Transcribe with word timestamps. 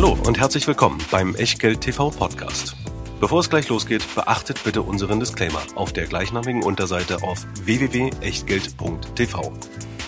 Hallo 0.00 0.16
und 0.28 0.38
herzlich 0.38 0.64
willkommen 0.68 0.98
beim 1.10 1.34
Echtgeld 1.34 1.80
TV 1.80 2.10
Podcast. 2.10 2.76
Bevor 3.18 3.40
es 3.40 3.50
gleich 3.50 3.68
losgeht, 3.68 4.04
beachtet 4.14 4.62
bitte 4.62 4.82
unseren 4.82 5.18
Disclaimer 5.18 5.60
auf 5.74 5.92
der 5.92 6.06
gleichnamigen 6.06 6.62
Unterseite 6.62 7.24
auf 7.24 7.44
www.echtgeld.tv. 7.64 9.52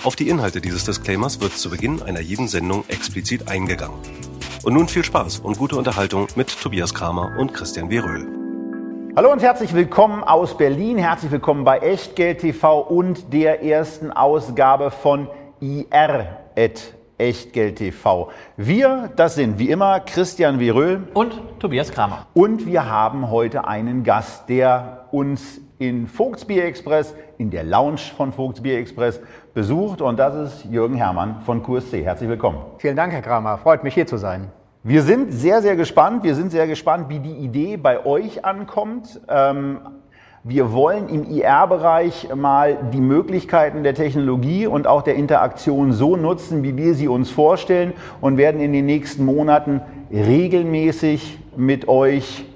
Auf 0.04 0.14
die 0.14 0.29
Inhalte 0.29 0.61
dieses 0.61 0.84
Disclaimers 0.84 1.40
wird 1.40 1.54
zu 1.54 1.71
Beginn 1.71 2.03
einer 2.03 2.21
jeden 2.21 2.46
Sendung 2.46 2.84
explizit 2.87 3.48
eingegangen. 3.48 3.98
Und 4.62 4.75
nun 4.75 4.86
viel 4.86 5.03
Spaß 5.03 5.40
und 5.40 5.58
gute 5.58 5.75
Unterhaltung 5.75 6.29
mit 6.36 6.57
Tobias 6.62 6.95
Kramer 6.95 7.36
und 7.36 7.52
Christian 7.52 7.91
Weröhl. 7.91 8.29
Hallo 9.16 9.32
und 9.32 9.43
herzlich 9.43 9.75
willkommen 9.75 10.22
aus 10.22 10.57
Berlin. 10.57 10.98
Herzlich 10.98 11.32
willkommen 11.32 11.64
bei 11.64 11.79
Echtgeld 11.79 12.43
TV 12.43 12.79
und 12.79 13.32
der 13.32 13.64
ersten 13.64 14.12
Ausgabe 14.12 14.93
von 14.93 15.27
IR 15.59 16.38
Echtgeld 17.21 17.77
TV. 17.77 18.30
Wir, 18.57 19.11
das 19.14 19.34
sind 19.34 19.59
wie 19.59 19.68
immer 19.68 20.00
Christian 20.00 20.58
Weröhl 20.58 21.03
und 21.13 21.61
Tobias 21.61 21.93
Kramer. 21.93 22.27
Und 22.32 22.67
wir 22.67 22.90
haben 22.90 23.31
heute 23.31 23.68
einen 23.68 24.03
Gast, 24.03 24.49
der 24.49 25.04
uns 25.11 25.61
in 25.79 26.07
Vogtsbier 26.07 26.64
Express, 26.64 27.14
in 27.39 27.50
der 27.50 27.64
Lounge 27.64 28.00
von 28.17 28.32
Vogtsbier 28.32 28.79
Express 28.79 29.21
besucht. 29.53 30.00
Und 30.00 30.18
das 30.18 30.35
ist 30.35 30.64
Jürgen 30.64 30.94
Hermann 30.94 31.43
von 31.43 31.63
QSC. 31.63 32.03
Herzlich 32.03 32.28
willkommen. 32.28 32.58
Vielen 32.78 32.97
Dank, 32.97 33.12
Herr 33.12 33.22
Kramer. 33.22 33.58
Freut 33.58 33.84
mich, 33.84 33.94
hier 33.94 34.06
zu 34.06 34.16
sein. 34.16 34.50
Wir 34.83 35.02
sind 35.02 35.30
sehr, 35.30 35.61
sehr 35.61 35.77
gespannt. 35.77 36.25
Wir 36.25 36.34
sind 36.34 36.50
sehr 36.50 36.66
gespannt, 36.66 37.11
wie 37.11 37.19
die 37.19 37.34
Idee 37.34 37.77
bei 37.77 38.06
euch 38.06 38.47
ankommt. 38.47 39.20
Ähm, 39.28 39.80
wir 40.42 40.72
wollen 40.72 41.11
im 41.11 41.30
IR-Bereich 41.30 42.34
mal 42.34 42.78
die 42.94 43.00
Möglichkeiten 43.00 43.83
der 43.83 43.94
Technologie 43.94 44.66
und 44.66 44.86
auch 44.86 45.03
der 45.03 45.16
Interaktion 45.16 45.92
so 45.92 46.16
nutzen, 46.16 46.62
wie 46.62 46.78
wir 46.78 46.94
sie 46.94 47.08
uns 47.08 47.30
vorstellen 47.30 47.92
und 48.22 48.39
werden 48.39 48.61
in 48.62 48.72
den 48.72 48.86
nächsten 48.86 49.25
Monaten 49.27 49.83
regelmäßig 50.11 51.39
mit 51.56 51.89
euch 51.89 52.46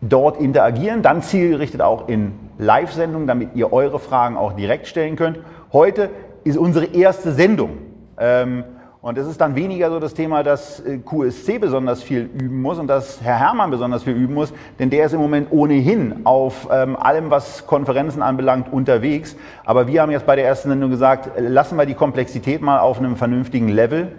dort 0.00 0.40
interagieren, 0.40 1.02
dann 1.02 1.22
zielgerichtet 1.22 1.80
auch 1.80 2.08
in 2.08 2.32
Live-Sendungen, 2.58 3.28
damit 3.28 3.50
ihr 3.54 3.72
eure 3.72 4.00
Fragen 4.00 4.36
auch 4.36 4.54
direkt 4.54 4.88
stellen 4.88 5.14
könnt. 5.14 5.38
Heute 5.72 6.10
ist 6.42 6.58
unsere 6.58 6.86
erste 6.86 7.30
Sendung. 7.30 7.78
Ähm, 8.18 8.64
und 9.02 9.18
es 9.18 9.26
ist 9.26 9.40
dann 9.40 9.56
weniger 9.56 9.90
so 9.90 9.98
das 9.98 10.14
Thema, 10.14 10.44
dass 10.44 10.78
äh, 10.78 10.98
QSC 10.98 11.58
besonders 11.58 12.04
viel 12.04 12.30
üben 12.38 12.62
muss 12.62 12.78
und 12.78 12.86
dass 12.86 13.20
Herr 13.20 13.36
Hermann 13.36 13.72
besonders 13.72 14.04
viel 14.04 14.14
üben 14.14 14.34
muss, 14.34 14.54
denn 14.78 14.90
der 14.90 15.06
ist 15.06 15.12
im 15.12 15.18
Moment 15.18 15.48
ohnehin 15.50 16.20
auf 16.22 16.68
ähm, 16.70 16.94
allem, 16.94 17.28
was 17.28 17.66
Konferenzen 17.66 18.22
anbelangt, 18.22 18.72
unterwegs. 18.72 19.34
Aber 19.64 19.88
wir 19.88 20.02
haben 20.02 20.12
jetzt 20.12 20.24
bei 20.24 20.36
der 20.36 20.46
ersten 20.46 20.68
Sendung 20.68 20.88
gesagt, 20.88 21.32
lassen 21.36 21.76
wir 21.76 21.84
die 21.84 21.94
Komplexität 21.94 22.62
mal 22.62 22.78
auf 22.78 22.98
einem 22.98 23.16
vernünftigen 23.16 23.68
Level 23.68 24.14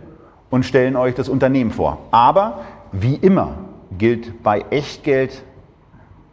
und 0.49 0.65
stellen 0.65 0.97
euch 0.97 1.15
das 1.15 1.29
Unternehmen 1.29 1.71
vor. 1.71 1.99
Aber 2.11 2.59
wie 2.91 3.15
immer 3.15 3.53
gilt 3.97 4.43
bei 4.43 4.65
Echtgeld 4.69 5.43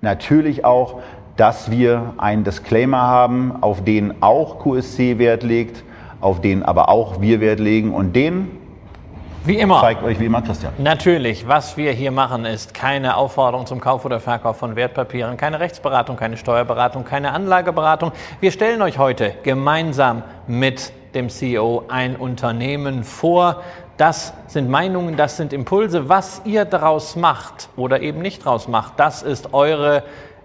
natürlich 0.00 0.64
auch, 0.64 1.02
dass 1.36 1.70
wir 1.70 2.14
einen 2.18 2.42
Disclaimer 2.42 3.02
haben, 3.02 3.62
auf 3.62 3.84
den 3.84 4.24
auch 4.24 4.58
QSC 4.58 5.20
Wert 5.20 5.44
legt 5.44 5.84
auf 6.20 6.40
den 6.40 6.62
aber 6.62 6.88
auch 6.88 7.20
wir 7.20 7.40
Wert 7.40 7.60
legen 7.60 7.94
und 7.94 8.14
den 8.14 8.50
wie 9.44 9.58
immer. 9.58 9.80
Zeigt 9.80 10.02
euch 10.02 10.20
wie 10.20 10.26
immer 10.26 10.42
Christian. 10.42 10.72
Natürlich, 10.76 11.48
was 11.48 11.78
wir 11.78 11.92
hier 11.92 12.10
machen, 12.10 12.44
ist 12.44 12.74
keine 12.74 13.16
Aufforderung 13.16 13.64
zum 13.64 13.80
Kauf 13.80 14.04
oder 14.04 14.20
Verkauf 14.20 14.58
von 14.58 14.76
Wertpapieren, 14.76 15.38
keine 15.38 15.60
Rechtsberatung, 15.60 16.16
keine 16.16 16.36
Steuerberatung, 16.36 17.04
keine 17.04 17.32
Anlageberatung. 17.32 18.12
Wir 18.40 18.50
stellen 18.50 18.82
euch 18.82 18.98
heute 18.98 19.34
gemeinsam 19.42 20.22
mit 20.46 20.92
dem 21.14 21.30
CEO 21.30 21.84
ein 21.88 22.16
Unternehmen 22.16 23.02
vor. 23.02 23.62
Das 23.96 24.34
sind 24.46 24.68
Meinungen, 24.68 25.16
das 25.16 25.38
sind 25.38 25.54
Impulse. 25.54 26.10
Was 26.10 26.42
ihr 26.44 26.66
daraus 26.66 27.16
macht 27.16 27.70
oder 27.76 28.02
eben 28.02 28.20
nicht 28.20 28.44
daraus 28.44 28.68
macht, 28.68 28.94
das 28.98 29.22
ist 29.22 29.54
eure 29.54 30.02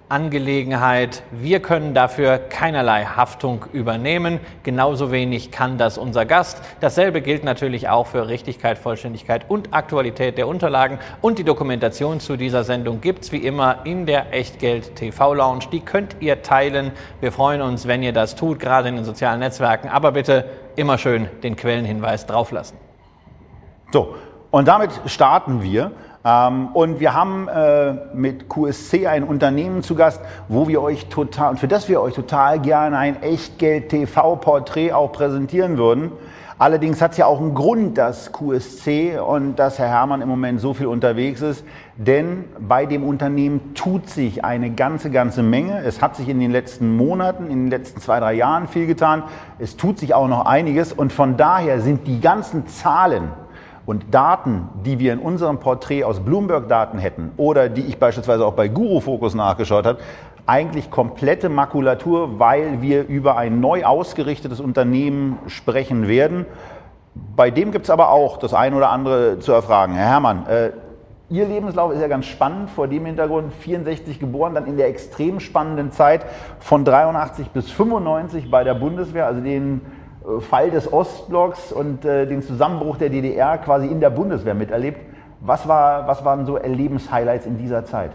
Angelegenheit. 0.08 1.23
Wir 1.31 1.61
können 1.61 1.94
dafür 1.94 2.38
keinerlei 2.38 3.06
Haftung 3.06 3.66
übernehmen. 3.74 4.40
Genauso 4.63 5.12
wenig 5.12 5.52
kann 5.52 5.78
das 5.78 5.97
unser 5.97 6.25
Gast. 6.25 6.62
Dasselbe 6.80 7.22
gilt 7.22 7.44
natürlich 7.44 7.90
auch 7.90 8.07
für 8.07 8.28
Richtigkeit, 8.28 8.78
Vollständigkeit 8.78 9.50
und 9.50 9.74
Aktualität 9.74 10.38
der 10.38 10.47
Unterlagen. 10.47 11.00
Und 11.22 11.40
die 11.40 11.44
Dokumentation 11.44 12.19
zu 12.19 12.38
dieser 12.38 12.63
Sendung 12.63 13.02
gibt 13.02 13.24
es 13.24 13.31
wie 13.31 13.40
immer 13.40 13.80
in 13.84 14.06
der 14.06 14.34
Echtgeld 14.34 14.96
TV 14.96 15.34
Lounge. 15.34 15.66
Die 15.72 15.80
könnt 15.80 16.18
ihr 16.19 16.44
teilen. 16.44 16.91
Wir 17.19 17.31
freuen 17.31 17.62
uns, 17.62 17.88
wenn 17.88 18.03
ihr 18.03 18.13
das 18.13 18.35
tut, 18.35 18.59
gerade 18.59 18.90
in 18.90 18.96
den 18.96 19.06
sozialen 19.06 19.40
Netzwerken. 19.40 19.90
Aber 19.90 20.12
bitte 20.12 20.46
immer 20.75 20.97
schön 20.97 21.30
den 21.41 21.56
Quellenhinweis 21.56 22.28
drauflassen. 22.28 22.78
So, 23.91 24.16
und 24.51 24.68
damit 24.68 24.91
starten 25.07 25.63
wir. 25.63 25.91
Ähm, 26.25 26.69
und 26.74 27.00
wir 27.00 27.13
haben 27.13 27.47
äh, 27.47 27.94
mit 28.13 28.50
QSC 28.50 29.06
ein 29.08 29.24
Unternehmen 29.24 29.84
zu 29.84 29.94
Gast, 29.96 30.19
wo 30.47 30.68
wir 30.68 30.81
euch 30.81 31.06
total, 31.08 31.56
für 31.56 31.68
das 31.68 31.88
wir 31.88 32.02
euch 32.02 32.16
total 32.16 32.59
gerne 32.59 32.97
ein 32.97 33.22
Echtgeld-TV-Porträt 33.22 34.91
auch 34.91 35.12
präsentieren 35.12 35.78
würden. 35.78 36.12
Allerdings 36.58 37.02
hat 37.02 37.12
es 37.12 37.18
ja 37.18 37.25
auch 37.25 37.41
einen 37.41 37.53
Grund, 37.53 37.97
dass 37.97 38.31
QSC 38.31 39.19
und 39.19 39.58
dass 39.58 39.78
Herr 39.78 39.90
Hermann 39.90 40.22
im 40.22 40.30
Moment 40.30 40.62
so 40.62 40.74
viel 40.74 40.88
unterwegs 40.88 41.41
ist, 41.41 41.66
denn 41.97 42.46
bei 42.57 42.86
dem 42.86 43.03
Unternehmen 43.03 43.74
tut 43.74 44.09
sich 44.09 44.46
eine 44.46 44.72
ganze, 44.72 45.12
ganze 45.12 45.44
Menge. 45.44 45.84
Es 45.84 46.02
hat 46.02 46.16
sich 46.16 46.30
in 46.30 46.40
den 46.40 46.52
letzten 46.52 46.96
Monaten, 46.96 47.52
in 47.52 47.66
den 47.66 47.69
letzten 47.69 48.00
zwei, 48.00 48.22
drei 48.22 48.36
Jahren 48.36 48.69
viel 48.69 48.88
getan. 48.88 49.24
Es 49.59 49.75
tut 49.75 50.00
sich 50.00 50.13
auch 50.13 50.30
noch 50.30 50.46
einiges 50.46 50.94
und 50.94 51.12
von 51.12 51.36
daher 51.36 51.81
sind 51.81 52.07
die 52.07 52.22
ganzen 52.22 52.68
Zahlen, 52.68 53.31
und 53.85 54.13
Daten, 54.13 54.69
die 54.85 55.00
wir 55.00 55.13
in 55.13 55.19
unserem 55.19 55.59
Porträt 55.59 56.03
aus 56.03 56.19
Bloomberg-Daten 56.19 56.97
hätten 56.97 57.31
oder 57.38 57.69
die 57.69 57.81
ich 57.81 57.97
beispielsweise 57.97 58.46
auch 58.46 58.53
bei 58.53 58.68
Guru 58.68 59.00
Focus 59.00 59.35
nachgeschaut 59.35 59.85
habe, 59.85 60.00
eigentlich 60.47 60.91
komplette 60.91 61.50
Makulatur, 61.50 62.40
weil 62.40 62.81
wir 62.81 63.07
über 63.07 63.38
ein 63.38 63.59
neu 63.59 63.84
ausgerichtetes 63.84 64.59
Unternehmen 64.59 65.40
sprechen 65.47 66.07
werden. 66.07 66.45
Bei 67.35 67.50
dem 67.50 67.72
gibt 67.72 67.85
es 67.85 67.90
aber 67.90 68.09
auch 68.09 68.38
das 68.38 68.53
eine 68.53 68.75
oder 68.75 68.90
andere 68.90 69.40
zu 69.40 69.51
erfragen. 69.51 69.94
Herr 69.94 70.09
Herrmann, 70.09 70.45
äh, 70.47 70.72
Ihr 71.28 71.47
Lebenslauf 71.47 71.91
ist 71.91 72.01
ja 72.01 72.07
ganz 72.07 72.28
spannend, 72.28 72.69
vor 72.69 72.88
dem 72.88 73.03
Hintergrund 73.07 73.51
64 73.51 74.19
geboren, 74.19 74.53
dann 74.53 74.68
in 74.68 74.78
der 74.78 74.90
extrem 74.90 75.40
spannenden 75.40 75.91
Zeit 75.91 76.24
von 76.59 76.85
83 76.85 77.50
bis 77.50 77.72
95 77.72 78.51
bei 78.51 78.63
der 78.63 78.75
Bundeswehr, 78.75 79.25
also 79.25 79.41
den 79.41 79.81
Fall 80.40 80.72
des 80.72 80.91
Ostblocks 80.91 81.72
und 81.72 82.06
äh, 82.06 82.25
den 82.25 82.41
Zusammenbruch 82.41 82.97
der 82.97 83.09
DDR 83.09 83.58
quasi 83.58 83.88
in 83.88 84.00
der 84.00 84.09
Bundeswehr 84.09 84.53
miterlebt. 84.53 85.00
Was, 85.41 85.68
war, 85.68 86.08
was 86.08 86.25
waren 86.25 86.46
so 86.46 86.58
Erlebenshighlights 86.58 87.46
in 87.46 87.58
dieser 87.58 87.86
Zeit? 87.86 88.12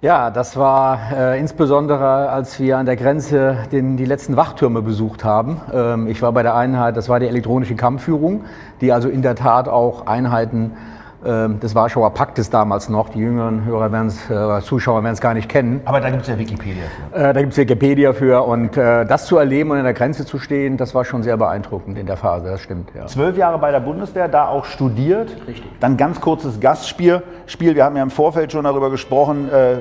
Ja, 0.00 0.30
das 0.30 0.56
war 0.56 1.10
äh, 1.12 1.40
insbesondere, 1.40 2.28
als 2.30 2.60
wir 2.60 2.78
an 2.78 2.86
der 2.86 2.94
Grenze 2.94 3.56
den, 3.72 3.96
die 3.96 4.04
letzten 4.04 4.36
Wachtürme 4.36 4.80
besucht 4.80 5.24
haben. 5.24 5.60
Ähm, 5.72 6.06
ich 6.06 6.22
war 6.22 6.30
bei 6.30 6.44
der 6.44 6.54
Einheit, 6.54 6.96
das 6.96 7.08
war 7.08 7.18
die 7.18 7.26
elektronische 7.26 7.74
Kampfführung, 7.74 8.44
die 8.80 8.92
also 8.92 9.08
in 9.08 9.22
der 9.22 9.34
Tat 9.34 9.68
auch 9.68 10.06
Einheiten 10.06 10.76
des 11.24 11.74
Warschauer 11.74 12.14
Paktes 12.14 12.48
damals 12.48 12.88
noch. 12.88 13.08
Die 13.08 13.18
jüngeren 13.18 13.64
Hörer 13.64 13.90
werden's, 13.90 14.30
äh, 14.30 14.60
Zuschauer 14.62 15.02
werden 15.02 15.14
es 15.14 15.20
gar 15.20 15.34
nicht 15.34 15.48
kennen. 15.48 15.80
Aber 15.84 16.00
da 16.00 16.10
gibt 16.10 16.22
es 16.22 16.28
ja 16.28 16.38
Wikipedia 16.38 16.84
für. 17.12 17.16
Äh, 17.16 17.32
da 17.32 17.40
gibt 17.40 17.52
es 17.52 17.58
Wikipedia 17.58 18.12
für. 18.12 18.42
Und 18.42 18.76
äh, 18.76 19.04
das 19.04 19.26
zu 19.26 19.36
erleben 19.36 19.72
und 19.72 19.78
an 19.78 19.84
der 19.84 19.94
Grenze 19.94 20.24
zu 20.24 20.38
stehen, 20.38 20.76
das 20.76 20.94
war 20.94 21.04
schon 21.04 21.22
sehr 21.22 21.36
beeindruckend 21.36 21.98
in 21.98 22.06
der 22.06 22.16
Phase, 22.16 22.46
das 22.46 22.60
stimmt. 22.60 22.90
Ja. 22.94 23.06
Zwölf 23.06 23.36
Jahre 23.36 23.58
bei 23.58 23.72
der 23.72 23.80
Bundeswehr, 23.80 24.28
da 24.28 24.46
auch 24.46 24.64
studiert. 24.64 25.30
Richtig. 25.46 25.70
Dann 25.80 25.96
ganz 25.96 26.20
kurzes 26.20 26.60
Gastspiel. 26.60 27.22
Spiel, 27.46 27.74
wir 27.74 27.84
haben 27.84 27.96
ja 27.96 28.02
im 28.02 28.10
Vorfeld 28.10 28.52
schon 28.52 28.64
darüber 28.64 28.90
gesprochen. 28.90 29.50
Äh, 29.50 29.78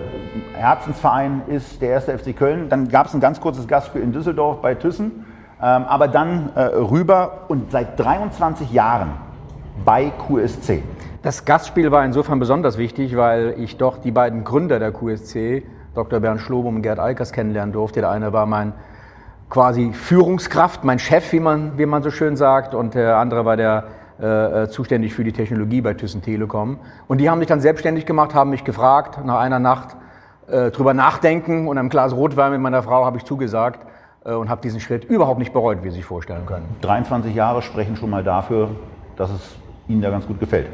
Herzensverein 0.54 1.42
ist 1.48 1.82
der 1.82 1.90
erste 1.90 2.18
FC 2.18 2.36
Köln. 2.36 2.70
Dann 2.70 2.88
gab 2.90 3.08
es 3.08 3.14
ein 3.14 3.20
ganz 3.20 3.40
kurzes 3.40 3.68
Gastspiel 3.68 4.02
in 4.02 4.12
Düsseldorf 4.12 4.62
bei 4.62 4.74
Thyssen. 4.74 5.26
Ähm, 5.60 5.86
aber 5.86 6.08
dann 6.08 6.50
äh, 6.56 6.62
rüber 6.62 7.46
und 7.48 7.72
seit 7.72 8.00
23 8.00 8.72
Jahren 8.72 9.12
bei 9.86 10.12
QSC. 10.28 10.84
Das 11.24 11.46
Gastspiel 11.46 11.92
war 11.92 12.06
insofern 12.06 12.40
besonders 12.40 12.78
wichtig, 12.78 13.18
weil 13.18 13.56
ich 13.58 13.78
doch 13.78 13.98
die 13.98 14.12
beiden 14.12 14.44
Gründer 14.44 14.78
der 14.78 14.92
QSC, 14.92 15.64
Dr. 15.96 16.20
Bernd 16.20 16.42
Schlobum 16.42 16.76
und 16.76 16.82
Gerd 16.84 17.00
Alkers, 17.00 17.32
kennenlernen 17.32 17.74
durfte. 17.74 18.02
Der 18.02 18.12
eine 18.12 18.34
war 18.34 18.46
mein 18.46 18.74
quasi 19.50 19.94
Führungskraft, 19.94 20.84
mein 20.84 21.00
Chef, 21.00 21.32
wie 21.34 21.40
man, 21.40 21.78
wie 21.78 21.88
man 21.88 22.04
so 22.04 22.12
schön 22.12 22.36
sagt, 22.36 22.76
und 22.76 22.94
der 22.94 23.18
andere 23.18 23.46
war 23.46 23.58
der 23.58 23.86
äh, 24.22 24.64
äh 24.64 24.70
zuständig 24.70 25.14
für 25.14 25.24
die 25.24 25.32
Technologie 25.32 25.82
bei 25.82 25.96
Thyssen 25.96 26.22
Telekom. 26.22 26.80
Und 27.08 27.20
die 27.20 27.30
haben 27.30 27.40
sich 27.40 27.48
dann 27.48 27.62
selbstständig 27.62 28.06
gemacht, 28.06 28.36
haben 28.36 28.52
mich 28.52 28.64
gefragt, 28.64 29.20
nach 29.26 29.40
einer 29.40 29.60
Nacht 29.60 29.96
äh, 30.48 30.70
drüber 30.70 30.94
nachdenken 30.94 31.68
und 31.68 31.80
einem 31.80 31.90
Glas 31.90 32.14
Rotwein 32.14 32.52
mit 32.52 32.62
meiner 32.62 32.84
Frau 32.84 33.06
habe 33.06 33.18
ich 33.18 33.24
zugesagt 33.24 33.88
äh, 34.24 34.34
und 34.34 34.50
habe 34.50 34.62
diesen 34.62 34.80
Schritt 34.80 35.04
überhaupt 35.06 35.40
nicht 35.40 35.54
bereut, 35.54 35.80
wie 35.82 35.90
Sie 35.90 35.96
sich 35.96 36.06
vorstellen 36.06 36.46
können. 36.46 36.66
23 36.82 37.34
Jahre 37.34 37.64
sprechen 37.64 37.96
schon 37.96 38.12
mal 38.12 38.24
dafür, 38.24 38.70
dass 39.16 39.32
es 39.32 39.56
Ihnen 39.88 40.02
da 40.02 40.12
ganz 40.12 40.28
gut 40.28 40.40
gefällt. 40.40 40.68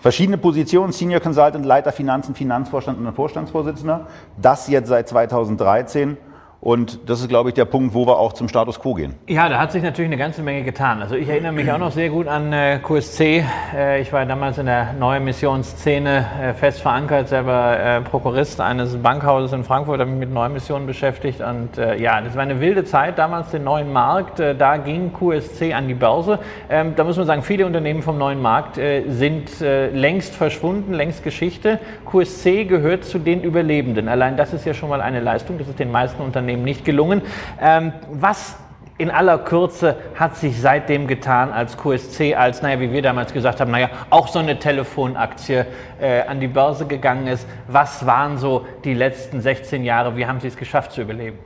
Verschiedene 0.00 0.38
Positionen, 0.38 0.92
Senior 0.92 1.20
Consultant, 1.20 1.64
Leiter 1.66 1.92
Finanzen, 1.92 2.34
Finanzvorstand 2.34 2.98
und 2.98 3.12
Vorstandsvorsitzender. 3.14 4.06
Das 4.40 4.68
jetzt 4.68 4.88
seit 4.88 5.08
2013. 5.08 6.16
Und 6.62 7.08
das 7.08 7.22
ist, 7.22 7.28
glaube 7.28 7.48
ich, 7.48 7.54
der 7.54 7.64
Punkt, 7.64 7.94
wo 7.94 8.06
wir 8.06 8.18
auch 8.18 8.34
zum 8.34 8.46
Status 8.46 8.78
quo 8.78 8.92
gehen. 8.92 9.14
Ja, 9.26 9.48
da 9.48 9.58
hat 9.58 9.72
sich 9.72 9.82
natürlich 9.82 10.10
eine 10.10 10.18
ganze 10.18 10.42
Menge 10.42 10.62
getan. 10.62 11.00
Also 11.00 11.14
ich 11.14 11.26
erinnere 11.26 11.52
mich 11.52 11.72
auch 11.72 11.78
noch 11.78 11.90
sehr 11.90 12.10
gut 12.10 12.28
an 12.28 12.52
äh, 12.52 12.80
QSC. 12.82 13.44
Äh, 13.74 14.02
ich 14.02 14.12
war 14.12 14.26
damals 14.26 14.58
in 14.58 14.66
der 14.66 14.92
neuen 14.92 15.24
Missionsszene 15.24 16.26
äh, 16.42 16.52
fest 16.52 16.82
verankert, 16.82 17.28
selber 17.28 17.78
äh, 17.78 18.00
Prokurist 18.02 18.60
eines 18.60 18.94
Bankhauses 18.98 19.54
in 19.54 19.64
Frankfurt, 19.64 20.00
habe 20.00 20.10
mich 20.10 20.20
mit 20.20 20.34
neuen 20.34 20.52
Missionen 20.52 20.86
beschäftigt. 20.86 21.40
Und 21.40 21.78
äh, 21.78 21.96
ja, 21.96 22.20
das 22.20 22.34
war 22.34 22.42
eine 22.42 22.60
wilde 22.60 22.84
Zeit, 22.84 23.18
damals 23.18 23.50
den 23.50 23.64
neuen 23.64 23.90
Markt. 23.90 24.38
Äh, 24.38 24.54
da 24.54 24.76
ging 24.76 25.14
QSC 25.14 25.72
an 25.72 25.88
die 25.88 25.94
Börse. 25.94 26.40
Ähm, 26.68 26.92
da 26.94 27.04
muss 27.04 27.16
man 27.16 27.26
sagen, 27.26 27.42
viele 27.42 27.64
Unternehmen 27.64 28.02
vom 28.02 28.18
neuen 28.18 28.40
Markt 28.40 28.78
sind 29.08 29.60
längst 29.60 30.34
verschwunden, 30.34 30.92
längst 30.92 31.22
Geschichte. 31.22 31.78
QSC 32.10 32.64
gehört 32.64 33.04
zu 33.04 33.18
den 33.18 33.42
Überlebenden. 33.42 34.08
Allein 34.08 34.36
das 34.36 34.52
ist 34.52 34.66
ja 34.66 34.74
schon 34.74 34.88
mal 34.88 35.00
eine 35.00 35.20
Leistung. 35.20 35.58
Das 35.58 35.68
ist 35.68 35.78
den 35.78 35.90
meisten 35.90 36.22
Unternehmen 36.22 36.49
Unternehmen 36.50 36.64
nicht 36.64 36.84
gelungen. 36.84 37.22
Ähm, 37.60 37.92
was 38.12 38.56
in 38.98 39.10
aller 39.10 39.38
Kürze 39.38 39.96
hat 40.14 40.36
sich 40.36 40.60
seitdem 40.60 41.06
getan, 41.06 41.52
als 41.52 41.78
QSC, 41.78 42.34
als, 42.34 42.60
naja, 42.60 42.80
wie 42.80 42.92
wir 42.92 43.00
damals 43.00 43.32
gesagt 43.32 43.60
haben, 43.60 43.70
naja, 43.70 43.88
auch 44.10 44.28
so 44.28 44.40
eine 44.40 44.58
Telefonaktie 44.58 45.64
äh, 46.00 46.22
an 46.26 46.40
die 46.40 46.48
Börse 46.48 46.86
gegangen 46.86 47.26
ist. 47.26 47.46
Was 47.66 48.04
waren 48.04 48.36
so 48.36 48.66
die 48.84 48.92
letzten 48.92 49.40
16 49.40 49.84
Jahre? 49.84 50.16
Wie 50.16 50.26
haben 50.26 50.40
Sie 50.40 50.48
es 50.48 50.56
geschafft 50.56 50.92
zu 50.92 51.00
überleben? 51.00 51.38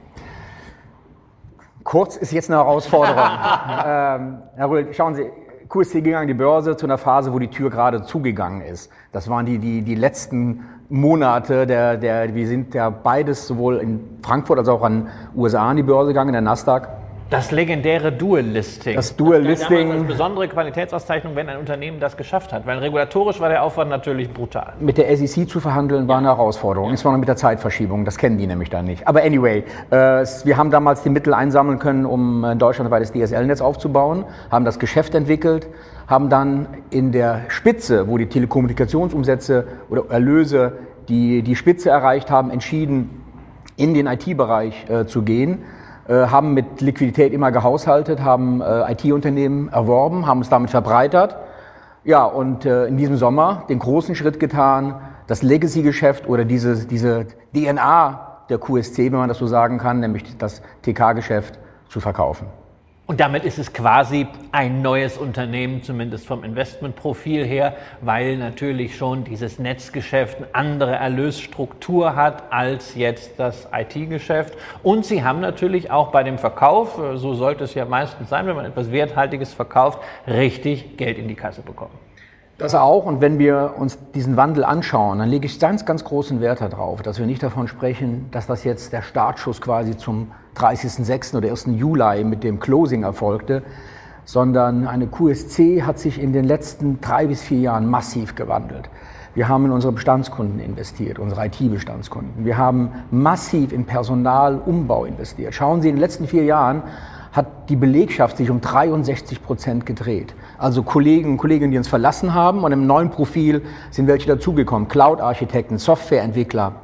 Kurz 1.84 2.16
ist 2.16 2.32
jetzt 2.32 2.50
eine 2.50 2.58
Herausforderung. 2.58 3.22
ähm, 3.86 4.42
Herr 4.56 4.70
Rühl, 4.70 4.92
schauen 4.92 5.14
Sie, 5.14 5.30
QSC 5.68 6.02
ging 6.02 6.14
an 6.14 6.26
die 6.26 6.34
Börse 6.34 6.76
zu 6.76 6.86
einer 6.86 6.98
Phase, 6.98 7.32
wo 7.32 7.38
die 7.38 7.48
Tür 7.48 7.70
gerade 7.70 8.02
zugegangen 8.02 8.62
ist. 8.62 8.90
Das 9.12 9.28
waren 9.28 9.46
die, 9.46 9.58
die, 9.58 9.82
die 9.82 9.94
letzten 9.94 10.64
Monate, 10.94 11.67
der, 11.67 11.96
der, 11.96 12.32
wir 12.37 12.46
sind 12.46 12.73
ja 12.73 12.88
beides 12.88 13.49
sowohl 13.49 13.79
in 13.79 14.00
Frankfurt 14.23 14.61
als 14.61 14.69
auch 14.69 14.82
an 14.82 15.08
USA 15.35 15.69
an 15.69 15.76
die 15.76 15.82
Börse 15.82 16.08
gegangen, 16.08 16.29
in 16.29 16.35
der 16.35 16.43
Nasdaq. 16.43 16.88
Das 17.34 17.50
legendäre 17.50 18.12
Dual-Listing. 18.12 18.94
Das 18.94 19.16
Dual-Listing. 19.16 19.88
Das 19.88 19.96
eine 19.96 20.04
besondere 20.04 20.46
Qualitätsauszeichnung, 20.46 21.34
wenn 21.34 21.48
ein 21.48 21.58
Unternehmen 21.58 21.98
das 21.98 22.16
geschafft 22.16 22.52
hat. 22.52 22.64
Weil 22.64 22.78
regulatorisch 22.78 23.40
war 23.40 23.48
der 23.48 23.64
Aufwand 23.64 23.90
natürlich 23.90 24.32
brutal. 24.32 24.75
Mit 24.78 24.98
der 24.98 25.16
SEC 25.16 25.48
zu 25.48 25.58
verhandeln 25.58 26.06
war 26.06 26.19
eine 26.19 26.28
Herausforderung. 26.28 26.90
Ja. 26.90 26.92
Insbesondere 26.92 27.19
mit 27.19 27.28
der 27.28 27.34
Zeitverschiebung. 27.34 28.04
Das 28.04 28.19
kennen 28.19 28.38
die 28.38 28.46
nämlich 28.46 28.70
dann 28.70 28.84
nicht. 28.84 29.08
Aber 29.08 29.25
anyway, 29.25 29.64
äh, 29.90 29.96
wir 30.44 30.56
haben 30.56 30.70
damals 30.70 31.02
die 31.02 31.10
Mittel 31.10 31.34
einsammeln 31.34 31.81
können, 31.81 32.06
um 32.06 32.44
ein 32.44 32.60
deutschlandweites 32.60 33.10
DSL-Netz 33.10 33.60
aufzubauen, 33.60 34.26
haben 34.52 34.64
das 34.64 34.78
Geschäft 34.78 35.16
entwickelt, 35.16 35.66
haben 36.06 36.31
dann 36.31 36.69
in 36.90 37.10
der 37.10 37.46
Spitze, 37.48 38.06
wo 38.06 38.16
die 38.16 38.26
Telekommunikationsumsätze 38.26 39.66
oder 39.90 40.04
Erlöse 40.08 40.75
die, 41.08 41.42
die 41.42 41.56
Spitze 41.56 41.90
erreicht 41.90 42.31
haben, 42.31 42.52
entschieden, 42.52 43.22
in 43.76 43.92
den 43.92 44.06
IT-Bereich 44.06 44.88
äh, 44.88 45.04
zu 45.06 45.22
gehen, 45.22 45.54
äh, 45.54 45.83
haben 46.12 46.54
mit 46.54 46.80
Liquidität 46.80 47.32
immer 47.32 47.50
gehaushaltet, 47.50 48.20
haben 48.20 48.60
äh, 48.60 48.92
IT-Unternehmen 48.92 49.68
erworben, 49.68 50.26
haben 50.26 50.40
es 50.40 50.48
damit 50.48 50.70
verbreitert. 50.70 51.36
Ja, 52.04 52.24
und 52.24 52.66
äh, 52.66 52.86
in 52.86 52.96
diesem 52.96 53.16
Sommer 53.16 53.64
den 53.68 53.78
großen 53.78 54.14
Schritt 54.14 54.38
getan, 54.38 55.00
das 55.26 55.42
Legacy-Geschäft 55.42 56.28
oder 56.28 56.44
diese, 56.44 56.86
diese 56.86 57.26
DNA 57.54 58.44
der 58.50 58.58
QSC, 58.58 59.10
wenn 59.10 59.18
man 59.18 59.28
das 59.28 59.38
so 59.38 59.46
sagen 59.46 59.78
kann, 59.78 60.00
nämlich 60.00 60.36
das 60.36 60.60
TK-Geschäft 60.82 61.58
zu 61.88 62.00
verkaufen. 62.00 62.46
Und 63.06 63.20
damit 63.20 63.44
ist 63.44 63.58
es 63.58 63.74
quasi 63.74 64.26
ein 64.50 64.80
neues 64.80 65.18
Unternehmen, 65.18 65.82
zumindest 65.82 66.26
vom 66.26 66.42
Investmentprofil 66.42 67.44
her, 67.44 67.76
weil 68.00 68.38
natürlich 68.38 68.96
schon 68.96 69.24
dieses 69.24 69.58
Netzgeschäft 69.58 70.38
eine 70.38 70.46
andere 70.54 70.92
Erlösstruktur 70.92 72.16
hat 72.16 72.44
als 72.50 72.94
jetzt 72.94 73.32
das 73.36 73.68
IT-Geschäft. 73.74 74.54
Und 74.82 75.04
sie 75.04 75.22
haben 75.22 75.40
natürlich 75.40 75.90
auch 75.90 76.12
bei 76.12 76.22
dem 76.22 76.38
Verkauf, 76.38 76.98
so 77.16 77.34
sollte 77.34 77.64
es 77.64 77.74
ja 77.74 77.84
meistens 77.84 78.30
sein, 78.30 78.46
wenn 78.46 78.56
man 78.56 78.64
etwas 78.64 78.90
Werthaltiges 78.90 79.52
verkauft, 79.52 79.98
richtig 80.26 80.96
Geld 80.96 81.18
in 81.18 81.28
die 81.28 81.34
Kasse 81.34 81.60
bekommen. 81.60 81.92
Das 82.56 82.74
auch. 82.74 83.04
Und 83.04 83.20
wenn 83.20 83.38
wir 83.38 83.74
uns 83.76 83.98
diesen 84.14 84.38
Wandel 84.38 84.64
anschauen, 84.64 85.18
dann 85.18 85.28
lege 85.28 85.44
ich 85.44 85.60
ganz, 85.60 85.84
ganz 85.84 86.04
großen 86.04 86.40
Wert 86.40 86.62
darauf, 86.62 87.02
dass 87.02 87.18
wir 87.18 87.26
nicht 87.26 87.42
davon 87.42 87.68
sprechen, 87.68 88.28
dass 88.30 88.46
das 88.46 88.64
jetzt 88.64 88.94
der 88.94 89.02
Startschuss 89.02 89.60
quasi 89.60 89.94
zum 89.98 90.30
30.06. 90.56 91.36
oder 91.36 91.50
1. 91.50 91.66
Juli 91.76 92.24
mit 92.24 92.44
dem 92.44 92.60
Closing 92.60 93.02
erfolgte, 93.02 93.62
sondern 94.24 94.86
eine 94.86 95.06
QSC 95.06 95.82
hat 95.82 95.98
sich 95.98 96.20
in 96.20 96.32
den 96.32 96.44
letzten 96.44 97.00
drei 97.00 97.26
bis 97.26 97.42
vier 97.42 97.60
Jahren 97.60 97.88
massiv 97.88 98.34
gewandelt. 98.34 98.88
Wir 99.34 99.48
haben 99.48 99.64
in 99.64 99.72
unsere 99.72 99.92
Bestandskunden 99.92 100.60
investiert, 100.60 101.18
unsere 101.18 101.46
IT-Bestandskunden. 101.46 102.44
Wir 102.44 102.56
haben 102.56 102.90
massiv 103.10 103.72
in 103.72 103.84
Personalumbau 103.84 105.04
investiert. 105.04 105.54
Schauen 105.54 105.82
Sie, 105.82 105.88
in 105.88 105.96
den 105.96 106.00
letzten 106.00 106.28
vier 106.28 106.44
Jahren 106.44 106.82
hat 107.32 107.68
die 107.68 107.74
Belegschaft 107.74 108.36
sich 108.36 108.48
um 108.48 108.60
63 108.60 109.42
Prozent 109.42 109.86
gedreht. 109.86 110.36
Also 110.56 110.84
Kollegen 110.84 111.32
und 111.32 111.38
Kolleginnen, 111.38 111.72
die 111.72 111.78
uns 111.78 111.88
verlassen 111.88 112.32
haben 112.32 112.62
und 112.62 112.70
im 112.70 112.86
neuen 112.86 113.10
Profil 113.10 113.62
sind 113.90 114.06
welche 114.06 114.28
dazugekommen. 114.28 114.86
Cloud-Architekten, 114.86 115.78
Softwareentwickler, 115.78 116.76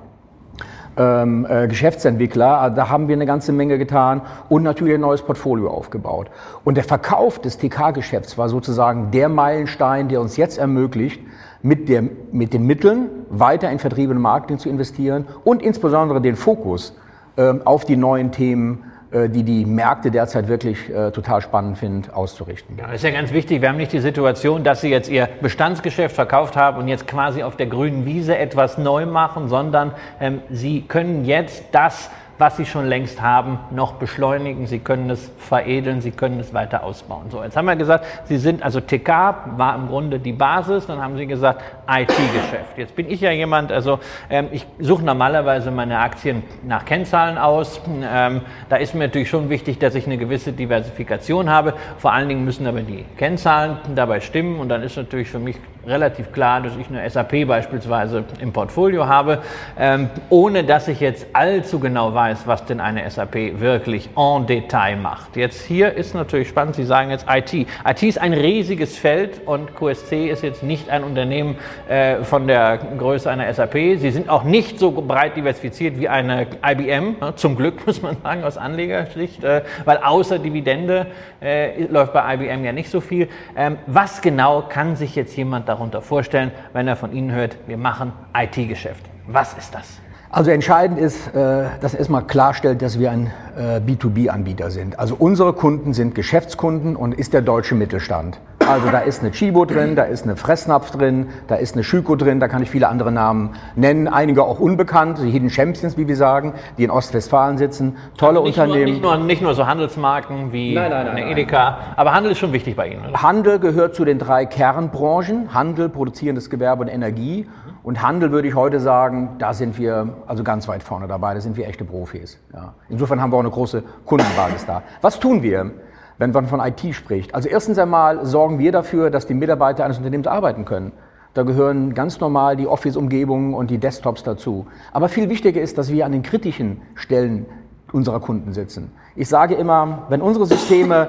ähm, 0.97 1.47
äh, 1.49 1.69
Geschäftsentwickler. 1.69 2.61
Also 2.61 2.77
da 2.77 2.89
haben 2.89 3.09
wir 3.09 3.15
eine 3.15 3.27
ganze 3.27 3.53
Menge 3.53 3.79
getan 3.79 4.23
und 4.49 4.63
natürlich 4.63 4.95
ein 4.95 5.01
neues 5.01 5.23
Portfolio 5.23 5.71
aufgebaut. 5.71 6.31
Und 6.65 6.77
der 6.77 6.85
Verkauf 6.85 7.39
des 7.39 7.59
TK-Geschäfts 7.59 8.39
war 8.39 8.49
sozusagen 8.49 9.11
der 9.11 9.29
Meilenstein, 9.29 10.09
der 10.09 10.21
uns 10.21 10.37
jetzt 10.37 10.59
ermöglicht, 10.59 11.21
mit, 11.63 11.89
der, 11.89 12.05
mit 12.33 12.53
den 12.53 12.67
Mitteln 12.67 13.09
weiter 13.29 13.71
in 13.71 13.79
Vertrieb 13.79 14.11
Marketing 14.15 14.59
zu 14.59 14.69
investieren 14.69 15.27
und 15.45 15.63
insbesondere 15.63 16.21
den 16.21 16.37
Fokus 16.37 16.97
ähm, 17.37 17.63
auf 17.65 17.85
die 17.85 17.97
neuen 17.97 18.33
Themen 18.33 18.85
äh, 18.85 19.00
die 19.13 19.43
die 19.43 19.65
Märkte 19.65 20.11
derzeit 20.11 20.47
wirklich 20.47 20.89
äh, 20.89 21.11
total 21.11 21.41
spannend 21.41 21.79
finden, 21.79 22.11
auszurichten. 22.11 22.77
Ja, 22.79 22.87
das 22.87 22.97
ist 22.97 23.03
ja 23.03 23.11
ganz 23.11 23.33
wichtig. 23.33 23.61
Wir 23.61 23.69
haben 23.69 23.77
nicht 23.77 23.93
die 23.93 24.01
Situation, 24.01 24.63
dass 24.63 24.81
Sie 24.83 24.89
jetzt 24.89 25.09
Ihr 25.09 25.29
Bestandsgeschäft 25.41 26.15
verkauft 26.15 26.57
haben 26.57 26.79
und 26.79 26.89
jetzt 26.89 27.07
quasi 27.07 27.43
auf 27.43 27.57
der 27.57 27.67
grünen 27.67 28.07
Wiese 28.07 28.39
etwas 28.39 28.79
neu 28.79 29.07
machen, 29.07 29.49
sondern 29.49 29.93
ähm, 30.21 30.41
Sie 30.51 30.83
können 30.83 31.25
jetzt 31.25 31.65
das 31.73 32.11
was 32.41 32.57
Sie 32.57 32.65
schon 32.65 32.87
längst 32.87 33.21
haben, 33.21 33.59
noch 33.71 33.93
beschleunigen. 33.93 34.67
Sie 34.67 34.79
können 34.79 35.11
es 35.11 35.31
veredeln, 35.37 36.01
Sie 36.01 36.11
können 36.11 36.41
es 36.41 36.55
weiter 36.55 36.83
ausbauen. 36.83 37.27
So, 37.31 37.45
jetzt 37.45 37.57
haben 37.57 37.67
wir 37.67 37.77
gesagt, 37.77 38.07
Sie 38.25 38.39
sind, 38.39 38.63
also 38.63 38.81
TK 38.81 39.09
war 39.57 39.77
im 39.77 39.89
Grunde 39.89 40.19
die 40.19 40.33
Basis, 40.33 40.87
dann 40.87 41.03
haben 41.03 41.19
Sie 41.19 41.27
gesagt, 41.27 41.63
IT-Geschäft. 41.87 42.79
Jetzt 42.79 42.97
bin 42.97 43.11
ich 43.11 43.21
ja 43.21 43.31
jemand, 43.31 43.71
also 43.71 44.01
ähm, 44.31 44.49
ich 44.53 44.67
suche 44.79 45.05
normalerweise 45.05 45.71
meine 45.71 45.99
Aktien 45.99 46.43
nach 46.67 46.87
Kennzahlen 46.87 47.37
aus. 47.37 47.81
Ähm, 48.03 48.41
da 48.71 48.77
ist 48.77 48.95
mir 48.95 49.07
natürlich 49.07 49.29
schon 49.29 49.51
wichtig, 49.51 49.79
dass 49.79 49.95
ich 49.95 50.07
eine 50.07 50.17
gewisse 50.17 50.53
Diversifikation 50.53 51.51
habe. 51.51 51.75
Vor 51.99 52.15
allen 52.15 52.29
Dingen 52.29 52.45
müssen 52.47 52.67
aber 52.67 52.81
die 52.81 53.05
Kennzahlen 53.19 53.77
dabei 53.95 54.21
stimmen 54.21 54.61
und 54.61 54.71
dann 54.71 54.83
ist 54.83 54.97
natürlich 54.97 55.29
für 55.29 55.39
mich 55.39 55.57
relativ 55.91 56.33
klar, 56.33 56.63
dass 56.63 56.73
ich 56.77 56.89
eine 56.89 57.09
SAP 57.09 57.47
beispielsweise 57.47 58.25
im 58.41 58.53
Portfolio 58.53 59.07
habe, 59.07 59.41
ähm, 59.79 60.09
ohne 60.31 60.65
dass 60.65 60.89
ich 60.89 61.01
jetzt 61.01 61.27
allzu 61.33 61.81
genau 61.81 62.15
weiß, 62.15 62.47
was 62.47 62.65
denn 62.65 62.81
eine 62.81 63.09
SAP 63.11 63.61
wirklich 63.61 64.09
en 64.17 64.47
Detail 64.47 64.97
macht. 64.97 65.37
Jetzt 65.37 65.63
hier 65.63 65.93
ist 65.95 66.15
natürlich 66.15 66.49
spannend, 66.49 66.77
Sie 66.77 66.85
sagen 66.85 67.11
jetzt 67.11 67.27
IT. 67.29 67.53
IT 67.53 68.03
ist 68.03 68.21
ein 68.21 68.33
riesiges 68.33 68.97
Feld 68.97 69.47
und 69.47 69.75
QSC 69.75 70.29
ist 70.29 70.43
jetzt 70.43 70.63
nicht 70.63 70.89
ein 70.89 71.05
Unternehmen 71.05 71.57
äh, 71.89 72.23
von 72.23 72.47
der 72.47 72.79
Größe 72.79 73.31
einer 73.31 73.53
SAP. 73.53 73.75
Sie 73.99 74.11
sind 74.11 74.29
auch 74.29 74.45
nicht 74.45 74.79
so 74.79 74.93
breit 74.93 75.37
diversifiziert 75.37 75.99
wie 75.99 76.09
eine 76.09 76.47
IBM, 76.65 77.17
ne? 77.21 77.35
zum 77.37 77.57
Glück 77.57 77.87
muss 77.87 78.01
man 78.03 78.17
sagen, 78.23 78.45
aus 78.45 78.57
Anlegersicht, 78.57 79.43
äh, 79.43 79.63
weil 79.85 79.99
außer 79.99 80.39
Dividende 80.39 81.09
äh, 81.43 81.85
läuft 81.85 82.13
bei 82.13 82.35
IBM 82.35 82.65
ja 82.65 82.73
nicht 82.73 82.91
so 82.91 83.01
viel. 83.01 83.29
Ähm, 83.57 83.79
was 83.87 84.23
genau 84.23 84.63
kann 84.69 84.97
sich 84.97 85.17
jetzt 85.17 85.37
jemand 85.37 85.69
darunter 85.81 86.03
vorstellen, 86.03 86.53
wenn 86.73 86.87
er 86.87 86.97
von 86.97 87.13
Ihnen 87.13 87.33
hört, 87.33 87.57
wir 87.67 87.79
machen 87.79 88.13
IT-Geschäft? 88.37 89.05
Was 89.27 89.55
ist 89.55 89.75
das? 89.75 89.99
Also 90.29 90.51
entscheidend 90.53 91.01
ist, 91.01 91.35
äh, 91.35 91.65
dass 91.81 91.95
erstmal 91.95 92.25
klarstellt, 92.25 92.83
dass 92.83 92.99
wir 93.01 93.11
ein 93.11 93.33
äh, 93.57 93.81
B2B-Anbieter 93.81 94.71
sind. 94.71 94.99
Also 94.99 95.17
unsere 95.19 95.53
Kunden 95.55 95.93
sind 95.93 96.15
Geschäftskunden 96.15 96.95
und 96.95 97.15
ist 97.15 97.33
der 97.33 97.43
deutsche 97.43 97.75
Mittelstand. 97.75 98.39
Also 98.71 98.89
da 98.89 99.01
ist 99.01 99.21
eine 99.21 99.33
Chibo 99.33 99.65
drin, 99.65 99.97
da 99.97 100.05
ist 100.05 100.23
eine 100.23 100.37
Fressnapf 100.37 100.93
drin, 100.93 101.27
da 101.49 101.57
ist 101.57 101.75
eine 101.75 101.83
Schüko 101.83 102.15
drin, 102.15 102.39
da 102.39 102.47
kann 102.47 102.63
ich 102.63 102.71
viele 102.71 102.87
andere 102.87 103.11
Namen 103.11 103.57
nennen, 103.75 104.07
einige 104.07 104.45
auch 104.45 104.61
unbekannt, 104.61 105.19
die 105.21 105.29
Hidden 105.29 105.51
Champions, 105.51 105.97
wie 105.97 106.07
wir 106.07 106.15
sagen, 106.15 106.55
die 106.79 106.85
in 106.85 106.91
Ostwestfalen 106.93 107.59
sitzen, 107.59 107.97
tolle 108.17 108.41
nicht 108.41 108.57
Unternehmen. 108.57 108.85
Nur, 108.85 108.93
nicht, 108.93 109.03
nur, 109.03 109.17
nicht 109.17 109.43
nur 109.43 109.55
so 109.55 109.67
Handelsmarken 109.67 110.53
wie 110.53 110.75
nein, 110.75 110.89
nein, 110.89 111.07
nein, 111.07 111.17
eine 111.17 111.33
Edeka, 111.33 111.79
aber 111.97 112.15
Handel 112.15 112.31
ist 112.31 112.39
schon 112.39 112.53
wichtig 112.53 112.77
bei 112.77 112.87
Ihnen. 112.87 113.09
Oder? 113.09 113.21
Handel 113.21 113.59
gehört 113.59 113.97
zu 113.97 114.05
den 114.05 114.21
drei 114.21 114.47
Kernbranchen, 114.47 115.53
Handel, 115.53 115.89
produzierendes 115.89 116.49
Gewerbe 116.49 116.83
und 116.83 116.89
Energie. 116.89 117.49
Und 117.83 118.03
Handel 118.03 118.31
würde 118.31 118.47
ich 118.47 118.55
heute 118.55 118.79
sagen, 118.79 119.31
da 119.39 119.53
sind 119.53 119.79
wir 119.79 120.11
also 120.29 120.45
ganz 120.45 120.69
weit 120.69 120.85
vorne 120.85 121.09
dabei, 121.09 121.35
da 121.35 121.41
sind 121.41 121.57
wir 121.57 121.67
echte 121.67 121.85
Profis. 121.85 122.39
Ja. 122.55 122.75
Insofern 122.89 123.21
haben 123.21 123.33
wir 123.33 123.37
auch 123.37 123.41
eine 123.41 123.51
große 123.51 123.83
Kundenbasis 124.05 124.65
da. 124.65 124.83
Was 125.01 125.19
tun 125.19 125.43
wir? 125.43 125.73
Wenn 126.21 126.33
man 126.33 126.47
von 126.47 126.61
IT 126.61 126.95
spricht. 126.95 127.35
Also 127.35 127.49
erstens 127.49 127.79
einmal 127.79 128.27
sorgen 128.27 128.59
wir 128.59 128.73
dafür, 128.73 129.11
dass 129.11 129.27
die 129.27 129.33
Mitarbeiter 129.33 129.85
eines 129.85 129.97
Unternehmens 129.97 130.27
arbeiten 130.27 130.67
können. 130.67 130.93
Da 131.33 131.45
gehören 131.45 131.95
ganz 131.95 132.21
normal 132.21 132.57
die 132.57 132.67
Office-Umgebungen 132.67 133.55
und 133.55 133.71
die 133.71 133.79
Desktops 133.79 134.23
dazu. 134.23 134.67
Aber 134.93 135.09
viel 135.09 135.31
wichtiger 135.31 135.61
ist, 135.61 135.79
dass 135.79 135.91
wir 135.91 136.05
an 136.05 136.13
den 136.13 136.23
kritischen 136.23 136.83
Stellen 136.95 137.47
unserer 137.93 138.21
Kunden 138.21 138.53
sitzen. 138.53 138.93
Ich 139.17 139.29
sage 139.29 139.55
immer, 139.55 140.07
wenn 140.11 140.21
unsere 140.21 140.45
Systeme 140.45 141.09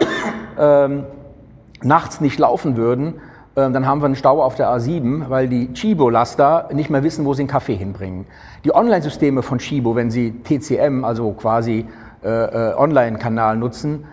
ähm, 0.57 1.03
nachts 1.81 2.21
nicht 2.21 2.39
laufen 2.39 2.77
würden, 2.77 3.15
äh, 3.55 3.69
dann 3.69 3.85
haben 3.85 4.01
wir 4.01 4.05
einen 4.05 4.15
Stau 4.15 4.41
auf 4.41 4.55
der 4.55 4.69
A7, 4.69 5.29
weil 5.29 5.49
die 5.49 5.73
Chibo-Laster 5.73 6.69
nicht 6.71 6.89
mehr 6.89 7.03
wissen, 7.03 7.25
wo 7.25 7.33
sie 7.33 7.43
den 7.43 7.49
Kaffee 7.49 7.75
hinbringen. 7.75 8.27
Die 8.63 8.73
Online-Systeme 8.73 9.41
von 9.41 9.57
Chibo, 9.57 9.95
wenn 9.95 10.09
sie 10.09 10.31
TCM, 10.43 11.03
also 11.03 11.33
quasi 11.33 11.85
äh, 12.23 12.29
äh, 12.29 12.75
Online-Kanal 12.75 13.57
nutzen, 13.57 14.05
ähm, 14.05 14.11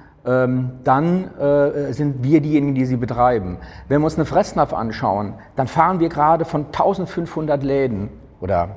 dann 0.84 1.30
äh, 1.38 1.92
sind 1.92 2.22
wir 2.22 2.40
diejenigen, 2.40 2.74
die 2.74 2.84
sie 2.84 2.96
betreiben. 2.96 3.58
Wenn 3.88 4.00
wir 4.00 4.04
uns 4.04 4.16
eine 4.16 4.26
Fressnapf 4.26 4.74
anschauen, 4.74 5.34
dann 5.56 5.68
fahren 5.68 6.00
wir 6.00 6.08
gerade 6.08 6.44
von 6.44 6.66
1500 6.66 7.62
Läden 7.62 8.10
oder 8.40 8.76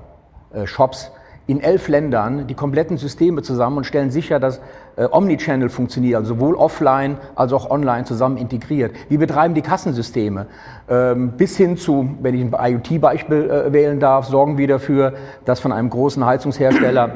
äh, 0.54 0.66
Shops 0.66 1.12
in 1.48 1.60
elf 1.60 1.88
Ländern 1.88 2.48
die 2.48 2.54
kompletten 2.54 2.98
Systeme 2.98 3.42
zusammen 3.42 3.78
und 3.78 3.84
stellen 3.84 4.12
sicher, 4.12 4.40
dass 4.40 4.62
äh, 4.96 5.08
Omnichannel 5.12 5.70
funktioniert, 5.70 6.16
also 6.16 6.36
sowohl 6.36 6.56
offline 6.56 7.18
als 7.36 7.52
auch 7.52 7.70
online 7.70 8.06
zusammen 8.06 8.38
integriert. 8.38 8.94
Wir 9.10 9.20
betreiben 9.20 9.54
die 9.54 9.62
Kassensysteme. 9.62 10.46
Ähm, 10.88 11.34
bis 11.38 11.58
hin 11.58 11.76
zu, 11.76 12.16
wenn 12.22 12.36
ich 12.36 12.42
ein 12.42 12.54
IoT-Beispiel 12.54 13.50
äh, 13.50 13.74
wählen 13.74 14.00
darf, 14.00 14.28
sorgen 14.28 14.58
wir 14.58 14.68
dafür, 14.68 15.14
dass 15.44 15.60
von 15.60 15.72
einem 15.72 15.90
großen 15.90 16.26
Heizungshersteller 16.26 17.12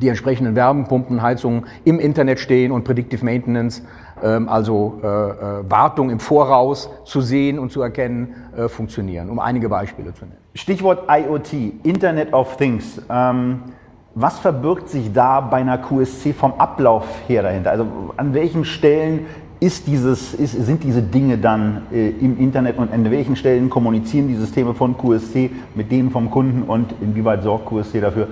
die 0.00 0.08
entsprechenden 0.08 0.56
Wärmepumpenheizungen 0.56 1.66
im 1.84 2.00
Internet 2.00 2.40
stehen 2.40 2.72
und 2.72 2.84
Predictive 2.84 3.24
Maintenance, 3.24 3.82
ähm, 4.22 4.48
also 4.48 5.00
äh, 5.02 5.06
äh, 5.06 5.34
Wartung 5.68 6.10
im 6.10 6.20
Voraus 6.20 6.90
zu 7.04 7.20
sehen 7.20 7.58
und 7.58 7.70
zu 7.70 7.82
erkennen, 7.82 8.34
äh, 8.56 8.68
funktionieren, 8.68 9.30
um 9.30 9.38
einige 9.38 9.68
Beispiele 9.68 10.12
zu 10.14 10.24
nennen. 10.24 10.38
Stichwort 10.54 11.04
IoT, 11.08 11.52
Internet 11.84 12.32
of 12.32 12.56
Things. 12.56 13.00
Ähm, 13.08 13.60
was 14.16 14.38
verbirgt 14.38 14.88
sich 14.88 15.12
da 15.12 15.40
bei 15.40 15.56
einer 15.58 15.78
QSC 15.78 16.32
vom 16.32 16.54
Ablauf 16.54 17.04
her 17.26 17.42
dahinter? 17.42 17.72
Also 17.72 17.86
an 18.16 18.32
welchen 18.32 18.64
Stellen 18.64 19.26
ist 19.58 19.86
dieses, 19.86 20.34
ist, 20.34 20.52
sind 20.52 20.84
diese 20.84 21.02
Dinge 21.02 21.38
dann 21.38 21.82
äh, 21.92 22.10
im 22.10 22.38
Internet 22.38 22.78
und 22.78 22.92
an 22.92 23.10
welchen 23.10 23.34
Stellen 23.34 23.70
kommunizieren 23.70 24.28
die 24.28 24.34
Systeme 24.34 24.74
von 24.74 24.96
QSC 24.96 25.50
mit 25.74 25.90
denen 25.90 26.10
vom 26.10 26.30
Kunden 26.30 26.62
und 26.62 26.94
inwieweit 27.00 27.42
sorgt 27.42 27.66
QSC 27.66 28.00
dafür, 28.00 28.28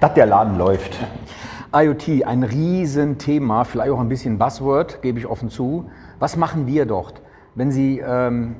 dass 0.00 0.14
der 0.14 0.26
Laden 0.26 0.58
läuft? 0.58 0.98
IoT, 1.72 2.24
ein 2.24 2.42
Riesenthema, 2.42 3.64
vielleicht 3.64 3.92
auch 3.92 4.00
ein 4.00 4.08
bisschen 4.08 4.38
Buzzword, 4.38 5.02
gebe 5.02 5.20
ich 5.20 5.26
offen 5.26 5.50
zu. 5.50 5.88
Was 6.18 6.36
machen 6.36 6.66
wir 6.66 6.84
dort? 6.84 7.22
Wenn 7.54 7.70
Sie 7.70 8.00
ähm, 8.00 8.56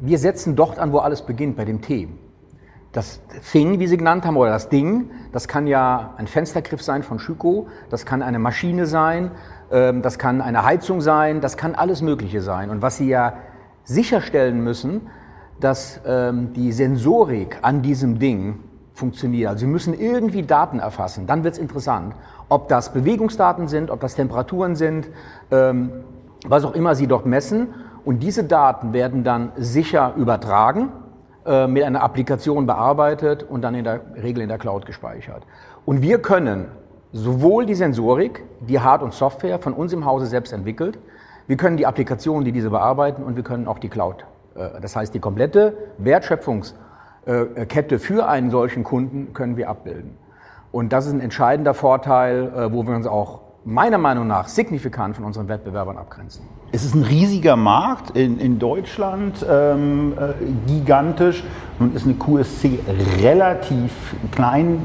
wir 0.00 0.18
setzen 0.18 0.56
dort 0.56 0.78
an, 0.78 0.92
wo 0.92 0.98
alles 0.98 1.22
beginnt, 1.22 1.56
bei 1.56 1.64
dem 1.64 1.80
T. 1.80 2.08
Das 2.92 3.20
Thing, 3.52 3.78
wie 3.78 3.86
Sie 3.86 3.96
genannt 3.96 4.24
haben, 4.24 4.36
oder 4.36 4.50
das 4.50 4.68
Ding, 4.68 5.10
das 5.32 5.48
kann 5.48 5.66
ja 5.66 6.14
ein 6.16 6.26
Fenstergriff 6.26 6.82
sein 6.82 7.02
von 7.02 7.18
Schüko, 7.18 7.68
das 7.90 8.06
kann 8.06 8.22
eine 8.22 8.38
Maschine 8.38 8.86
sein, 8.86 9.30
ähm, 9.70 10.02
das 10.02 10.18
kann 10.18 10.40
eine 10.40 10.64
Heizung 10.64 11.00
sein, 11.00 11.40
das 11.40 11.56
kann 11.56 11.74
alles 11.74 12.00
Mögliche 12.02 12.40
sein. 12.40 12.70
Und 12.70 12.82
was 12.82 12.96
Sie 12.96 13.08
ja 13.08 13.34
sicherstellen 13.84 14.62
müssen, 14.62 15.02
dass 15.60 16.00
ähm, 16.06 16.52
die 16.52 16.72
Sensorik 16.72 17.58
an 17.62 17.82
diesem 17.82 18.18
Ding 18.18 18.60
funktioniert. 18.96 19.50
Also 19.50 19.60
Sie 19.60 19.66
müssen 19.66 19.94
irgendwie 19.94 20.42
Daten 20.42 20.78
erfassen. 20.78 21.26
Dann 21.26 21.44
wird 21.44 21.54
es 21.54 21.60
interessant, 21.60 22.14
ob 22.48 22.68
das 22.68 22.92
Bewegungsdaten 22.92 23.68
sind, 23.68 23.90
ob 23.90 24.00
das 24.00 24.14
Temperaturen 24.14 24.74
sind, 24.74 25.08
ähm, 25.50 25.90
was 26.46 26.64
auch 26.64 26.74
immer 26.74 26.94
Sie 26.94 27.06
dort 27.06 27.26
messen. 27.26 27.68
Und 28.04 28.20
diese 28.20 28.44
Daten 28.44 28.92
werden 28.92 29.22
dann 29.22 29.52
sicher 29.56 30.14
übertragen, 30.16 30.88
äh, 31.44 31.66
mit 31.66 31.84
einer 31.84 32.02
Applikation 32.02 32.66
bearbeitet 32.66 33.42
und 33.42 33.62
dann 33.62 33.74
in 33.74 33.84
der 33.84 34.00
Regel 34.20 34.42
in 34.42 34.48
der 34.48 34.58
Cloud 34.58 34.86
gespeichert. 34.86 35.42
Und 35.84 36.02
wir 36.02 36.18
können 36.18 36.66
sowohl 37.12 37.66
die 37.66 37.74
Sensorik, 37.74 38.44
die 38.60 38.80
Hard- 38.80 39.02
und 39.02 39.12
Software 39.12 39.58
von 39.58 39.74
uns 39.74 39.92
im 39.92 40.04
Hause 40.06 40.26
selbst 40.26 40.52
entwickelt, 40.52 40.98
wir 41.46 41.56
können 41.56 41.76
die 41.76 41.86
Applikationen, 41.86 42.44
die 42.44 42.52
diese 42.52 42.70
bearbeiten 42.70 43.22
und 43.22 43.36
wir 43.36 43.44
können 43.44 43.68
auch 43.68 43.78
die 43.78 43.88
Cloud. 43.88 44.24
Äh, 44.54 44.80
das 44.80 44.96
heißt, 44.96 45.14
die 45.14 45.20
komplette 45.20 45.76
Wertschöpfungskette 47.26 47.98
für 47.98 48.28
einen 48.28 48.50
solchen 48.50 48.84
Kunden 48.84 49.32
können 49.34 49.56
wir 49.56 49.68
abbilden. 49.68 50.16
Und 50.72 50.92
das 50.92 51.06
ist 51.06 51.12
ein 51.12 51.20
entscheidender 51.20 51.74
Vorteil, 51.74 52.52
äh, 52.56 52.72
wo 52.72 52.86
wir 52.86 52.94
uns 52.94 53.06
auch 53.06 53.40
meiner 53.64 53.98
Meinung 53.98 54.28
nach 54.28 54.46
signifikant 54.46 55.16
von 55.16 55.24
unseren 55.24 55.48
Wettbewerbern 55.48 55.98
abgrenzen. 55.98 56.42
Es 56.70 56.84
ist 56.84 56.94
ein 56.94 57.02
riesiger 57.02 57.56
Markt 57.56 58.16
in, 58.16 58.38
in 58.38 58.60
Deutschland, 58.60 59.44
ähm, 59.48 60.12
äh, 60.16 60.70
gigantisch. 60.70 61.42
Nun 61.80 61.92
ist 61.94 62.04
eine 62.04 62.14
QSC 62.14 62.78
relativ 63.20 63.90
klein. 64.30 64.84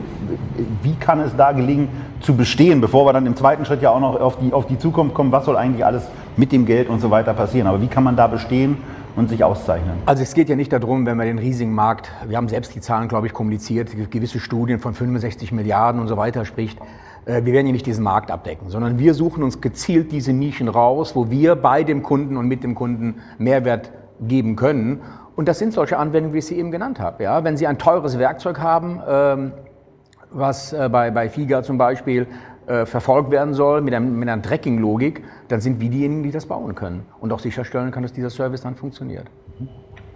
Wie 0.81 0.95
kann 0.95 1.19
es 1.19 1.36
da 1.36 1.51
gelingen, 1.51 1.89
zu 2.21 2.36
bestehen, 2.36 2.81
bevor 2.81 3.05
wir 3.05 3.13
dann 3.13 3.25
im 3.25 3.36
zweiten 3.36 3.65
Schritt 3.65 3.81
ja 3.81 3.91
auch 3.91 4.00
noch 4.00 4.19
auf 4.19 4.38
die, 4.39 4.51
auf 4.51 4.65
die 4.65 4.79
Zukunft 4.79 5.13
kommen, 5.13 5.31
was 5.31 5.45
soll 5.45 5.57
eigentlich 5.57 5.86
alles 5.86 6.07
mit 6.38 6.51
dem 6.51 6.65
Geld 6.65 6.89
und 6.89 7.01
so 7.01 7.12
weiter 7.12 7.33
passieren? 7.33 7.67
Aber 7.67 7.81
wie 7.81 7.88
kann 7.88 8.03
man 8.03 8.15
da 8.15 8.27
bestehen 8.27 8.77
und 9.15 9.30
sich 9.30 9.44
auszeichnen? 9.44 9.94
Also 10.06 10.24
es 10.24 10.34
geht 10.34 10.50
ja 10.50 10.56
nicht 10.56 10.74
darum, 10.74 11.06
wenn 11.06 11.18
man 11.18 11.27
den 11.27 11.39
riesigen 11.39 11.74
Markt, 11.74 12.12
wir 12.27 12.38
haben 12.38 12.48
selbst 12.48 12.74
die 12.75 12.82
Zahlen, 12.82 13.08
glaube 13.08 13.27
ich, 13.27 13.34
kommuniziert, 13.34 13.89
gewisse 14.12 14.39
Studien 14.39 14.80
von 14.80 14.94
65 14.94 15.51
Milliarden 15.51 16.01
und 16.01 16.08
so 16.08 16.18
weiter 16.18 16.46
spricht. 16.46 16.80
Äh, 17.25 17.44
wir 17.46 17.53
werden 17.53 17.65
hier 17.65 17.74
nicht 17.74 17.86
diesen 17.86 18.03
Markt 18.03 18.32
abdecken, 18.32 18.70
sondern 18.70 19.00
wir 19.00 19.13
suchen 19.13 19.44
uns 19.44 19.62
gezielt 19.62 20.12
diese 20.12 20.34
Nischen 20.34 20.68
raus, 20.68 21.15
wo 21.15 21.30
wir 21.30 21.56
bei 21.56 21.84
dem 21.84 22.03
Kunden 22.03 22.38
und 22.38 22.48
mit 22.48 22.63
dem 22.63 22.75
Kunden 22.75 23.15
Mehrwert 23.38 23.91
geben 24.20 24.56
können. 24.56 25.01
Und 25.36 25.48
das 25.48 25.60
sind 25.60 25.74
solche 25.74 25.98
Anwendungen, 25.98 26.34
wie 26.34 26.39
ich 26.39 26.46
sie 26.46 26.58
eben 26.58 26.72
genannt 26.72 27.00
habe. 27.00 27.24
Ja, 27.24 27.44
wenn 27.44 27.58
Sie 27.58 27.65
ein 27.65 27.77
teures 27.77 28.20
Werkzeug 28.20 28.60
haben, 28.60 29.01
ähm, 29.08 29.51
was 30.30 30.74
äh, 30.74 30.89
bei, 30.91 31.12
bei 31.12 31.30
FIGA 31.30 31.63
zum 31.63 31.77
Beispiel 31.77 32.27
äh, 32.68 32.86
verfolgt 32.86 33.32
werden 33.32 33.53
soll 33.53 33.82
mit, 33.82 33.94
einem, 33.94 34.20
mit 34.20 34.30
einer 34.30 34.41
Tracking-Logik, 34.41 35.24
dann 35.48 35.62
sind 35.62 35.82
wir 35.82 35.89
diejenigen, 35.89 36.24
die 36.24 36.32
das 36.32 36.46
bauen 36.46 36.75
können 36.75 37.06
und 37.20 37.34
auch 37.34 37.39
sicherstellen 37.39 37.91
können, 37.91 38.03
dass 38.03 38.13
dieser 38.13 38.30
Service 38.30 38.62
dann 38.62 38.75
funktioniert. 38.75 39.25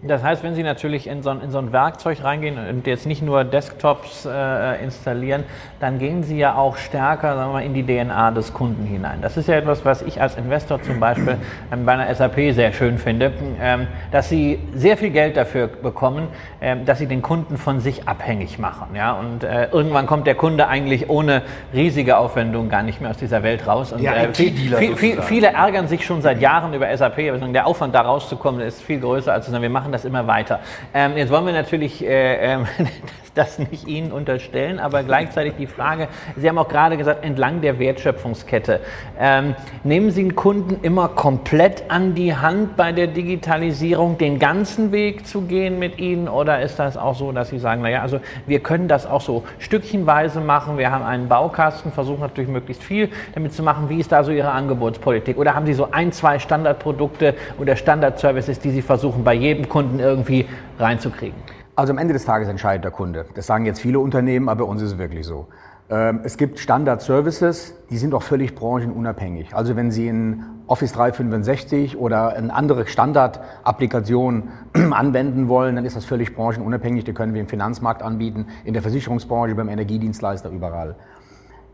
Das 0.08 0.24
heißt, 0.24 0.44
wenn 0.44 0.56
Sie 0.56 0.64
natürlich 0.64 1.08
in 1.08 1.24
so, 1.24 1.32
ein, 1.32 1.42
in 1.42 1.52
so 1.52 1.58
ein 1.58 1.72
Werkzeug 1.72 2.24
reingehen 2.24 2.58
und 2.58 2.86
jetzt 2.86 3.06
nicht 3.06 3.22
nur 3.22 3.44
Desktops 3.44 4.26
äh, 4.26 4.84
installieren, 4.84 5.44
dann 5.80 6.00
gehen 6.00 6.24
Sie 6.24 6.38
ja 6.38 6.56
auch 6.56 6.78
stärker 6.78 7.36
sagen 7.36 7.50
wir 7.50 7.54
mal, 7.54 7.64
in 7.64 7.74
die 7.74 7.84
DNA 7.84 8.32
des 8.32 8.54
Kunden 8.54 8.86
hinein. 8.86 9.20
Das 9.22 9.38
ist 9.38 9.48
ja 9.48 9.56
etwas, 9.56 9.84
was 9.84 10.02
ich 10.02 10.22
als 10.22 10.36
Investor 10.36 10.82
zum 10.82 11.00
Beispiel 11.00 11.38
ähm, 11.72 11.86
bei 11.86 11.94
einer 11.94 12.14
SAP 12.14 12.54
sehr 12.54 12.72
schön 12.74 12.98
finde, 12.98 13.34
ähm, 13.60 13.88
dass 14.12 14.30
Sie 14.30 14.60
sehr 14.74 14.98
viel 14.98 15.10
Geld 15.10 15.38
dafür 15.38 15.68
bekommen, 15.68 16.28
ähm, 16.62 16.86
dass 16.86 17.00
Sie 17.00 17.08
den 17.08 17.22
Kunden 17.22 17.58
von 17.58 17.80
sich 17.80 18.08
abhängig 18.08 18.60
machen. 18.60 18.96
Ja? 18.96 19.14
Und 19.14 19.44
äh, 19.44 19.70
irgendwann 19.72 20.06
kommt 20.06 20.28
der 20.28 20.36
Kunde 20.36 20.68
eigentlich 20.68 21.10
ohne 21.10 21.42
riesige 21.74 22.18
Aufwendungen 22.18 22.70
gar 22.70 22.84
nicht 22.84 23.02
mehr 23.02 23.10
aus 23.10 23.18
dieser 23.18 23.42
Welt 23.42 23.68
raus. 23.68 23.92
Und 23.92 24.04
äh, 24.04 24.34
viel, 24.34 24.96
viel, 24.96 25.22
viele 25.22 25.48
ärgern 25.48 25.88
sich 25.88 26.06
schon 26.06 26.22
seit 26.22 26.42
Jahren 26.42 26.74
über 26.74 26.96
SAP, 26.96 27.20
aber 27.30 27.40
der 27.40 27.66
Aufwand 27.66 27.96
da 27.96 28.02
rauszukommen 28.02 28.62
ist 28.62 28.82
viel 28.82 29.00
größer, 29.00 29.34
als 29.34 29.46
zu 29.46 29.52
sagen, 29.52 29.64
wir 29.64 29.70
machen 29.70 29.95
das 29.96 30.06
immer 30.06 30.28
weiter. 30.28 30.60
Ähm, 30.94 31.18
jetzt 31.18 31.32
wollen 31.32 31.46
wir 31.46 31.54
natürlich 31.54 32.06
äh, 32.06 32.54
äh, 32.54 32.66
das 33.36 33.60
nicht 33.60 33.88
Ihnen 33.88 34.12
unterstellen, 34.12 34.80
aber 34.80 35.04
gleichzeitig 35.04 35.54
die 35.58 35.68
Frage, 35.68 36.08
Sie 36.36 36.48
haben 36.48 36.58
auch 36.58 36.68
gerade 36.68 36.98
gesagt, 36.98 37.24
entlang 37.24 37.62
der 37.62 37.80
Wertschöpfungskette. 37.80 38.80
Ähm, 39.20 39.56
nehmen 39.84 40.12
Sie 40.12 40.22
einen 40.22 40.36
Kunden 40.36 40.84
immer 40.84 41.10
komplett 41.10 41.84
an 41.90 42.16
die 42.16 42.36
Hand 42.36 42.76
bei 42.76 42.92
der 42.92 43.08
Digitalisierung, 43.08 44.18
den 44.18 44.40
ganzen 44.40 44.92
Weg 44.92 45.28
zu 45.28 45.42
gehen 45.42 45.80
mit 45.80 46.00
Ihnen 46.00 46.28
oder 46.28 46.62
ist 46.62 46.80
das 46.80 46.98
auch 46.98 47.16
so, 47.16 47.32
dass 47.32 47.50
Sie 47.50 47.60
sagen, 47.60 47.82
naja, 47.82 48.02
also 48.02 48.20
wir 48.48 48.60
können 48.62 48.88
das 48.88 49.06
auch 49.06 49.22
so 49.22 49.44
stückchenweise 49.60 50.42
machen, 50.42 50.78
wir 50.78 50.92
haben 50.92 51.04
einen 51.04 51.28
Baukasten, 51.28 51.92
versuchen 51.92 52.22
natürlich 52.22 52.50
möglichst 52.50 52.84
viel 52.84 53.10
damit 53.34 53.54
zu 53.54 53.64
machen. 53.64 53.90
Wie 53.90 54.00
ist 54.00 54.12
da 54.12 54.24
so 54.24 54.32
Ihre 54.32 54.52
Angebotspolitik? 54.52 55.38
Oder 55.38 55.56
haben 55.56 55.66
Sie 55.66 55.74
so 55.74 55.90
ein, 55.92 56.12
zwei 56.12 56.40
Standardprodukte 56.40 57.36
oder 57.60 57.76
Standardservices, 57.76 58.60
die 58.60 58.72
Sie 58.72 58.82
versuchen, 58.82 59.24
bei 59.24 59.34
jedem 59.34 59.68
Kunden 59.68 60.00
irgendwie 60.00 60.46
reinzukriegen? 60.80 61.36
Also 61.76 61.92
am 61.92 61.98
Ende 61.98 62.14
des 62.14 62.24
Tages 62.24 62.48
entscheidet 62.48 62.86
der 62.86 62.92
Kunde. 62.92 63.26
Das 63.34 63.48
sagen 63.48 63.66
jetzt 63.66 63.82
viele 63.82 64.00
Unternehmen, 64.00 64.48
aber 64.48 64.64
bei 64.64 64.72
uns 64.72 64.82
ist 64.82 64.94
es 64.94 64.98
wirklich 64.98 65.26
so. 65.26 65.48
Ähm, 65.90 66.22
es 66.24 66.38
gibt 66.38 66.58
Standard-Services, 66.58 67.76
die 67.90 67.98
sind 67.98 68.14
auch 68.14 68.24
völlig 68.24 68.56
branchenunabhängig. 68.56 69.54
Also 69.54 69.76
wenn 69.76 69.92
Sie 69.92 70.08
in 70.08 70.44
Office 70.68 70.94
365 70.94 71.98
oder 71.98 72.30
eine 72.30 72.54
andere 72.54 72.88
Standard-Applikation 72.88 74.50
anwenden 74.92 75.50
wollen, 75.50 75.76
dann 75.76 75.86
ist 75.86 75.98
das 75.98 76.06
völlig 76.06 76.34
branchenunabhängig. 76.34 77.04
Die 77.04 77.14
können 77.14 77.34
wir 77.34 77.42
im 77.42 77.48
Finanzmarkt 77.48 78.02
anbieten, 78.02 78.48
in 78.64 78.74
der 78.74 78.82
Versicherungsbranche, 78.82 79.54
beim 79.54 79.68
Energiedienstleister, 79.68 80.50
überall. 80.50 80.96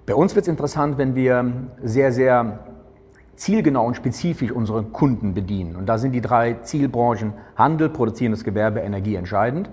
Bei 0.08 0.16
uns 0.16 0.36
wird 0.36 0.44
es 0.44 0.50
interessant, 0.50 0.98
wenn 0.98 1.14
wir 1.14 1.70
sehr, 1.84 2.12
sehr 2.12 2.60
zielgenau 3.36 3.86
und 3.86 3.96
spezifisch 3.96 4.52
unsere 4.52 4.84
Kunden 4.84 5.34
bedienen. 5.34 5.76
Und 5.76 5.88
da 5.88 5.98
sind 5.98 6.12
die 6.12 6.22
drei 6.22 6.54
Zielbranchen 6.56 7.34
Handel, 7.56 7.90
produzierendes 7.90 8.44
Gewerbe, 8.44 8.82
Energie 8.82 9.16
entscheidend. 9.16 9.70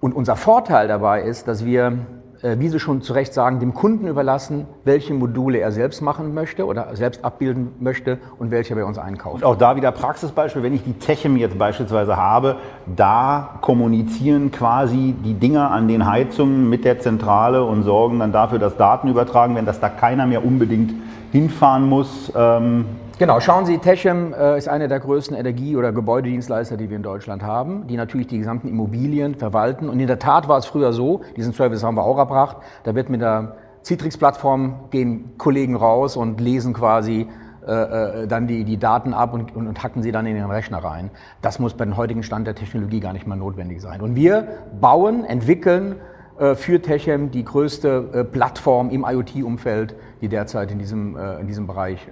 Und 0.00 0.14
unser 0.14 0.36
Vorteil 0.36 0.88
dabei 0.88 1.22
ist, 1.22 1.48
dass 1.48 1.64
wir 1.64 1.98
wie 2.42 2.68
Sie 2.68 2.80
schon 2.80 3.02
zu 3.02 3.12
Recht 3.12 3.34
sagen, 3.34 3.60
dem 3.60 3.74
Kunden 3.74 4.06
überlassen, 4.06 4.66
welche 4.84 5.12
Module 5.14 5.58
er 5.58 5.72
selbst 5.72 6.00
machen 6.00 6.32
möchte 6.34 6.66
oder 6.66 6.94
selbst 6.96 7.24
abbilden 7.24 7.72
möchte 7.80 8.18
und 8.38 8.50
welche 8.50 8.74
bei 8.74 8.84
uns 8.84 8.98
einkauft. 8.98 9.36
Und 9.36 9.44
auch 9.44 9.56
da 9.56 9.76
wieder 9.76 9.92
Praxisbeispiel, 9.92 10.62
wenn 10.62 10.74
ich 10.74 10.82
die 10.82 10.94
Techem 10.94 11.36
jetzt 11.36 11.58
beispielsweise 11.58 12.16
habe, 12.16 12.56
da 12.96 13.58
kommunizieren 13.60 14.50
quasi 14.50 15.14
die 15.24 15.34
Dinger 15.34 15.70
an 15.70 15.88
den 15.88 16.06
Heizungen 16.06 16.68
mit 16.70 16.84
der 16.84 17.00
Zentrale 17.00 17.64
und 17.64 17.82
sorgen 17.82 18.18
dann 18.20 18.32
dafür, 18.32 18.58
dass 18.58 18.76
Daten 18.76 19.08
übertragen 19.08 19.54
werden, 19.54 19.66
dass 19.66 19.80
da 19.80 19.88
keiner 19.88 20.26
mehr 20.26 20.44
unbedingt 20.44 20.94
hinfahren 21.32 21.88
muss. 21.88 22.32
Ähm 22.36 22.86
Genau, 23.20 23.38
schauen 23.38 23.66
Sie, 23.66 23.76
Techem 23.76 24.32
äh, 24.32 24.56
ist 24.56 24.66
einer 24.66 24.88
der 24.88 24.98
größten 24.98 25.36
Energie- 25.36 25.76
oder 25.76 25.92
Gebäudedienstleister, 25.92 26.78
die 26.78 26.88
wir 26.88 26.96
in 26.96 27.02
Deutschland 27.02 27.42
haben, 27.42 27.86
die 27.86 27.98
natürlich 27.98 28.28
die 28.28 28.38
gesamten 28.38 28.66
Immobilien 28.66 29.34
verwalten. 29.34 29.90
Und 29.90 30.00
in 30.00 30.06
der 30.06 30.18
Tat 30.18 30.48
war 30.48 30.56
es 30.56 30.64
früher 30.64 30.94
so, 30.94 31.20
diesen 31.36 31.52
Service 31.52 31.84
haben 31.84 31.96
wir 31.96 32.02
auch 32.02 32.16
erbracht, 32.16 32.56
da 32.84 32.94
wird 32.94 33.10
mit 33.10 33.20
der 33.20 33.56
Citrix-Plattform 33.84 34.88
gehen 34.88 35.32
Kollegen 35.36 35.76
raus 35.76 36.16
und 36.16 36.40
lesen 36.40 36.72
quasi 36.72 37.28
äh, 37.68 38.22
äh, 38.22 38.26
dann 38.26 38.46
die, 38.46 38.64
die 38.64 38.78
Daten 38.78 39.12
ab 39.12 39.34
und, 39.34 39.54
und, 39.54 39.68
und 39.68 39.82
hacken 39.82 40.02
sie 40.02 40.12
dann 40.12 40.24
in 40.24 40.36
den 40.36 40.50
Rechner 40.50 40.78
rein. 40.78 41.10
Das 41.42 41.58
muss 41.58 41.74
bei 41.74 41.84
dem 41.84 41.98
heutigen 41.98 42.22
Stand 42.22 42.46
der 42.46 42.54
Technologie 42.54 43.00
gar 43.00 43.12
nicht 43.12 43.26
mehr 43.26 43.36
notwendig 43.36 43.82
sein. 43.82 44.00
Und 44.00 44.14
wir 44.16 44.48
bauen, 44.80 45.26
entwickeln 45.26 45.96
äh, 46.38 46.54
für 46.54 46.80
Techem 46.80 47.30
die 47.30 47.44
größte 47.44 48.08
äh, 48.14 48.24
Plattform 48.24 48.88
im 48.88 49.04
IoT-Umfeld, 49.06 49.94
die 50.22 50.28
derzeit 50.28 50.72
in 50.72 50.78
diesem, 50.78 51.18
äh, 51.18 51.38
in 51.38 51.46
diesem 51.46 51.66
Bereich 51.66 52.08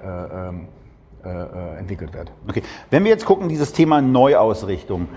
ähm, 1.28 1.78
entwickelt 1.78 2.12
wird. 2.14 2.30
Okay. 2.48 2.62
Wenn 2.90 3.04
wir 3.04 3.10
jetzt 3.10 3.24
gucken, 3.24 3.48
dieses 3.48 3.72
Thema 3.72 4.00
Neuausrichtung, 4.00 5.08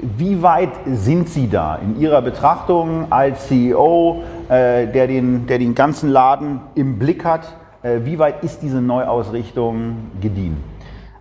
wie 0.00 0.42
weit 0.42 0.70
sind 0.86 1.28
Sie 1.28 1.48
da 1.48 1.76
in 1.76 2.00
Ihrer 2.00 2.20
Betrachtung 2.20 3.06
als 3.10 3.46
CEO, 3.46 4.24
der, 4.48 5.06
den, 5.06 5.46
der 5.46 5.60
den 5.60 5.76
ganzen 5.76 6.10
Laden 6.10 6.60
im 6.74 6.98
Blick 6.98 7.24
hat? 7.24 7.54
wie 7.82 8.18
weit 8.18 8.42
ist 8.42 8.62
diese 8.62 8.82
Neuausrichtung 8.82 10.10
gediehen? 10.20 10.56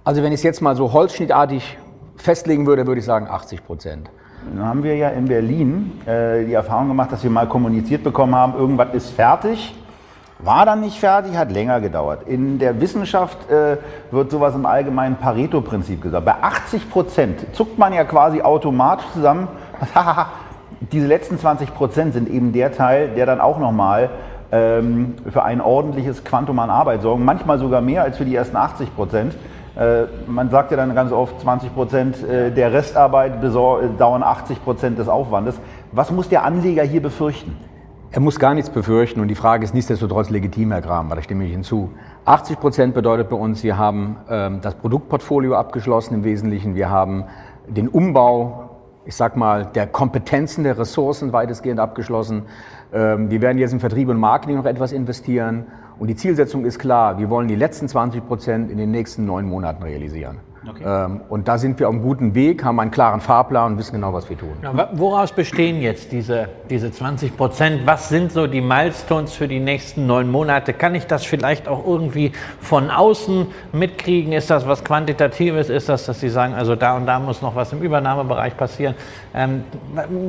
Also 0.04 0.24
wenn 0.24 0.32
ich 0.32 0.40
es 0.40 0.44
jetzt 0.44 0.62
mal 0.62 0.76
so 0.76 0.94
holzschnittartig 0.94 1.78
festlegen 2.16 2.66
würde, 2.66 2.88
würde 2.88 3.00
ich 3.00 3.06
sagen 3.06 3.28
80 3.28 3.66
Prozent. 3.66 4.10
Dann 4.54 4.64
haben 4.64 4.84
wir 4.84 4.96
ja 4.96 5.10
in 5.10 5.26
Berlin 5.26 5.94
äh, 6.06 6.46
die 6.46 6.54
Erfahrung 6.54 6.88
gemacht, 6.88 7.12
dass 7.12 7.24
wir 7.24 7.32
mal 7.32 7.48
kommuniziert 7.48 8.04
bekommen 8.04 8.36
haben, 8.36 8.54
irgendwas 8.54 8.94
ist 8.94 9.10
fertig. 9.10 9.76
War 10.40 10.66
dann 10.66 10.82
nicht 10.82 11.00
fertig, 11.00 11.38
hat 11.38 11.52
länger 11.52 11.80
gedauert. 11.80 12.28
In 12.28 12.60
der 12.60 12.82
Wissenschaft 12.82 13.50
äh, 13.50 13.78
wird 14.12 14.32
sowas 14.32 14.54
im 14.54 14.66
allgemeinen 14.66 15.16
Pareto-Prinzip 15.16 16.02
gesagt. 16.02 16.26
Bei 16.26 16.36
80 16.42 16.90
Prozent 16.90 17.56
zuckt 17.56 17.78
man 17.78 17.94
ja 17.94 18.04
quasi 18.04 18.42
automatisch 18.42 19.06
zusammen. 19.14 19.48
Diese 20.92 21.08
letzten 21.08 21.40
20 21.40 21.74
Prozent 21.74 22.14
sind 22.14 22.30
eben 22.30 22.52
der 22.52 22.74
Teil, 22.74 23.10
der 23.16 23.26
dann 23.26 23.40
auch 23.40 23.60
nochmal 23.60 24.10
ähm, 24.52 25.16
für 25.32 25.44
ein 25.44 25.62
ordentliches 25.62 26.26
Quantum 26.26 26.60
an 26.60 26.70
Arbeit 26.70 27.02
sorgen. 27.02 27.24
Manchmal 27.24 27.58
sogar 27.58 27.80
mehr 27.80 28.04
als 28.04 28.18
für 28.18 28.26
die 28.26 28.36
ersten 28.36 28.58
80 28.58 28.94
Prozent. 28.94 29.36
Äh, 29.78 30.04
man 30.28 30.50
sagt 30.50 30.70
ja 30.72 30.78
dann 30.78 30.94
ganz 30.96 31.14
oft, 31.14 31.40
20 31.40 31.74
Prozent 31.74 32.22
äh, 32.24 32.52
der 32.52 32.74
Restarbeit 32.74 33.42
dauern 33.42 34.22
80 34.22 34.64
Prozent 34.66 35.00
des 35.00 35.08
Aufwandes. 35.08 35.56
Was 35.94 36.12
muss 36.12 36.28
der 36.28 36.44
Anleger 36.44 36.84
hier 36.84 37.02
befürchten? 37.02 37.56
Er 38.12 38.22
muss 38.22 38.40
gar 38.40 38.54
nichts 38.54 38.70
befürchten 38.70 39.20
und 39.20 39.28
die 39.28 39.36
Frage 39.36 39.64
ist 39.66 39.74
nichtsdestotrotz 39.74 40.30
legitim, 40.30 40.72
Herr 40.72 40.82
Gram, 40.82 41.10
da 41.10 41.22
stimme 41.22 41.46
ich 41.46 41.52
hinzu. 41.52 41.90
80 42.26 42.60
Prozent 42.60 42.94
bedeutet 42.94 43.30
bei 43.30 43.36
uns, 43.36 43.64
wir 43.64 43.78
haben 43.78 44.18
ähm, 44.30 44.62
das 44.62 44.76
Produktportfolio 44.76 45.56
abgeschlossen 45.56 46.14
im 46.14 46.24
Wesentlichen, 46.24 46.76
wir 46.76 46.90
haben 46.90 47.26
den 47.68 47.90
Umbau, 47.90 48.70
ich 49.06 49.16
sag 49.16 49.36
mal, 49.36 49.66
der 49.66 49.88
Kompetenzen, 49.88 50.64
der 50.64 50.78
Ressourcen 50.78 51.34
weitestgehend 51.34 51.80
abgeschlossen. 51.80 52.44
Ähm, 52.94 53.30
wir 53.30 53.42
werden 53.42 53.58
jetzt 53.58 53.74
in 53.74 53.80
Vertrieb 53.80 54.08
und 54.08 54.18
Marketing 54.18 54.56
noch 54.56 54.66
etwas 54.66 54.92
investieren 54.94 55.66
und 56.00 56.08
die 56.08 56.16
Zielsetzung 56.16 56.66
ist 56.66 56.80
klar, 56.80 57.18
wir 57.18 57.30
wollen 57.30 57.48
die 57.48 57.56
letzten 57.56 57.88
20 57.88 58.26
Prozent 58.26 58.72
in 58.72 58.78
den 58.78 58.92
nächsten 58.92 59.26
neun 59.26 59.46
Monaten 59.46 59.84
realisieren. 59.84 60.38
Okay. 60.70 60.84
Ähm, 60.86 61.22
und 61.30 61.48
da 61.48 61.58
sind 61.58 61.80
wir 61.80 61.88
auf 61.88 61.94
einem 61.94 62.04
guten 62.04 62.36
Weg, 62.36 62.64
haben 62.64 62.80
einen 62.80 62.92
klaren 62.92 63.22
Fahrplan 63.22 63.74
und 63.74 63.78
wissen 63.78 63.94
genau, 63.94 64.14
was 64.14 64.30
wir 64.30 64.38
tun. 64.38 64.54
Ja, 64.64 64.90
woraus 64.94 65.32
bestehen 65.32 65.82
jetzt 65.82 66.12
diese, 66.12 66.50
diese 66.70 66.92
20 66.92 67.38
Prozent? 67.38 67.82
Was 67.86 68.10
sind 68.10 68.32
so 68.32 68.48
die 68.48 68.62
Milestones 68.62 69.34
für 69.34 69.48
die 69.48 69.60
nächsten 69.60 70.08
neun 70.08 70.30
Monate? 70.30 70.74
Kann 70.74 70.96
ich 70.96 71.06
das 71.06 71.26
vielleicht 71.26 71.68
auch 71.68 71.86
irgendwie 71.86 72.32
von 72.60 72.90
außen 72.90 73.48
mitkriegen? 73.74 74.34
Ist 74.34 74.50
das 74.50 74.68
was 74.68 74.84
Quantitatives? 74.84 75.70
Ist 75.70 75.90
das, 75.90 76.06
dass 76.06 76.20
Sie 76.20 76.30
sagen, 76.30 76.54
also 76.54 76.76
da 76.76 76.96
und 76.98 77.06
da 77.06 77.20
muss 77.20 77.42
noch 77.42 77.56
was 77.56 77.72
im 77.74 77.82
Übernahmebereich 77.82 78.58
passieren? 78.58 78.96
Ähm, 79.34 79.64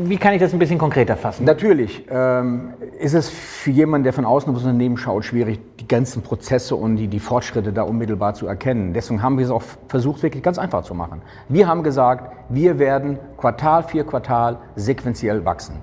wie 0.04 0.16
kann 0.16 0.34
ich 0.34 0.40
das 0.40 0.52
ein 0.52 0.58
bisschen 0.58 0.78
konkreter 0.78 1.16
fassen? 1.16 1.44
Natürlich 1.44 2.04
ähm, 2.10 2.74
ist 2.98 3.14
es 3.14 3.28
für 3.28 3.70
jemanden, 3.70 4.04
der 4.04 4.12
von 4.12 4.24
außen 4.24 4.50
auf 4.50 4.56
das 4.56 4.64
Unternehmen 4.64 4.96
schaut, 4.96 5.24
schwierig, 5.24 5.60
die 5.80 5.88
ganzen 5.88 6.22
Prozesse 6.22 6.76
und 6.76 6.96
die, 6.96 7.08
die 7.08 7.20
Fortschritte 7.20 7.72
da 7.72 7.82
unmittelbar 7.82 8.34
zu 8.34 8.46
erkennen. 8.46 8.92
Deswegen 8.92 9.22
haben 9.22 9.38
wir 9.38 9.44
es 9.44 9.50
auch 9.50 9.62
versucht, 9.88 10.22
wirklich 10.26 10.42
ganz 10.42 10.58
einfach 10.58 10.82
zu 10.82 10.94
machen. 10.94 11.22
Wir 11.48 11.66
haben 11.66 11.82
gesagt, 11.82 12.34
wir 12.48 12.78
werden 12.78 13.18
Quartal 13.38 13.82
für 13.84 14.04
Quartal 14.04 14.58
sequenziell 14.74 15.44
wachsen. 15.44 15.76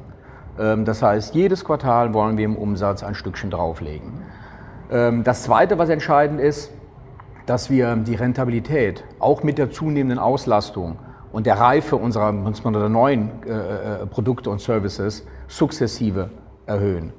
Ähm, 0.59 0.85
das 0.85 1.01
heißt, 1.01 1.33
jedes 1.33 1.63
Quartal 1.65 2.13
wollen 2.13 2.37
wir 2.37 2.45
im 2.45 2.55
Umsatz 2.55 3.03
ein 3.03 3.15
Stückchen 3.15 3.49
drauflegen. 3.49 4.21
Ähm, 4.91 5.23
das 5.23 5.43
Zweite, 5.43 5.77
was 5.77 5.89
entscheidend 5.89 6.39
ist, 6.39 6.71
dass 7.45 7.69
wir 7.69 7.95
die 7.95 8.15
Rentabilität 8.15 9.03
auch 9.19 9.43
mit 9.43 9.57
der 9.57 9.71
zunehmenden 9.71 10.19
Auslastung 10.19 10.97
und 11.31 11.45
der 11.45 11.59
Reife 11.59 11.95
unserer, 11.95 12.29
unserer 12.29 12.89
neuen 12.89 13.31
äh, 13.45 13.49
äh, 13.49 14.05
Produkte 14.05 14.49
und 14.49 14.61
Services 14.61 15.25
sukzessive 15.47 16.29
erhöhen. 16.65 17.11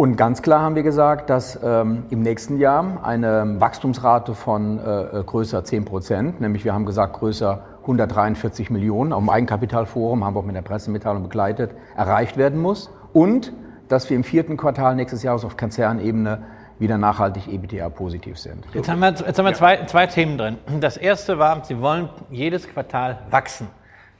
Und 0.00 0.16
ganz 0.16 0.40
klar 0.40 0.62
haben 0.62 0.76
wir 0.76 0.82
gesagt, 0.82 1.28
dass 1.28 1.60
ähm, 1.62 2.04
im 2.08 2.22
nächsten 2.22 2.56
Jahr 2.56 3.04
eine 3.04 3.60
Wachstumsrate 3.60 4.34
von 4.34 4.78
äh, 4.78 5.18
äh 5.18 5.22
größer 5.22 5.62
10 5.62 5.84
Prozent, 5.84 6.40
nämlich 6.40 6.64
wir 6.64 6.72
haben 6.72 6.86
gesagt 6.86 7.18
größer 7.18 7.62
143 7.82 8.70
Millionen, 8.70 9.12
auf 9.12 9.20
dem 9.20 9.28
Eigenkapitalforum 9.28 10.24
haben 10.24 10.34
wir 10.34 10.40
auch 10.40 10.46
mit 10.46 10.56
der 10.56 10.62
Pressemitteilung 10.62 11.24
begleitet, 11.24 11.72
erreicht 11.98 12.38
werden 12.38 12.62
muss. 12.62 12.88
Und 13.12 13.52
dass 13.88 14.08
wir 14.08 14.16
im 14.16 14.24
vierten 14.24 14.56
Quartal 14.56 14.96
nächstes 14.96 15.22
Jahres 15.22 15.44
auf 15.44 15.58
Konzernebene 15.58 16.44
wieder 16.78 16.96
nachhaltig 16.96 17.46
EBTA 17.46 17.90
positiv 17.90 18.38
sind. 18.38 18.64
Jetzt 18.72 18.88
haben 18.88 19.00
wir, 19.00 19.08
jetzt 19.10 19.38
haben 19.38 19.44
wir 19.44 19.52
zwei, 19.52 19.84
zwei 19.84 20.06
Themen 20.06 20.38
drin. 20.38 20.56
Das 20.80 20.96
erste 20.96 21.38
war, 21.38 21.62
Sie 21.62 21.78
wollen 21.78 22.08
jedes 22.30 22.66
Quartal 22.66 23.18
wachsen. 23.28 23.68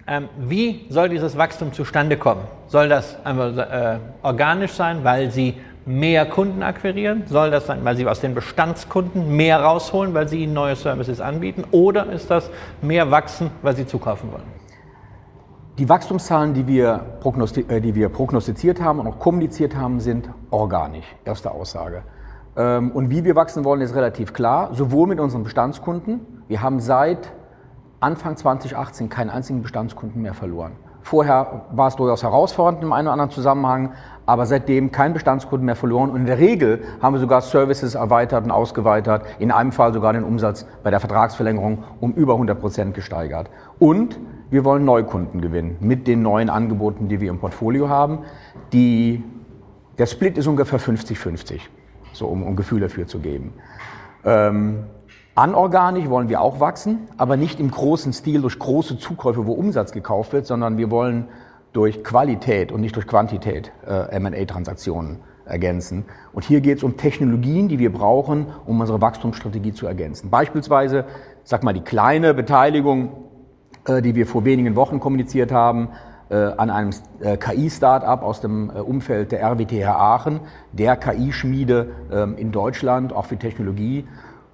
Ähm, 0.07 0.29
wie 0.39 0.87
soll 0.91 1.09
dieses 1.09 1.39
Wachstum 1.39 1.73
zustande 1.73 2.17
kommen? 2.17 2.43
Soll 2.67 2.89
das 2.89 3.17
einfach 3.25 3.57
äh, 3.57 3.99
organisch 4.23 4.73
sein, 4.73 5.05
weil 5.05 5.31
Sie 5.31 5.55
mehr 5.99 6.27
Kunden 6.27 6.63
akquirieren? 6.63 7.25
Soll 7.27 7.51
das 7.51 7.67
sein, 7.67 7.81
weil 7.85 7.97
Sie 7.97 8.07
aus 8.07 8.21
den 8.21 8.35
Bestandskunden 8.35 9.35
mehr 9.35 9.61
rausholen, 9.61 10.15
weil 10.15 10.29
Sie 10.29 10.43
ihnen 10.43 10.53
neue 10.53 10.77
Services 10.77 11.21
anbieten? 11.21 11.65
Oder 11.73 12.11
ist 12.13 12.31
das 12.31 12.51
mehr 12.81 13.11
wachsen, 13.11 13.51
weil 13.63 13.75
Sie 13.77 13.87
zukaufen 13.87 14.31
wollen? 14.33 14.61
Die 15.79 15.89
Wachstumszahlen, 15.89 16.55
die 16.55 16.67
wir, 16.67 17.19
äh, 17.69 17.81
die 17.81 17.95
wir 17.95 18.09
prognostiziert 18.09 18.81
haben 18.81 19.01
und 19.01 19.07
auch 19.07 19.19
kommuniziert 19.19 19.75
haben, 19.75 19.99
sind 19.99 20.29
organisch. 20.51 21.07
Erste 21.25 21.51
Aussage. 21.51 22.03
Ähm, 22.57 22.91
und 22.93 23.11
wie 23.11 23.25
wir 23.25 23.35
wachsen 23.35 23.65
wollen, 23.65 23.81
ist 23.81 23.95
relativ 23.95 24.33
klar. 24.33 24.75
Sowohl 24.75 25.09
mit 25.09 25.19
unseren 25.21 25.43
Bestandskunden. 25.43 26.21
Wir 26.49 26.63
haben 26.63 26.81
seit 26.81 27.33
Anfang 28.01 28.37
2018 28.37 29.09
keinen 29.09 29.31
einzigen 29.31 29.63
Bestandskunden 29.63 30.23
mehr 30.23 30.35
verloren. 30.35 30.73
Vorher 31.03 31.63
war 31.73 31.89
es 31.89 31.97
durchaus 31.97 32.23
herausfordernd 32.23 32.83
im 32.83 32.93
einen 32.93 33.09
oder 33.09 33.13
anderen 33.15 33.31
Zusammenhang, 33.31 33.93
aber 34.27 34.47
seitdem 34.47 34.93
kein 34.93 35.13
Bestandskunden 35.13 35.67
mehr 35.67 35.77
verloren. 35.77 36.11
Und 36.11 36.21
in 36.21 36.27
der 36.27 36.39
Regel 36.39 36.83
haben 37.03 37.15
wir 37.15 37.21
sogar 37.21 37.41
Services 37.41 37.95
erweitert 37.95 38.45
und 38.45 38.51
ausgeweitet, 38.51 39.23
in 39.39 39.51
einem 39.51 39.73
Fall 39.73 39.93
sogar 39.93 40.13
den 40.13 40.25
Umsatz 40.25 40.67
bei 40.83 40.91
der 40.91 41.01
Vertragsverlängerung 41.01 41.85
um 42.01 42.13
über 42.13 42.35
100 42.35 42.61
Prozent 42.61 42.95
gesteigert. 42.95 43.51
Und 43.79 44.19
wir 44.51 44.65
wollen 44.65 44.85
Neukunden 44.85 45.41
gewinnen 45.41 45.77
mit 45.81 46.07
den 46.07 46.23
neuen 46.23 46.51
Angeboten, 46.51 47.09
die 47.09 47.21
wir 47.21 47.31
im 47.31 47.39
Portfolio 47.39 47.89
haben. 47.89 48.21
Die, 48.73 49.25
der 49.99 50.07
Split 50.07 50.39
ist 50.39 50.47
ungefähr 50.47 50.81
50-50, 50.81 51.61
so 52.13 52.27
um, 52.27 52.43
um 52.43 52.57
Gefühl 52.57 52.81
dafür 52.81 53.07
zu 53.07 53.21
geben. 53.21 53.55
Ähm, 54.25 54.85
Anorganisch 55.41 56.11
wollen 56.11 56.29
wir 56.29 56.43
auch 56.43 56.61
wachsen, 56.61 57.09
aber 57.17 57.39
nicht 57.39 57.61
im 57.61 57.71
großen 57.71 58.13
Stil 58.13 58.43
durch 58.43 58.59
große 58.59 58.99
Zukäufe, 58.99 59.47
wo 59.47 59.53
Umsatz 59.53 59.91
gekauft 59.91 60.35
wird, 60.35 60.45
sondern 60.45 60.77
wir 60.77 60.91
wollen 60.91 61.29
durch 61.73 62.05
Qualität 62.05 62.71
und 62.73 62.83
nicht 62.83 62.95
durch 62.95 63.07
Quantität 63.07 63.73
äh, 63.87 64.21
MA-Transaktionen 64.21 65.21
ergänzen. 65.47 66.05
Und 66.35 66.45
hier 66.45 66.61
geht 66.61 66.77
es 66.77 66.85
um 66.85 66.99
Technologien, 66.99 67.69
die 67.69 67.79
wir 67.79 67.91
brauchen, 67.91 68.49
um 68.67 68.81
unsere 68.81 69.01
Wachstumsstrategie 69.01 69.73
zu 69.73 69.87
ergänzen. 69.87 70.29
Beispielsweise, 70.29 71.07
sag 71.43 71.63
mal, 71.63 71.73
die 71.73 71.81
kleine 71.81 72.35
Beteiligung, 72.35 73.13
äh, 73.87 74.03
die 74.03 74.15
wir 74.15 74.27
vor 74.27 74.45
wenigen 74.45 74.77
Wochen 74.77 75.01
kommuniziert 75.01 75.53
haben, 75.53 75.89
äh, 76.29 76.35
an 76.35 76.69
einem 76.69 76.91
äh, 77.21 77.39
KI-Startup 77.39 78.23
aus 78.23 78.43
dem 78.43 78.69
äh, 78.69 78.81
Umfeld 78.81 79.33
der 79.33 79.41
RWTH 79.41 79.89
Aachen, 79.89 80.41
der 80.73 80.97
KI-Schmiede 80.97 81.89
ähm, 82.13 82.37
in 82.37 82.53
Deutschland, 82.53 83.15
auch 83.15 83.25
für 83.25 83.39
Technologie. 83.39 84.05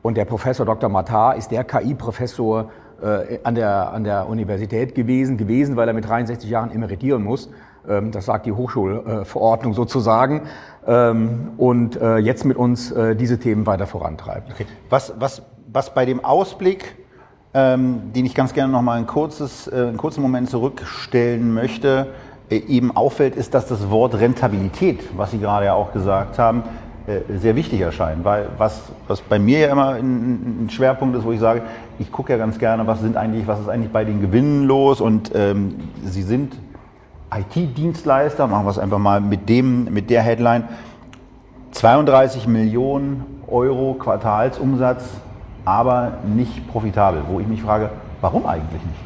Und 0.07 0.17
der 0.17 0.25
Professor 0.25 0.65
Dr. 0.65 0.89
Matar 0.89 1.35
ist 1.35 1.51
der 1.51 1.65
KI-Professor 1.65 2.71
äh, 3.03 3.41
an, 3.43 3.57
der, 3.57 3.91
an 3.93 4.05
der 4.05 4.29
Universität 4.29 4.95
gewesen, 4.95 5.37
gewesen, 5.37 5.75
weil 5.75 5.89
er 5.89 5.95
mit 5.95 6.09
63 6.09 6.49
Jahren 6.49 6.71
emeritieren 6.71 7.25
muss. 7.25 7.51
Ähm, 7.89 8.13
das 8.13 8.27
sagt 8.27 8.47
die 8.47 8.53
Hochschulverordnung 8.53 9.75
sozusagen. 9.75 10.43
Ähm, 10.87 11.49
und 11.57 12.01
äh, 12.01 12.19
jetzt 12.19 12.45
mit 12.45 12.57
uns 12.57 12.93
äh, 12.93 13.17
diese 13.17 13.41
Themen 13.41 13.67
weiter 13.67 13.89
vorantreibt. 13.89 14.53
Okay. 14.53 14.67
Was, 14.91 15.13
was, 15.19 15.43
was 15.73 15.93
bei 15.93 16.07
dem 16.07 16.25
Ausblick, 16.25 16.95
ähm, 17.53 18.13
den 18.15 18.27
ich 18.27 18.37
ganz 18.37 18.53
gerne 18.53 18.73
noch 18.73 18.83
mal 18.83 18.99
ein 18.99 19.09
kurzes, 19.09 19.67
äh, 19.67 19.75
einen 19.75 19.97
kurzen 19.97 20.23
Moment 20.23 20.49
zurückstellen 20.49 21.53
möchte, 21.53 22.13
äh, 22.49 22.59
eben 22.59 22.97
auffällt, 22.97 23.35
ist, 23.35 23.55
dass 23.55 23.67
das 23.67 23.91
Wort 23.91 24.15
Rentabilität, 24.15 25.01
was 25.17 25.33
Sie 25.33 25.41
gerade 25.41 25.67
ja 25.67 25.75
auch 25.75 25.93
gesagt 25.93 26.39
haben, 26.39 26.63
sehr 27.39 27.55
wichtig 27.57 27.81
erscheint. 27.81 28.25
Weil 28.25 28.49
was, 28.59 28.91
was 29.07 29.21
bei 29.21 29.39
mir 29.39 29.61
ja 29.61 29.73
immer 29.73 29.95
ein, 29.95 30.69
Schwerpunkt 30.71 31.17
ist, 31.17 31.25
wo 31.25 31.33
ich 31.33 31.41
sage, 31.41 31.63
ich 31.99 32.11
gucke 32.11 32.33
ja 32.33 32.39
ganz 32.39 32.59
gerne, 32.59 32.87
was 32.87 33.01
sind 33.01 33.17
eigentlich, 33.17 33.47
was 33.47 33.61
ist 33.61 33.69
eigentlich 33.69 33.93
bei 33.93 34.05
den 34.05 34.21
Gewinnen 34.21 34.65
los 34.65 35.01
und 35.01 35.33
ähm, 35.35 35.77
Sie 36.05 36.23
sind 36.23 36.57
IT-Dienstleister, 37.33 38.47
machen 38.47 38.67
wir 38.67 38.71
es 38.71 38.79
einfach 38.79 38.99
mal 38.99 39.21
mit, 39.21 39.49
dem, 39.49 39.85
mit 39.85 40.11
der 40.11 40.23
Headline, 40.23 40.65
32 41.73 42.47
Millionen 42.47 43.25
Euro 43.49 43.95
Quartalsumsatz, 43.95 45.05
aber 45.65 46.19
nicht 46.25 46.69
profitabel, 46.69 47.23
wo 47.29 47.41
ich 47.41 47.47
mich 47.47 47.63
frage, 47.63 47.91
warum 48.21 48.47
eigentlich 48.47 48.83
nicht? 48.83 49.01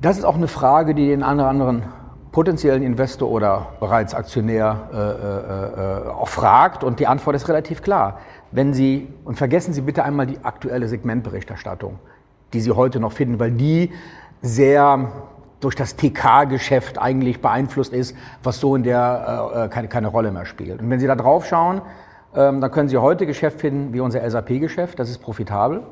Das 0.00 0.18
ist 0.18 0.24
auch 0.24 0.36
eine 0.36 0.48
Frage, 0.48 0.94
die 0.94 1.06
den 1.06 1.22
anderen 1.22 1.84
potenziellen 2.32 2.82
Investor 2.82 3.30
oder 3.30 3.74
bereits 3.78 4.14
Aktionär 4.14 4.88
äh, 4.92 4.96
äh, 4.96 6.08
äh, 6.08 6.10
auch 6.10 6.28
fragt 6.28 6.82
und 6.82 6.98
die 6.98 7.06
Antwort 7.06 7.36
ist 7.36 7.46
relativ 7.48 7.82
klar. 7.82 8.20
Wenn 8.50 8.72
Sie, 8.72 9.08
und 9.24 9.36
vergessen 9.36 9.74
Sie 9.74 9.82
bitte 9.82 10.02
einmal 10.02 10.26
die 10.26 10.38
aktuelle 10.42 10.88
Segmentberichterstattung, 10.88 11.98
die 12.54 12.60
Sie 12.60 12.72
heute 12.72 13.00
noch 13.00 13.12
finden, 13.12 13.38
weil 13.38 13.52
die 13.52 13.92
sehr 14.40 15.12
durch 15.60 15.76
das 15.76 15.96
TK-Geschäft 15.96 16.98
eigentlich 16.98 17.40
beeinflusst 17.40 17.92
ist, 17.92 18.16
was 18.42 18.58
so 18.58 18.74
in 18.74 18.82
der 18.82 19.52
äh, 19.54 19.64
äh, 19.64 19.68
keine, 19.68 19.88
keine 19.88 20.08
Rolle 20.08 20.32
mehr 20.32 20.46
spielt. 20.46 20.80
Und 20.80 20.90
wenn 20.90 20.98
Sie 20.98 21.06
da 21.06 21.14
drauf 21.14 21.46
schauen, 21.46 21.82
ähm, 22.34 22.60
dann 22.60 22.70
können 22.70 22.88
Sie 22.88 22.96
heute 22.96 23.26
Geschäft 23.26 23.60
finden 23.60 23.92
wie 23.92 24.00
unser 24.00 24.28
SAP-Geschäft, 24.28 24.98
das 24.98 25.10
ist 25.10 25.18
profitabel. 25.18 25.82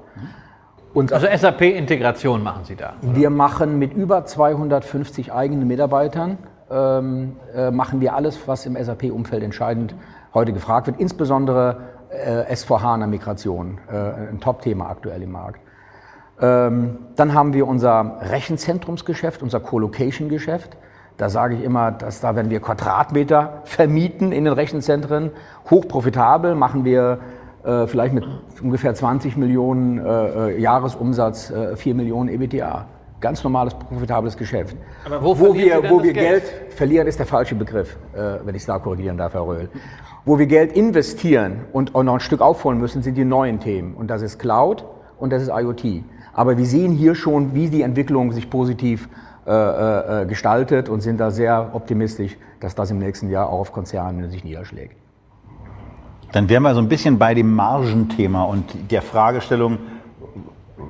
Und 0.93 1.13
also 1.13 1.27
SAP-Integration 1.27 2.43
machen 2.43 2.65
Sie 2.65 2.75
da? 2.75 2.95
Oder? 3.03 3.17
Wir 3.17 3.31
machen 3.31 3.79
mit 3.79 3.93
über 3.93 4.25
250 4.25 5.33
eigenen 5.33 5.69
Mitarbeitern, 5.69 6.39
ähm, 6.71 7.37
äh, 7.55 7.71
machen 7.71 8.01
wir 8.01 8.15
alles, 8.15 8.39
was 8.47 8.67
im 8.67 8.77
SAP-Umfeld 8.77 9.43
entscheidend 9.43 9.95
heute 10.35 10.53
gefragt 10.53 10.87
wird, 10.89 11.01
insbesondere 11.01 11.77
äh, 12.11 12.53
S4HANA-Migration, 12.53 13.79
äh, 13.91 14.31
ein 14.31 14.41
Top-Thema 14.41 14.89
aktuell 14.89 15.23
im 15.23 15.33
Markt. 15.33 15.61
Ähm, 16.41 16.99
dann 17.17 17.35
haben 17.35 17.53
wir 17.53 17.69
unser 17.69 18.17
Rechenzentrumsgeschäft, 18.23 19.43
unser 19.43 19.61
Co-Location-Geschäft. 19.61 20.77
Da 21.19 21.29
sage 21.29 21.57
ich 21.57 21.63
immer, 21.63 21.93
dass 21.93 22.21
da 22.21 22.35
werden 22.35 22.51
wir 22.51 22.61
Quadratmeter 22.61 23.61
vermieten 23.65 24.33
in 24.33 24.45
den 24.45 24.55
Rechenzentren. 24.55 25.31
Hochprofitabel 25.71 26.55
machen 26.55 26.85
wir 26.85 27.19
vielleicht 27.63 28.15
mit 28.15 28.25
ungefähr 28.63 28.95
20 28.95 29.37
Millionen 29.37 29.99
äh, 29.99 30.53
äh 30.53 30.61
Jahresumsatz, 30.61 31.51
äh, 31.51 31.77
4 31.77 31.95
Millionen 31.95 32.29
EBTA. 32.29 32.87
Ganz 33.21 33.45
normales, 33.45 33.75
profitables 33.75 34.37
Geschäft. 34.37 34.77
Aber 35.05 35.23
wo, 35.23 35.39
wo 35.39 35.55
wir, 35.55 35.91
wo 35.91 36.03
wir 36.03 36.15
Geld? 36.15 36.43
Geld? 36.43 36.73
verlieren, 36.73 37.07
ist 37.07 37.19
der 37.19 37.27
falsche 37.27 37.55
Begriff, 37.55 37.99
äh, 38.15 38.39
wenn 38.45 38.55
ich 38.55 38.63
es 38.63 38.67
da 38.67 38.79
korrigieren 38.79 39.19
darf, 39.19 39.35
Herr 39.35 39.47
Röhl. 39.47 39.69
Wo 40.25 40.39
wir 40.39 40.47
Geld 40.47 40.73
investieren 40.73 41.67
und 41.73 41.95
auch 41.95 42.03
noch 42.03 42.15
ein 42.15 42.21
Stück 42.21 42.41
aufholen 42.41 42.79
müssen, 42.79 43.03
sind 43.03 43.17
die 43.17 43.27
neuen 43.27 43.61
Themen. 43.61 43.95
Und 43.95 44.09
das 44.09 44.23
ist 44.23 44.39
Cloud 44.39 44.87
und 45.19 45.31
das 45.31 45.43
ist 45.43 45.51
IoT. 45.51 46.05
Aber 46.33 46.57
wir 46.57 46.65
sehen 46.65 46.93
hier 46.93 47.15
schon, 47.15 47.55
wie 47.55 47.69
die 47.69 47.83
Entwicklung 47.83 48.33
sich 48.33 48.49
positiv 48.49 49.11
äh, 49.47 50.23
äh, 50.23 50.27
gestaltet 50.27 50.89
und 50.89 51.01
sind 51.01 51.19
da 51.19 51.31
sehr 51.31 51.71
optimistisch, 51.75 52.39
dass 52.61 52.75
das 52.75 52.91
im 52.91 52.99
nächsten 52.99 53.29
Jahr 53.31 53.51
auch 53.51 53.61
auf 53.61 53.73
Konzernen 53.73 54.31
sich 54.31 54.45
niederschlägt. 54.45 55.00
Dann 56.33 56.49
wären 56.49 56.63
wir 56.63 56.75
so 56.75 56.81
ein 56.81 56.89
bisschen 56.89 57.19
bei 57.19 57.35
dem 57.35 57.55
Margenthema 57.55 58.45
und 58.45 58.91
der 58.91 59.03
Fragestellung, 59.03 59.79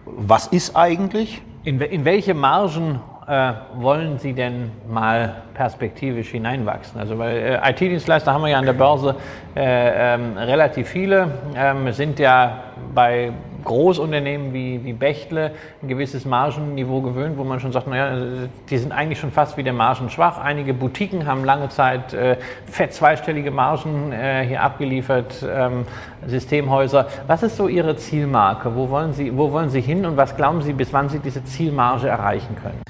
was 0.05 0.47
ist 0.49 0.77
eigentlich? 0.77 1.41
In, 1.65 1.81
in 1.81 2.05
welche 2.05 2.35
Margen 2.35 3.01
äh, 3.27 3.53
wollen 3.77 4.19
Sie 4.19 4.35
denn 4.35 4.71
mal 4.89 5.43
perspektivisch 5.55 6.29
hineinwachsen? 6.31 7.01
Also 7.01 7.19
weil 7.19 7.37
äh, 7.37 7.71
IT-Dienstleister 7.71 8.33
haben 8.33 8.43
wir 8.43 8.49
ja 8.49 8.59
an 8.59 8.67
der 8.67 8.75
Börse 8.75 9.15
äh, 9.55 10.15
ähm, 10.15 10.37
relativ 10.37 10.89
viele, 10.89 11.31
ähm, 11.55 11.91
sind 11.93 12.19
ja 12.19 12.65
bei 12.95 13.33
Großunternehmen 13.65 14.53
wie, 14.53 14.85
wie 14.85 14.93
Bechtle 14.93 15.53
ein 15.83 15.89
gewisses 15.89 16.25
Margenniveau 16.25 17.01
gewöhnt, 17.01 17.39
wo 17.39 17.45
man 17.45 17.61
schon 17.61 17.73
sagt, 17.73 17.87
naja, 17.87 18.49
die 18.69 18.79
sind 18.79 18.93
eigentlich 18.93 19.19
schon 19.19 19.31
fast 19.31 19.57
wieder 19.57 19.73
margenschwach. 19.73 20.39
Einige 20.39 20.75
Boutiquen 20.75 21.27
haben 21.27 21.45
lange 21.45 21.69
Zeit 21.69 22.13
äh, 22.13 22.37
fett 22.67 22.93
zweistellige 22.93 23.51
Margen 23.51 24.13
äh, 24.13 24.45
hier 24.47 24.63
abgeliefert, 24.63 25.45
ähm, 25.49 25.87
Systemhäuser. 26.27 27.07
Was 27.27 27.43
ist 27.43 27.57
so 27.57 27.69
Ihre 27.69 27.97
Zielmarke? 27.97 28.75
Wo 28.75 28.91
wollen, 28.91 29.13
Sie, 29.13 29.37
wo 29.37 29.53
wollen 29.53 29.71
Sie 29.71 29.81
hin 29.81 30.07
und 30.07 30.17
was 30.17 30.37
glauben 30.37 30.63
Sie, 30.63 30.73
bis 30.73 30.93
wann 30.93 31.09
Sie 31.09 31.19
diese 31.19 31.45
Zielmarge 31.45 32.09
erreichen 32.09 32.57
können? 32.63 32.83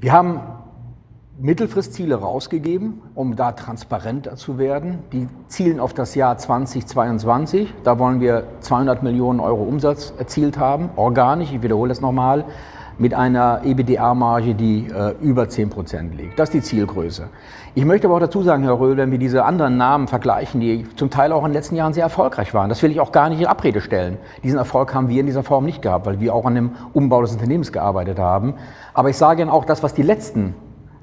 Wir 0.00 0.12
haben 0.12 0.40
Mittelfristziele 1.40 2.14
rausgegeben, 2.14 3.02
um 3.16 3.34
da 3.34 3.52
transparenter 3.52 4.36
zu 4.36 4.56
werden. 4.56 5.00
Die 5.12 5.28
zielen 5.48 5.80
auf 5.80 5.92
das 5.92 6.14
Jahr 6.14 6.38
2022. 6.38 7.74
Da 7.82 7.98
wollen 7.98 8.20
wir 8.20 8.44
200 8.60 9.02
Millionen 9.02 9.40
Euro 9.40 9.64
Umsatz 9.64 10.14
erzielt 10.16 10.58
haben, 10.58 10.90
organisch, 10.94 11.52
ich 11.52 11.62
wiederhole 11.62 11.88
das 11.88 12.00
nochmal, 12.00 12.44
mit 12.98 13.14
einer 13.14 13.62
EBDA-Marge, 13.64 14.54
die 14.54 14.86
äh, 14.86 15.16
über 15.20 15.48
10 15.48 15.70
Prozent 15.70 16.14
liegt. 16.14 16.38
Das 16.38 16.50
ist 16.50 16.54
die 16.54 16.62
Zielgröße. 16.62 17.28
Ich 17.74 17.84
möchte 17.84 18.06
aber 18.06 18.14
auch 18.14 18.20
dazu 18.20 18.44
sagen, 18.44 18.62
Herr 18.62 18.78
Röhl, 18.78 18.96
wenn 18.96 19.10
wir 19.10 19.18
diese 19.18 19.44
anderen 19.44 19.76
Namen 19.76 20.06
vergleichen, 20.06 20.60
die 20.60 20.86
zum 20.94 21.10
Teil 21.10 21.32
auch 21.32 21.40
in 21.40 21.50
den 21.50 21.54
letzten 21.54 21.74
Jahren 21.74 21.92
sehr 21.92 22.04
erfolgreich 22.04 22.54
waren, 22.54 22.68
das 22.68 22.80
will 22.84 22.92
ich 22.92 23.00
auch 23.00 23.10
gar 23.10 23.28
nicht 23.28 23.40
in 23.40 23.46
Abrede 23.48 23.80
stellen. 23.80 24.18
Diesen 24.44 24.58
Erfolg 24.58 24.94
haben 24.94 25.08
wir 25.08 25.18
in 25.18 25.26
dieser 25.26 25.42
Form 25.42 25.64
nicht 25.64 25.82
gehabt, 25.82 26.06
weil 26.06 26.20
wir 26.20 26.32
auch 26.32 26.46
an 26.46 26.54
dem 26.54 26.70
Umbau 26.92 27.22
des 27.22 27.32
Unternehmens 27.32 27.72
gearbeitet 27.72 28.20
haben. 28.20 28.54
Aber 28.92 29.10
ich 29.10 29.16
sage 29.16 29.42
Ihnen 29.42 29.50
auch, 29.50 29.64
das, 29.64 29.82
was 29.82 29.94
die 29.94 30.02
letzten 30.02 30.54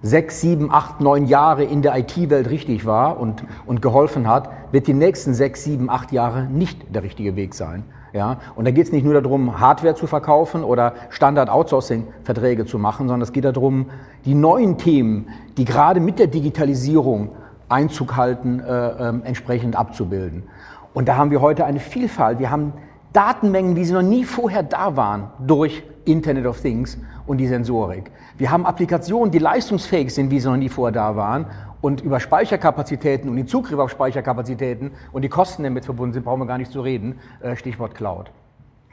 sechs, 0.01 0.41
sieben, 0.41 0.71
acht, 0.71 0.99
neun 0.99 1.27
Jahre 1.27 1.63
in 1.63 1.81
der 1.81 1.97
IT-Welt 1.97 2.49
richtig 2.49 2.85
war 2.85 3.19
und, 3.19 3.43
und 3.65 3.81
geholfen 3.81 4.27
hat, 4.27 4.49
wird 4.71 4.87
die 4.87 4.93
nächsten 4.93 5.33
sechs, 5.33 5.63
sieben, 5.63 5.89
acht 5.89 6.11
Jahre 6.11 6.43
nicht 6.45 6.93
der 6.93 7.03
richtige 7.03 7.35
Weg 7.35 7.53
sein. 7.53 7.83
Ja? 8.13 8.39
Und 8.55 8.65
da 8.65 8.71
geht 8.71 8.87
es 8.87 8.91
nicht 8.91 9.03
nur 9.03 9.19
darum, 9.19 9.59
Hardware 9.59 9.95
zu 9.95 10.07
verkaufen 10.07 10.63
oder 10.63 10.93
Standard-Outsourcing-Verträge 11.09 12.65
zu 12.65 12.79
machen, 12.79 13.07
sondern 13.07 13.21
es 13.21 13.31
geht 13.31 13.45
darum, 13.45 13.87
die 14.25 14.33
neuen 14.33 14.77
Themen, 14.77 15.27
die 15.57 15.65
gerade 15.65 15.99
mit 15.99 16.19
der 16.19 16.27
Digitalisierung 16.27 17.29
Einzug 17.69 18.17
halten, 18.17 18.59
äh, 18.59 19.09
äh, 19.09 19.13
entsprechend 19.23 19.77
abzubilden. 19.77 20.43
Und 20.93 21.07
da 21.07 21.15
haben 21.15 21.31
wir 21.31 21.41
heute 21.41 21.65
eine 21.65 21.79
Vielfalt. 21.79 22.39
Wir 22.39 22.51
haben 22.51 22.73
Datenmengen, 23.13 23.75
wie 23.75 23.85
sie 23.85 23.93
noch 23.93 24.01
nie 24.01 24.25
vorher 24.25 24.63
da 24.63 24.97
waren, 24.97 25.29
durch 25.39 25.83
Internet 26.05 26.45
of 26.45 26.59
Things 26.59 26.97
und 27.31 27.37
die 27.37 27.47
Sensorik. 27.47 28.11
Wir 28.37 28.51
haben 28.51 28.65
Applikationen, 28.65 29.31
die 29.31 29.39
leistungsfähig 29.39 30.13
sind, 30.13 30.31
wie 30.31 30.41
sie 30.41 30.49
noch 30.49 30.57
nie 30.57 30.67
vorher 30.67 30.91
da 30.91 31.15
waren. 31.15 31.45
Und 31.79 32.01
über 32.01 32.19
Speicherkapazitäten 32.19 33.29
und 33.29 33.37
den 33.37 33.47
Zugriff 33.47 33.79
auf 33.79 33.89
Speicherkapazitäten 33.89 34.91
und 35.13 35.21
die 35.21 35.29
Kosten, 35.29 35.63
die 35.63 35.69
damit 35.69 35.85
verbunden 35.85 36.11
sind, 36.11 36.25
brauchen 36.25 36.41
wir 36.41 36.45
gar 36.45 36.57
nicht 36.57 36.73
zu 36.73 36.81
reden. 36.81 37.19
Äh, 37.39 37.55
Stichwort 37.55 37.95
Cloud. 37.95 38.31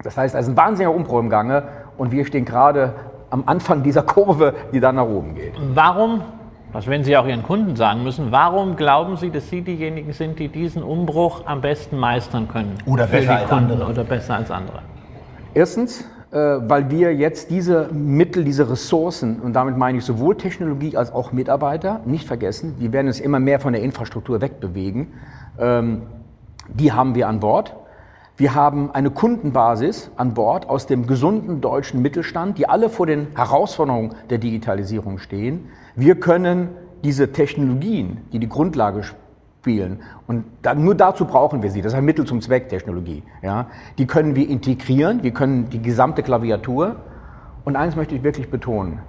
Das 0.04 0.16
heißt, 0.16 0.36
es 0.36 0.42
ist 0.42 0.52
ein 0.52 0.56
wahnsinniger 0.56 0.94
Umbruch 0.94 1.18
im 1.18 1.30
Gange 1.30 1.64
und 1.96 2.12
wir 2.12 2.24
stehen 2.24 2.44
gerade 2.44 2.94
am 3.30 3.42
Anfang 3.46 3.82
dieser 3.82 4.02
Kurve, 4.14 4.54
die 4.72 4.78
dann 4.78 4.94
nach 4.94 5.08
oben 5.08 5.34
geht. 5.34 5.54
Warum, 5.74 6.22
das 6.72 6.86
werden 6.86 7.02
Sie 7.02 7.16
auch 7.16 7.26
Ihren 7.26 7.42
Kunden 7.42 7.74
sagen 7.74 8.04
müssen, 8.04 8.30
warum 8.30 8.76
glauben 8.76 9.16
Sie, 9.16 9.30
dass 9.30 9.50
Sie 9.50 9.62
diejenigen 9.62 10.12
sind, 10.12 10.38
die 10.38 10.46
diesen 10.46 10.84
Umbruch 10.84 11.42
am 11.44 11.60
besten 11.60 11.98
meistern 11.98 12.46
können? 12.46 12.78
Oder 12.86 13.08
besser 13.08 13.38
als 13.38 13.50
andere. 13.50 13.90
Oder 13.90 14.04
besser 14.04 14.36
als 14.36 14.52
andere? 14.52 14.82
Erstens, 15.54 16.04
weil 16.30 16.90
wir 16.90 17.14
jetzt 17.14 17.50
diese 17.50 17.88
Mittel, 17.92 18.44
diese 18.44 18.68
Ressourcen, 18.70 19.40
und 19.40 19.54
damit 19.54 19.76
meine 19.76 19.98
ich 19.98 20.04
sowohl 20.04 20.36
Technologie 20.36 20.96
als 20.96 21.10
auch 21.12 21.32
Mitarbeiter, 21.32 22.00
nicht 22.04 22.26
vergessen, 22.26 22.76
die 22.78 22.92
werden 22.92 23.06
uns 23.06 23.20
immer 23.20 23.40
mehr 23.40 23.60
von 23.60 23.72
der 23.72 23.82
Infrastruktur 23.82 24.40
wegbewegen, 24.40 25.14
ähm, 25.58 26.02
die 26.68 26.92
haben 26.92 27.14
wir 27.14 27.28
an 27.28 27.40
Bord. 27.40 27.74
Wir 28.36 28.54
haben 28.54 28.90
eine 28.92 29.10
Kundenbasis 29.10 30.10
an 30.16 30.34
Bord 30.34 30.68
aus 30.68 30.86
dem 30.86 31.06
gesunden 31.06 31.60
deutschen 31.60 32.02
Mittelstand, 32.02 32.58
die 32.58 32.68
alle 32.68 32.88
vor 32.88 33.06
den 33.06 33.28
Herausforderungen 33.34 34.14
der 34.30 34.38
Digitalisierung 34.38 35.18
stehen. 35.18 35.70
Wir 35.96 36.20
können 36.20 36.68
diese 37.02 37.32
Technologien, 37.32 38.18
die 38.32 38.38
die 38.38 38.48
Grundlage 38.48 39.02
spielen. 39.68 40.00
Und 40.26 40.44
da, 40.62 40.74
nur 40.74 40.94
dazu 40.94 41.26
brauchen 41.26 41.62
wir 41.62 41.70
sie. 41.70 41.82
Das 41.82 41.92
ist 41.92 41.98
ein 41.98 42.04
Mittel 42.04 42.24
zum 42.24 42.40
Zweck 42.40 42.70
Technologie. 42.70 43.22
Ja? 43.42 43.66
Die 43.98 44.06
können 44.06 44.34
wir 44.34 44.48
integrieren, 44.48 45.22
wir 45.22 45.32
können 45.32 45.68
die 45.68 45.82
gesamte 45.82 46.22
Klaviatur. 46.22 46.96
Und 47.64 47.76
eines 47.76 47.94
möchte 47.94 48.14
ich 48.14 48.22
wirklich 48.22 48.50
betonen. 48.50 49.00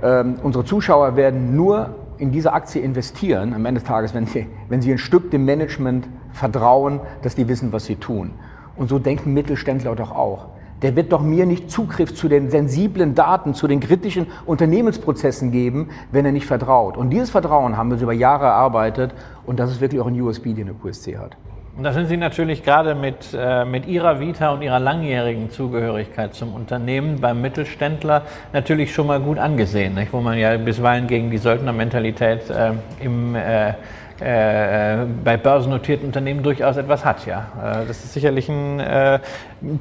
Ähm, 0.00 0.36
unsere 0.40 0.64
Zuschauer 0.64 1.16
werden 1.16 1.56
nur 1.56 1.96
in 2.18 2.30
diese 2.30 2.52
Aktie 2.52 2.80
investieren, 2.80 3.54
am 3.54 3.66
Ende 3.66 3.80
des 3.80 3.88
Tages, 3.88 4.14
wenn 4.14 4.26
sie, 4.26 4.46
wenn 4.68 4.80
sie 4.82 4.92
ein 4.92 4.98
Stück 4.98 5.32
dem 5.32 5.44
Management 5.44 6.08
vertrauen, 6.30 7.00
dass 7.22 7.34
die 7.34 7.48
wissen, 7.48 7.72
was 7.72 7.86
sie 7.86 7.96
tun. 7.96 8.30
Und 8.76 8.88
so 8.88 9.00
denken 9.00 9.34
Mittelständler 9.34 9.96
doch 9.96 10.12
auch. 10.12 10.46
Der 10.82 10.96
wird 10.96 11.12
doch 11.12 11.22
mir 11.22 11.46
nicht 11.46 11.70
Zugriff 11.70 12.14
zu 12.14 12.28
den 12.28 12.50
sensiblen 12.50 13.14
Daten, 13.14 13.54
zu 13.54 13.66
den 13.66 13.80
kritischen 13.80 14.26
Unternehmensprozessen 14.46 15.50
geben, 15.50 15.90
wenn 16.12 16.24
er 16.24 16.32
nicht 16.32 16.46
vertraut. 16.46 16.96
Und 16.96 17.10
dieses 17.10 17.30
Vertrauen 17.30 17.76
haben 17.76 17.88
wir 17.88 17.94
uns 17.94 18.02
über 18.02 18.12
Jahre 18.12 18.46
erarbeitet 18.46 19.12
und 19.46 19.58
das 19.58 19.70
ist 19.70 19.80
wirklich 19.80 20.00
auch 20.00 20.06
ein 20.06 20.20
USB, 20.20 20.54
den 20.54 20.66
der 20.66 20.74
QSC 20.74 21.18
hat. 21.18 21.36
Und 21.78 21.84
da 21.84 21.92
sind 21.92 22.08
Sie 22.08 22.16
natürlich 22.16 22.64
gerade 22.64 22.96
mit, 22.96 23.28
äh, 23.38 23.64
mit 23.64 23.86
Ihrer 23.86 24.18
Vita 24.18 24.52
und 24.52 24.62
Ihrer 24.62 24.80
langjährigen 24.80 25.48
Zugehörigkeit 25.48 26.34
zum 26.34 26.52
Unternehmen 26.52 27.20
beim 27.20 27.40
Mittelständler 27.40 28.22
natürlich 28.52 28.92
schon 28.92 29.06
mal 29.06 29.20
gut 29.20 29.38
angesehen, 29.38 29.94
nicht? 29.94 30.12
wo 30.12 30.20
man 30.20 30.38
ja 30.38 30.56
bisweilen 30.56 31.06
gegen 31.06 31.30
die 31.30 31.38
Söldnermentalität 31.38 32.50
äh, 32.50 32.72
im 33.00 33.36
äh, 33.36 33.74
äh, 34.20 35.06
bei 35.24 35.36
börsennotierten 35.36 36.06
Unternehmen 36.06 36.42
durchaus 36.42 36.76
etwas 36.76 37.04
hat. 37.04 37.24
Ja. 37.26 37.46
Äh, 37.62 37.86
das 37.86 38.04
ist 38.04 38.12
sicherlich 38.12 38.48
ein 38.48 38.80
äh, 38.80 39.20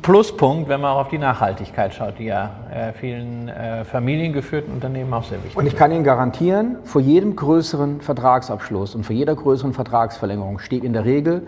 Pluspunkt, 0.01 0.69
wenn 0.69 0.81
man 0.81 0.91
auch 0.91 1.01
auf 1.01 1.09
die 1.09 1.17
Nachhaltigkeit 1.17 1.93
schaut, 1.93 2.19
die 2.19 2.25
ja 2.25 2.51
äh, 2.71 2.93
vielen 2.93 3.49
äh, 3.49 3.83
familiengeführten 3.85 4.73
Unternehmen 4.73 5.13
auch 5.13 5.23
sehr 5.23 5.37
wichtig 5.37 5.51
ist. 5.51 5.57
Und 5.57 5.65
ich 5.65 5.75
kann 5.75 5.91
Ihnen 5.91 6.03
garantieren, 6.03 6.77
vor 6.83 7.01
jedem 7.01 7.35
größeren 7.35 8.01
Vertragsabschluss 8.01 8.95
und 8.95 9.05
vor 9.05 9.15
jeder 9.15 9.35
größeren 9.35 9.73
Vertragsverlängerung 9.73 10.59
steht 10.59 10.83
in 10.83 10.93
der 10.93 11.05
Regel 11.05 11.47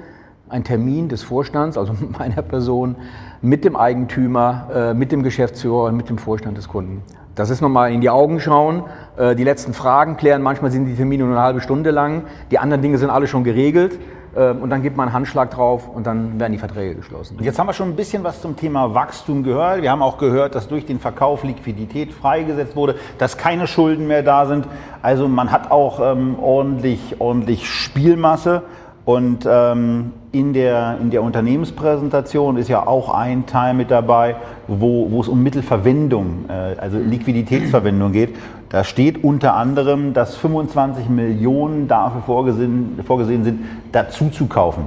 ein 0.49 0.63
Termin 0.63 1.09
des 1.09 1.23
Vorstands, 1.23 1.77
also 1.77 1.93
meiner 2.17 2.41
Person, 2.41 2.95
mit 3.41 3.63
dem 3.63 3.75
Eigentümer, 3.75 4.69
äh, 4.73 4.93
mit 4.93 5.11
dem 5.11 5.23
Geschäftsführer 5.23 5.85
und 5.85 5.95
mit 5.95 6.09
dem 6.09 6.17
Vorstand 6.17 6.57
des 6.57 6.67
Kunden. 6.67 7.03
Das 7.39 7.49
ist 7.49 7.61
nochmal 7.61 7.93
in 7.93 8.01
die 8.01 8.09
Augen 8.09 8.41
schauen, 8.41 8.83
äh, 9.15 9.33
die 9.33 9.45
letzten 9.45 9.73
Fragen 9.73 10.17
klären. 10.17 10.41
Manchmal 10.41 10.71
sind 10.71 10.85
die 10.87 10.95
Termine 10.95 11.23
nur 11.23 11.31
eine 11.31 11.41
halbe 11.41 11.61
Stunde 11.61 11.89
lang. 11.89 12.23
Die 12.51 12.59
anderen 12.59 12.81
Dinge 12.81 12.97
sind 12.97 13.09
alle 13.09 13.27
schon 13.27 13.45
geregelt. 13.45 13.97
Äh, 14.35 14.49
und 14.49 14.69
dann 14.69 14.83
gibt 14.83 14.97
man 14.97 15.07
einen 15.07 15.13
Handschlag 15.13 15.49
drauf 15.49 15.87
und 15.87 16.05
dann 16.05 16.37
werden 16.37 16.51
die 16.51 16.57
Verträge 16.57 16.95
geschlossen. 16.95 17.37
Jetzt 17.39 17.57
haben 17.57 17.67
wir 17.67 17.73
schon 17.73 17.87
ein 17.87 17.95
bisschen 17.95 18.25
was 18.25 18.41
zum 18.41 18.57
Thema 18.57 18.93
Wachstum 18.93 19.43
gehört. 19.43 19.81
Wir 19.81 19.89
haben 19.89 20.01
auch 20.01 20.17
gehört, 20.17 20.53
dass 20.53 20.67
durch 20.67 20.85
den 20.85 20.99
Verkauf 20.99 21.45
Liquidität 21.45 22.11
freigesetzt 22.13 22.75
wurde, 22.75 22.95
dass 23.17 23.37
keine 23.37 23.67
Schulden 23.67 24.07
mehr 24.07 24.21
da 24.21 24.45
sind. 24.45 24.67
Also 25.01 25.29
man 25.29 25.49
hat 25.49 25.71
auch 25.71 26.01
ähm, 26.01 26.35
ordentlich, 26.41 27.21
ordentlich 27.21 27.69
Spielmasse. 27.69 28.63
Und 29.05 29.47
ähm, 29.49 30.11
in, 30.31 30.53
der, 30.53 30.97
in 31.01 31.09
der 31.09 31.23
Unternehmenspräsentation 31.23 32.57
ist 32.57 32.67
ja 32.67 32.85
auch 32.85 33.13
ein 33.13 33.47
Teil 33.47 33.73
mit 33.73 33.89
dabei, 33.89 34.35
wo, 34.67 35.09
wo 35.09 35.21
es 35.21 35.27
um 35.27 35.41
Mittelverwendung, 35.41 36.45
äh, 36.47 36.79
also 36.79 36.97
Liquiditätsverwendung 36.97 38.11
geht. 38.11 38.35
Da 38.69 38.83
steht 38.83 39.23
unter 39.23 39.55
anderem, 39.55 40.13
dass 40.13 40.35
25 40.35 41.09
Millionen 41.09 41.87
dafür 41.87 42.21
vorgesehen, 42.21 42.99
vorgesehen 43.05 43.43
sind, 43.43 43.65
dazu 43.91 44.29
zu 44.29 44.45
kaufen. 44.45 44.83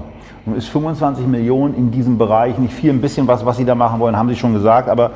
Nun 0.47 0.57
ist 0.57 0.69
25 0.69 1.27
Millionen 1.27 1.75
in 1.75 1.91
diesem 1.91 2.19
Bereich 2.19 2.59
nicht 2.59 2.75
viel, 2.75 2.91
ein 2.91 3.01
bisschen 3.01 3.27
was, 3.27 3.45
was 3.45 3.57
Sie 3.57 3.65
da 3.65 3.75
machen 3.75 3.99
wollen, 3.99 4.17
haben 4.17 4.29
Sie 4.29 4.37
schon 4.37 4.53
gesagt, 4.53 4.89
aber 4.89 5.11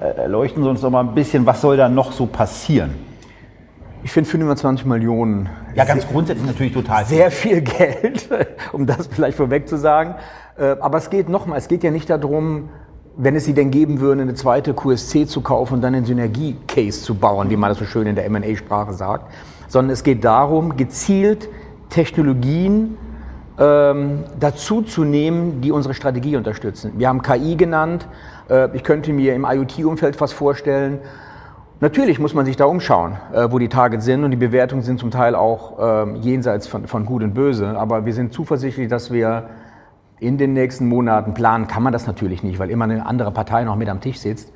äh, 0.00 0.22
erleuchten 0.22 0.62
Sie 0.62 0.68
uns 0.68 0.80
doch 0.80 0.90
mal 0.90 1.00
ein 1.00 1.14
bisschen, 1.14 1.44
was 1.44 1.60
soll 1.60 1.76
da 1.76 1.90
noch 1.90 2.12
so 2.12 2.24
passieren? 2.24 3.07
Ich 4.08 4.12
finde 4.12 4.30
25 4.30 4.86
Millionen. 4.86 5.50
Ja, 5.74 5.84
ganz 5.84 6.08
grundsätzlich 6.08 6.46
natürlich 6.46 6.72
total. 6.72 7.04
Sehr 7.04 7.30
viel 7.30 7.60
Geld, 7.60 8.26
um 8.72 8.86
das 8.86 9.06
vielleicht 9.06 9.36
vorweg 9.36 9.68
zu 9.68 9.76
sagen. 9.76 10.14
Äh, 10.56 10.76
aber 10.80 10.96
es 10.96 11.10
geht 11.10 11.28
nochmal, 11.28 11.58
es 11.58 11.68
geht 11.68 11.84
ja 11.84 11.90
nicht 11.90 12.08
darum, 12.08 12.70
wenn 13.18 13.36
es 13.36 13.44
sie 13.44 13.52
denn 13.52 13.70
geben 13.70 14.00
würde, 14.00 14.22
eine 14.22 14.32
zweite 14.32 14.72
QSC 14.72 15.26
zu 15.26 15.42
kaufen 15.42 15.74
und 15.74 15.80
dann 15.82 15.94
einen 15.94 16.06
Synergie-Case 16.06 17.02
zu 17.02 17.16
bauen, 17.16 17.50
wie 17.50 17.58
man 17.58 17.68
das 17.68 17.80
so 17.80 17.84
schön 17.84 18.06
in 18.06 18.14
der 18.14 18.24
M&A-Sprache 18.24 18.94
sagt, 18.94 19.30
sondern 19.68 19.92
es 19.92 20.02
geht 20.02 20.24
darum, 20.24 20.78
gezielt 20.78 21.50
Technologien 21.90 22.96
ähm, 23.58 24.24
dazu 24.40 24.80
zu 24.80 25.04
nehmen, 25.04 25.60
die 25.60 25.70
unsere 25.70 25.92
Strategie 25.92 26.36
unterstützen. 26.36 26.92
Wir 26.96 27.08
haben 27.08 27.20
KI 27.20 27.56
genannt. 27.56 28.08
Äh, 28.48 28.74
ich 28.74 28.84
könnte 28.84 29.12
mir 29.12 29.34
im 29.34 29.44
IoT-Umfeld 29.44 30.18
was 30.18 30.32
vorstellen. 30.32 31.00
Natürlich 31.80 32.18
muss 32.18 32.34
man 32.34 32.44
sich 32.44 32.56
da 32.56 32.64
umschauen, 32.64 33.18
äh, 33.32 33.52
wo 33.52 33.60
die 33.60 33.68
Targets 33.68 34.04
sind 34.04 34.24
und 34.24 34.32
die 34.32 34.36
Bewertungen 34.36 34.82
sind 34.82 34.98
zum 34.98 35.12
Teil 35.12 35.36
auch 35.36 35.78
äh, 35.78 36.18
jenseits 36.18 36.66
von, 36.66 36.88
von 36.88 37.06
Gut 37.06 37.22
und 37.22 37.34
Böse. 37.34 37.78
Aber 37.78 38.04
wir 38.04 38.12
sind 38.14 38.32
zuversichtlich, 38.32 38.88
dass 38.88 39.12
wir 39.12 39.48
in 40.18 40.38
den 40.38 40.54
nächsten 40.54 40.88
Monaten 40.88 41.34
planen, 41.34 41.68
kann 41.68 41.84
man 41.84 41.92
das 41.92 42.08
natürlich 42.08 42.42
nicht, 42.42 42.58
weil 42.58 42.70
immer 42.70 42.84
eine 42.84 43.06
andere 43.06 43.30
Partei 43.30 43.62
noch 43.62 43.76
mit 43.76 43.88
am 43.88 44.00
Tisch 44.00 44.18
sitzt, 44.18 44.52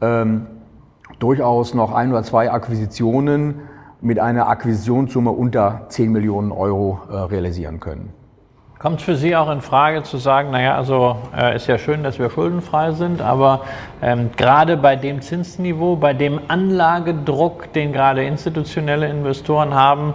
ähm, 0.00 0.46
durchaus 1.18 1.74
noch 1.74 1.92
ein 1.92 2.12
oder 2.12 2.22
zwei 2.22 2.52
Akquisitionen 2.52 3.62
mit 4.00 4.20
einer 4.20 4.48
Akquisitionssumme 4.48 5.30
unter 5.30 5.86
10 5.88 6.12
Millionen 6.12 6.52
Euro 6.52 7.00
äh, 7.10 7.16
realisieren 7.16 7.80
können. 7.80 8.19
Kommt 8.80 9.02
für 9.02 9.14
Sie 9.14 9.36
auch 9.36 9.50
in 9.50 9.60
Frage 9.60 10.04
zu 10.04 10.16
sagen, 10.16 10.52
naja, 10.52 10.74
also 10.74 11.18
äh, 11.36 11.54
ist 11.54 11.66
ja 11.66 11.76
schön, 11.76 12.02
dass 12.02 12.18
wir 12.18 12.30
schuldenfrei 12.30 12.92
sind, 12.92 13.20
aber 13.20 13.60
ähm, 14.00 14.30
gerade 14.38 14.78
bei 14.78 14.96
dem 14.96 15.20
Zinsniveau, 15.20 15.96
bei 15.96 16.14
dem 16.14 16.40
Anlagedruck, 16.48 17.74
den 17.74 17.92
gerade 17.92 18.24
institutionelle 18.24 19.06
Investoren 19.06 19.74
haben, 19.74 20.14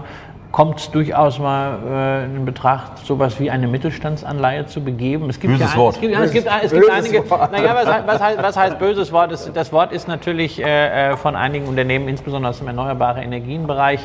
kommt 0.56 0.80
es 0.80 0.90
durchaus 0.90 1.38
mal 1.38 1.80
äh, 1.86 2.26
in 2.34 2.46
Betracht, 2.46 3.00
sowas 3.06 3.42
wie 3.42 3.52
eine 3.52 3.68
Mittelstandsanleihe 3.68 4.66
zu 4.68 4.82
begeben. 4.82 5.30
Es 5.30 5.38
gibt 5.38 5.52
böses 5.52 5.74
ja, 5.74 5.78
Wort. 5.78 5.96
Es 5.96 6.02
gibt, 6.02 6.14
ja, 6.14 6.24
es 6.24 6.32
gibt, 6.32 6.48
es 6.64 6.72
gibt 6.72 6.90
einige. 6.90 7.24
Naja, 7.28 7.76
was, 7.76 8.08
was, 8.08 8.22
heißt, 8.22 8.42
was 8.42 8.56
heißt 8.58 8.80
böses 8.80 9.12
Wort? 9.12 9.34
Das, 9.34 9.52
das 9.52 9.74
Wort 9.74 9.92
ist 9.92 10.08
natürlich 10.08 10.64
äh, 10.64 11.12
äh, 11.12 11.18
von 11.18 11.36
einigen 11.36 11.68
Unternehmen, 11.68 12.08
insbesondere 12.08 12.52
aus 12.52 12.60
dem 12.60 12.68
erneuerbaren 12.68 13.22
Energienbereich, 13.22 14.00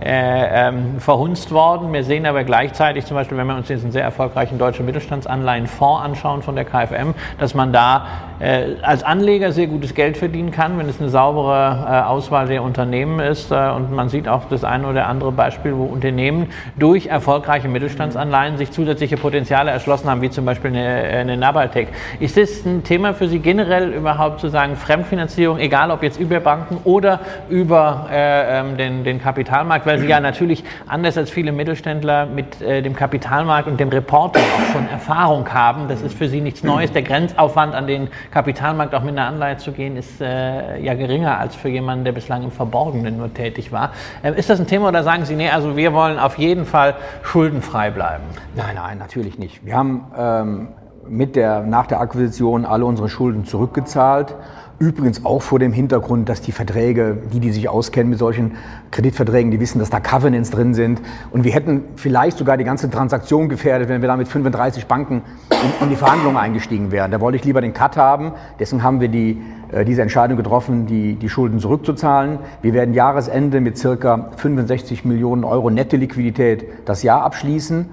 äh, 0.00 0.68
ähm, 0.68 1.00
verhunzt 1.00 1.50
worden. 1.50 1.92
Wir 1.92 2.04
sehen 2.04 2.24
aber 2.24 2.44
gleichzeitig, 2.44 3.04
zum 3.04 3.16
Beispiel, 3.16 3.36
wenn 3.36 3.48
wir 3.48 3.56
uns 3.56 3.66
diesen 3.66 3.90
sehr 3.90 4.04
erfolgreichen 4.04 4.58
deutschen 4.58 4.86
Mittelstandsanleihenfonds 4.86 6.04
anschauen 6.04 6.42
von 6.42 6.54
der 6.54 6.66
KfM, 6.66 7.14
dass 7.40 7.54
man 7.54 7.72
da 7.72 8.06
äh, 8.38 8.76
als 8.80 9.02
Anleger 9.02 9.50
sehr 9.50 9.66
gutes 9.66 9.92
Geld 9.92 10.16
verdienen 10.16 10.52
kann, 10.52 10.78
wenn 10.78 10.88
es 10.88 11.00
eine 11.00 11.08
saubere 11.08 11.84
äh, 11.84 12.02
Auswahl 12.02 12.46
der 12.46 12.62
Unternehmen 12.62 13.18
ist. 13.18 13.50
und 13.50 13.90
man 13.90 14.08
sieht 14.08 14.28
auch 14.28 14.44
das 14.48 14.62
eine 14.62 14.86
oder 14.86 15.08
andere 15.08 15.32
Beispiel, 15.32 15.76
wo 15.76 15.95
Unternehmen 15.96 16.48
durch 16.78 17.06
erfolgreiche 17.06 17.68
Mittelstandsanleihen 17.68 18.58
sich 18.58 18.70
zusätzliche 18.70 19.16
Potenziale 19.16 19.70
erschlossen 19.70 20.08
haben, 20.10 20.22
wie 20.22 20.30
zum 20.30 20.44
Beispiel 20.44 20.70
eine, 20.70 20.86
eine 20.86 21.36
Nabaltec. 21.36 21.88
Ist 22.20 22.36
das 22.36 22.64
ein 22.64 22.84
Thema 22.84 23.14
für 23.14 23.28
Sie 23.28 23.38
generell 23.38 23.92
überhaupt 23.92 24.40
zu 24.40 24.48
sagen, 24.48 24.76
Fremdfinanzierung, 24.76 25.58
egal 25.58 25.90
ob 25.90 26.02
jetzt 26.02 26.20
über 26.20 26.40
Banken 26.40 26.78
oder 26.84 27.20
über 27.48 28.08
äh, 28.12 28.60
ähm, 28.60 28.76
den, 28.76 29.04
den 29.04 29.20
Kapitalmarkt, 29.20 29.86
weil 29.86 29.98
Sie 29.98 30.06
ja 30.06 30.20
natürlich 30.20 30.64
anders 30.86 31.16
als 31.16 31.30
viele 31.30 31.52
Mittelständler 31.52 32.26
mit 32.26 32.60
äh, 32.60 32.82
dem 32.82 32.94
Kapitalmarkt 32.94 33.68
und 33.68 33.80
dem 33.80 33.88
Reporting 33.88 34.42
auch 34.42 34.72
schon 34.72 34.88
Erfahrung 34.90 35.48
haben. 35.52 35.88
Das 35.88 36.02
ist 36.02 36.16
für 36.16 36.28
Sie 36.28 36.40
nichts 36.40 36.62
Neues. 36.62 36.92
Der 36.92 37.02
Grenzaufwand 37.02 37.74
an 37.74 37.86
den 37.86 38.08
Kapitalmarkt 38.30 38.94
auch 38.94 39.02
mit 39.02 39.16
einer 39.16 39.26
Anleihe 39.26 39.56
zu 39.56 39.72
gehen, 39.72 39.96
ist 39.96 40.20
äh, 40.20 40.78
ja 40.80 40.94
geringer 40.94 41.38
als 41.38 41.56
für 41.56 41.68
jemanden, 41.68 42.04
der 42.04 42.12
bislang 42.12 42.42
im 42.42 42.50
Verborgenen 42.50 43.16
nur 43.16 43.32
tätig 43.32 43.72
war. 43.72 43.92
Ähm, 44.22 44.34
ist 44.34 44.50
das 44.50 44.60
ein 44.60 44.66
Thema 44.66 44.88
oder 44.88 45.02
sagen 45.02 45.24
Sie, 45.24 45.34
nee, 45.34 45.48
also 45.48 45.76
wir 45.76 45.85
wir 45.86 45.92
wollen 45.92 46.18
auf 46.18 46.36
jeden 46.36 46.66
Fall 46.66 46.96
schuldenfrei 47.22 47.92
bleiben. 47.92 48.24
Nein, 48.56 48.74
nein, 48.74 48.98
natürlich 48.98 49.38
nicht. 49.38 49.64
Wir 49.64 49.76
haben 49.76 50.04
ähm, 50.18 50.68
mit 51.08 51.36
der, 51.36 51.60
nach 51.60 51.86
der 51.86 52.00
Akquisition 52.00 52.64
alle 52.64 52.84
unsere 52.84 53.08
Schulden 53.08 53.44
zurückgezahlt. 53.44 54.34
Übrigens 54.80 55.24
auch 55.24 55.42
vor 55.42 55.60
dem 55.60 55.72
Hintergrund, 55.72 56.28
dass 56.28 56.40
die 56.40 56.50
Verträge, 56.50 57.18
die, 57.32 57.38
die 57.38 57.52
sich 57.52 57.68
auskennen 57.68 58.10
mit 58.10 58.18
solchen 58.18 58.56
Kreditverträgen, 58.90 59.52
die 59.52 59.60
wissen, 59.60 59.78
dass 59.78 59.90
da 59.90 60.00
Covenants 60.00 60.50
drin 60.50 60.74
sind. 60.74 61.00
Und 61.30 61.44
wir 61.44 61.52
hätten 61.52 61.84
vielleicht 61.94 62.36
sogar 62.36 62.56
die 62.56 62.64
ganze 62.64 62.90
Transaktion 62.90 63.48
gefährdet, 63.48 63.88
wenn 63.88 64.02
wir 64.02 64.08
da 64.08 64.16
mit 64.16 64.26
35 64.26 64.86
Banken 64.86 65.22
in, 65.50 65.84
in 65.84 65.88
die 65.88 65.96
Verhandlungen 65.96 66.36
eingestiegen 66.36 66.90
wären. 66.90 67.12
Da 67.12 67.20
wollte 67.20 67.36
ich 67.36 67.44
lieber 67.44 67.60
den 67.60 67.74
Cut 67.74 67.96
haben. 67.96 68.32
Deswegen 68.58 68.82
haben 68.82 69.00
wir 69.00 69.08
die, 69.08 69.40
diese 69.86 70.02
Entscheidung 70.02 70.36
getroffen, 70.36 70.86
die, 70.86 71.14
die 71.14 71.28
Schulden 71.28 71.58
zurückzuzahlen. 71.58 72.38
Wir 72.62 72.72
werden 72.72 72.94
Jahresende 72.94 73.60
mit 73.60 73.76
circa 73.76 74.30
65 74.36 75.04
Millionen 75.04 75.44
Euro 75.44 75.70
nette 75.70 75.96
Liquidität 75.96 76.64
das 76.84 77.02
Jahr 77.02 77.22
abschließen 77.22 77.86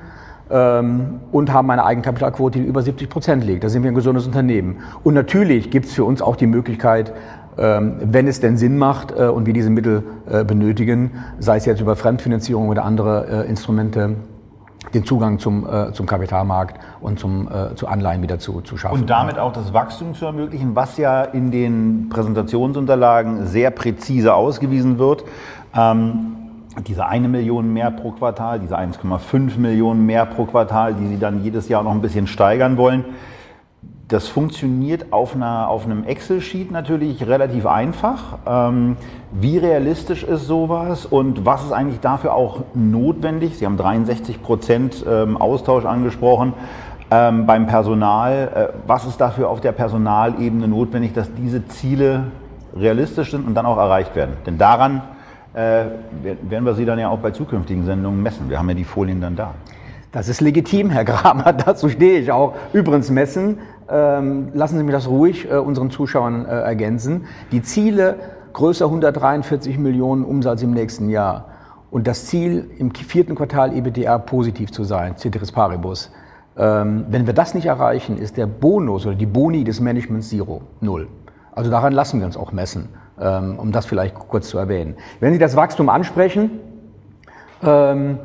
ähm, 0.51 1.19
und 1.31 1.51
haben 1.51 1.69
eine 1.71 1.83
Eigenkapitalquote, 1.86 2.59
die 2.59 2.65
über 2.65 2.81
70 2.81 3.09
Prozent 3.09 3.43
liegt. 3.43 3.63
Da 3.63 3.69
sind 3.69 3.83
wir 3.83 3.91
ein 3.91 3.95
gesundes 3.95 4.25
Unternehmen. 4.25 4.77
Und 5.03 5.13
natürlich 5.13 5.71
gibt 5.71 5.88
es 5.88 5.93
für 5.93 6.03
uns 6.03 6.21
auch 6.21 6.36
die 6.36 6.47
Möglichkeit, 6.47 7.13
ähm, 7.57 7.97
wenn 8.03 8.27
es 8.27 8.39
denn 8.39 8.57
Sinn 8.57 8.77
macht 8.77 9.12
äh, 9.12 9.25
und 9.25 9.45
wir 9.45 9.53
diese 9.53 9.69
Mittel 9.69 10.03
äh, 10.29 10.43
benötigen, 10.43 11.12
sei 11.39 11.57
es 11.57 11.65
jetzt 11.65 11.81
über 11.81 11.95
Fremdfinanzierung 11.95 12.69
oder 12.69 12.83
andere 12.83 13.45
äh, 13.45 13.49
Instrumente, 13.49 14.15
den 14.93 15.06
Zugang 15.06 15.39
zum, 15.39 15.67
äh, 15.67 15.91
zum 15.93 16.06
Kapitalmarkt 16.06 16.80
und 17.02 17.19
zum, 17.19 17.48
äh, 17.48 17.76
zu 17.76 17.88
Anleihen 17.88 18.22
wieder 18.22 18.39
zu, 18.39 18.62
zu 18.62 18.78
schaffen. 18.78 19.02
Und 19.02 19.10
damit 19.10 19.39
auch 19.39 19.54
das 19.54 19.74
Wachstum 19.74 20.13
zu 20.13 20.26
ermöglichen, 20.26 20.76
was 20.76 20.98
ja 20.98 21.24
in 21.24 21.52
den 21.52 22.10
Präsentationsunterlagen 22.10 23.48
sehr 23.48 23.72
präzise 23.72 24.34
ausgewiesen 24.34 25.00
wird. 25.00 25.24
Ähm, 25.76 26.34
diese 26.88 27.06
eine 27.06 27.28
Million 27.28 27.72
mehr 27.72 27.91
pro 27.91 28.12
Quartal, 28.12 28.60
diese 28.60 28.78
1,5 28.78 29.58
Millionen 29.60 30.06
mehr 30.06 30.26
pro 30.26 30.46
Quartal, 30.46 30.96
die 30.96 31.08
Sie 31.08 31.19
dann 31.19 31.43
jedes 31.43 31.69
Jahr 31.69 31.84
noch 31.84 31.91
ein 31.91 32.02
bisschen 32.02 32.28
steigern 32.28 32.78
wollen. 32.78 33.06
Das 34.10 34.28
funktioniert 34.28 35.12
auf, 35.12 35.36
einer, 35.36 35.69
auf 35.69 35.86
einem 35.86 36.04
Excel-Sheet 36.04 36.72
natürlich 36.72 37.26
relativ 37.26 37.65
einfach. 37.65 38.38
Ähm, 38.46 38.98
wie 39.32 39.58
realistisch 39.58 40.24
ist 40.24 40.46
sowas 40.46 41.06
und 41.06 41.46
was 41.46 41.63
ist 41.65 41.72
eigentlich 41.72 42.00
dafür 42.00 42.34
auch 42.34 42.62
notwendig? 42.74 43.58
Sie 43.58 43.65
haben 43.65 43.78
63 43.78 44.43
Prozent 44.43 45.04
ähm, 45.08 45.38
Austausch 45.38 45.86
angesprochen. 45.86 46.54
ähm, 47.13 47.46
beim 47.46 47.67
Personal. 47.67 48.72
Äh, 48.74 48.88
was 48.88 49.06
ist 49.06 49.22
dafür 49.22 49.50
auf 49.50 49.62
der 49.62 49.72
Personalebene 49.72 50.67
notwendig, 50.67 51.13
dass 51.13 51.34
diese 51.34 51.67
Ziele 51.67 52.26
realistisch 52.76 53.32
sind 53.32 53.46
und 53.46 53.54
dann 53.54 53.65
auch 53.65 53.78
erreicht 53.78 54.15
werden? 54.15 54.36
Denn 54.46 54.58
daran 54.58 55.02
äh, 55.54 55.86
werden 56.41 56.65
wir 56.65 56.74
sie 56.74 56.86
dann 56.86 56.98
ja 56.98 57.10
auch 57.10 57.19
bei 57.19 57.32
zukünftigen 57.32 57.86
Sendungen 57.86 58.22
messen. 58.22 58.50
Wir 58.50 58.58
haben 58.58 58.69
ja 58.69 58.76
die 58.76 58.84
Folien 58.84 59.22
dann 59.22 59.36
da. 59.36 59.54
Das 60.12 60.28
ist 60.28 60.41
legitim, 60.41 60.89
Herr 60.89 61.06
Kramer, 61.06 61.54
dazu 61.65 61.89
stehe 61.89 62.19
ich 62.19 62.32
auch. 62.32 62.56
Übrigens 62.72 63.10
messen, 63.10 63.60
ähm, 63.93 64.49
lassen 64.53 64.77
Sie 64.77 64.84
mich 64.84 64.93
das 64.93 65.08
ruhig 65.08 65.49
äh, 65.49 65.56
unseren 65.56 65.91
Zuschauern 65.91 66.45
äh, 66.45 66.49
ergänzen. 66.49 67.25
Die 67.51 67.62
Ziele 67.62 68.15
größer 68.53 68.86
143 68.86 69.77
Millionen 69.77 70.25
Umsatz 70.25 70.63
im 70.63 70.71
nächsten 70.71 71.10
Jahr 71.10 71.45
und 71.91 72.08
das 72.08 72.25
Ziel 72.25 72.71
im 72.79 72.93
vierten 72.93 73.36
Quartal 73.36 73.75
EBITDA 73.75 74.17
positiv 74.17 74.71
zu 74.71 74.84
sein, 74.84 75.15
Ceteris 75.17 75.51
Paribus. 75.51 76.12
Ähm, 76.58 77.06
wenn 77.10 77.27
wir 77.27 77.34
das 77.34 77.53
nicht 77.53 77.65
erreichen, 77.67 78.17
ist 78.17 78.38
der 78.38 78.47
Bonus 78.47 79.06
oder 79.06 79.15
die 79.15 79.25
Boni 79.27 79.63
des 79.63 79.79
Managements 79.79 80.29
Zero, 80.29 80.62
null. 80.82 81.08
Also 81.51 81.69
daran 81.69 81.93
lassen 81.93 82.19
wir 82.19 82.25
uns 82.25 82.36
auch 82.36 82.51
messen, 82.51 82.89
ähm, 83.19 83.60
um 83.60 83.71
das 83.71 83.86
vielleicht 83.86 84.15
kurz 84.15 84.49
zu 84.49 84.58
erwähnen. 84.58 84.95
Wenn 85.19 85.34
Sie 85.34 85.39
das 85.39 85.56
Wachstum 85.56 85.89
ansprechen, 85.89 86.49
ähm, 87.63 88.17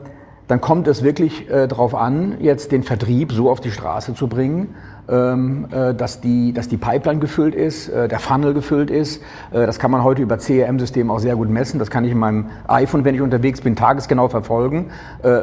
dann 0.46 0.62
kommt 0.62 0.88
es 0.88 1.02
wirklich 1.02 1.50
äh, 1.50 1.68
darauf 1.68 1.94
an, 1.94 2.36
jetzt 2.40 2.72
den 2.72 2.82
Vertrieb 2.82 3.32
so 3.32 3.50
auf 3.50 3.60
die 3.60 3.70
Straße 3.70 4.14
zu 4.14 4.28
bringen, 4.28 4.74
dass, 5.08 6.20
die, 6.20 6.52
dass 6.52 6.68
die 6.68 6.76
Pipeline 6.76 7.18
gefüllt 7.18 7.54
ist, 7.54 7.88
äh, 7.88 8.08
der 8.08 8.18
Funnel 8.18 8.52
gefüllt 8.52 8.90
ist. 8.90 9.22
Äh, 9.50 9.66
das 9.66 9.78
kann 9.78 9.90
man 9.90 10.04
heute 10.04 10.20
über 10.20 10.36
CRM-Systemen 10.36 11.10
auch 11.10 11.18
sehr 11.18 11.34
gut 11.34 11.48
messen. 11.48 11.78
Das 11.78 11.90
kann 11.90 12.04
ich 12.04 12.12
in 12.12 12.18
meinem 12.18 12.46
iPhone, 12.66 13.04
wenn 13.04 13.14
ich 13.14 13.22
unterwegs 13.22 13.62
bin, 13.62 13.74
tagesgenau 13.74 14.28
verfolgen, 14.28 14.90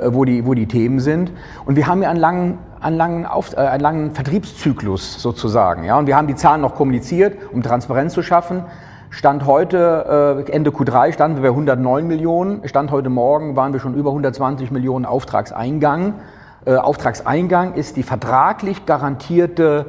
wo 0.08 0.26
die, 0.26 0.46
wo 0.46 0.54
die 0.54 0.68
Themen 0.68 1.00
sind. 1.00 1.32
Und 1.66 1.76
wir 1.76 1.88
haben 1.88 2.02
ja 2.02 2.10
einen 2.10 2.20
langen, 2.20 2.58
einen 2.80 2.98
langen, 2.98 3.26
Auf, 3.26 3.58
einen 3.58 3.82
langen 3.82 4.12
Vertriebszyklus 4.12 5.22
sozusagen. 5.22 5.84
Ja? 5.84 5.98
Und 5.98 6.08
wir 6.08 6.16
haben 6.16 6.28
die 6.28 6.36
Zahlen 6.36 6.62
noch 6.62 6.76
kommuniziert, 6.76 7.38
um 7.52 7.64
Transparenz 7.64 8.14
zu 8.14 8.22
schaffen. 8.22 8.64
Stand 9.10 9.46
heute, 9.46 10.46
Ende 10.52 10.72
Q3 10.72 11.14
standen 11.14 11.38
wir 11.38 11.44
bei 11.44 11.56
109 11.56 12.08
Millionen. 12.08 12.68
Stand 12.68 12.92
heute 12.92 13.10
Morgen 13.10 13.56
waren 13.56 13.74
wir 13.74 13.80
schon 13.80 13.96
über 13.96 14.10
120 14.10 14.72
Millionen 14.72 15.06
Auftragseingang. 15.06 16.16
Äh, 16.66 16.76
Auftragseingang 16.76 17.76
ist 17.76 17.96
die 17.96 18.04
vertraglich 18.04 18.86
garantierte 18.86 19.86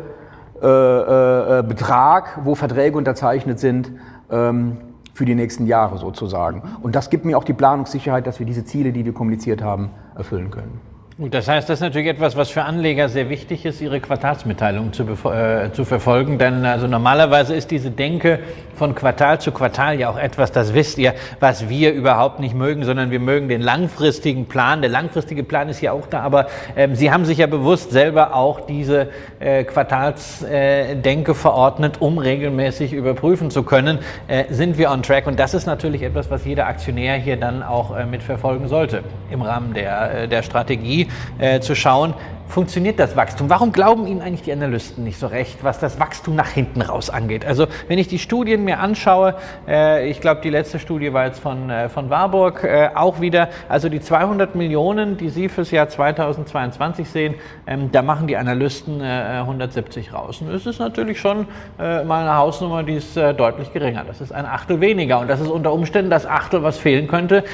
äh, 0.62 0.66
äh, 0.66 1.62
Betrag, 1.62 2.40
wo 2.44 2.54
Verträge 2.54 2.96
unterzeichnet 2.96 3.58
sind 3.58 3.92
ähm, 4.30 4.78
für 5.14 5.24
die 5.24 5.34
nächsten 5.34 5.66
Jahre 5.66 5.96
sozusagen. 5.96 6.62
Und 6.82 6.94
das 6.94 7.08
gibt 7.08 7.24
mir 7.24 7.38
auch 7.38 7.44
die 7.44 7.54
Planungssicherheit, 7.54 8.26
dass 8.26 8.38
wir 8.38 8.46
diese 8.46 8.64
Ziele, 8.64 8.92
die 8.92 9.04
wir 9.04 9.14
kommuniziert 9.14 9.62
haben, 9.62 9.90
erfüllen 10.14 10.50
können. 10.50 10.80
Gut, 11.18 11.32
das 11.32 11.48
heißt, 11.48 11.66
das 11.70 11.78
ist 11.78 11.82
natürlich 11.82 12.08
etwas, 12.08 12.36
was 12.36 12.50
für 12.50 12.64
Anleger 12.64 13.08
sehr 13.08 13.30
wichtig 13.30 13.64
ist, 13.64 13.80
ihre 13.80 14.00
Quartalsmitteilungen 14.00 14.92
zu, 14.92 15.04
äh, 15.04 15.72
zu 15.72 15.86
verfolgen. 15.86 16.36
Denn 16.36 16.66
also 16.66 16.86
normalerweise 16.88 17.54
ist 17.54 17.70
diese 17.70 17.90
Denke 17.90 18.40
von 18.74 18.94
Quartal 18.94 19.40
zu 19.40 19.50
Quartal 19.50 19.98
ja 19.98 20.10
auch 20.10 20.18
etwas, 20.18 20.52
das 20.52 20.74
wisst 20.74 20.98
ihr, 20.98 21.14
was 21.40 21.70
wir 21.70 21.94
überhaupt 21.94 22.38
nicht 22.38 22.54
mögen, 22.54 22.84
sondern 22.84 23.10
wir 23.10 23.18
mögen 23.18 23.48
den 23.48 23.62
langfristigen 23.62 24.44
Plan. 24.44 24.82
Der 24.82 24.90
langfristige 24.90 25.42
Plan 25.42 25.70
ist 25.70 25.80
ja 25.80 25.92
auch 25.92 26.06
da, 26.06 26.20
aber 26.20 26.48
ähm, 26.76 26.94
Sie 26.94 27.10
haben 27.10 27.24
sich 27.24 27.38
ja 27.38 27.46
bewusst 27.46 27.92
selber 27.92 28.34
auch 28.34 28.66
diese 28.66 29.08
äh, 29.40 29.64
Quartalsdenke 29.64 31.30
äh, 31.30 31.34
verordnet, 31.34 31.96
um 32.00 32.18
regelmäßig 32.18 32.92
überprüfen 32.92 33.50
zu 33.50 33.62
können, 33.62 34.00
äh, 34.28 34.44
sind 34.50 34.76
wir 34.76 34.90
on 34.90 35.02
track. 35.02 35.26
Und 35.26 35.40
das 35.40 35.54
ist 35.54 35.64
natürlich 35.64 36.02
etwas, 36.02 36.30
was 36.30 36.44
jeder 36.44 36.66
Aktionär 36.66 37.14
hier 37.16 37.38
dann 37.38 37.62
auch 37.62 37.96
äh, 37.96 38.04
mitverfolgen 38.04 38.68
sollte 38.68 39.02
im 39.30 39.40
Rahmen 39.40 39.72
der, 39.72 40.24
äh, 40.24 40.28
der 40.28 40.42
Strategie 40.42 41.05
äh, 41.38 41.60
zu 41.60 41.74
schauen, 41.74 42.14
funktioniert 42.48 42.98
das 42.98 43.16
Wachstum? 43.16 43.50
Warum 43.50 43.72
glauben 43.72 44.06
Ihnen 44.06 44.22
eigentlich 44.22 44.42
die 44.42 44.52
Analysten 44.52 45.04
nicht 45.04 45.18
so 45.18 45.26
recht, 45.26 45.62
was 45.62 45.78
das 45.78 45.98
Wachstum 46.00 46.34
nach 46.34 46.48
hinten 46.48 46.82
raus 46.82 47.10
angeht? 47.10 47.44
Also 47.44 47.66
wenn 47.88 47.98
ich 47.98 48.08
die 48.08 48.18
Studien 48.18 48.64
mir 48.64 48.78
anschaue, 48.78 49.34
äh, 49.66 50.08
ich 50.08 50.20
glaube, 50.20 50.40
die 50.42 50.50
letzte 50.50 50.78
Studie 50.78 51.12
war 51.12 51.26
jetzt 51.26 51.40
von, 51.40 51.70
äh, 51.70 51.88
von 51.88 52.10
Warburg, 52.10 52.64
äh, 52.64 52.90
auch 52.94 53.20
wieder, 53.20 53.48
also 53.68 53.88
die 53.88 54.00
200 54.00 54.54
Millionen, 54.54 55.16
die 55.16 55.28
Sie 55.28 55.48
fürs 55.48 55.70
Jahr 55.70 55.88
2022 55.88 57.08
sehen, 57.08 57.34
ähm, 57.66 57.90
da 57.92 58.02
machen 58.02 58.26
die 58.26 58.36
Analysten 58.36 59.02
170 59.02 60.08
äh, 60.08 60.10
raus. 60.10 60.40
Und 60.40 60.50
es 60.50 60.66
ist 60.66 60.78
natürlich 60.78 61.20
schon 61.20 61.46
äh, 61.78 62.04
mal 62.04 62.22
eine 62.22 62.36
Hausnummer, 62.36 62.82
die 62.82 62.94
ist 62.94 63.16
äh, 63.16 63.34
deutlich 63.34 63.72
geringer. 63.72 64.04
Das 64.06 64.20
ist 64.20 64.32
ein 64.32 64.46
Achtel 64.46 64.80
weniger 64.80 65.20
und 65.20 65.28
das 65.28 65.40
ist 65.40 65.48
unter 65.48 65.72
Umständen 65.72 66.10
das 66.10 66.26
Achtel, 66.26 66.62
was 66.62 66.78
fehlen 66.78 67.08
könnte, 67.08 67.44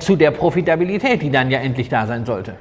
zu 0.00 0.16
der 0.16 0.30
Profitabilität, 0.30 1.22
die 1.22 1.30
dann 1.30 1.50
ja 1.50 1.58
endlich 1.60 1.88
da 1.88 2.06
sein 2.06 2.24
sollte. 2.24 2.54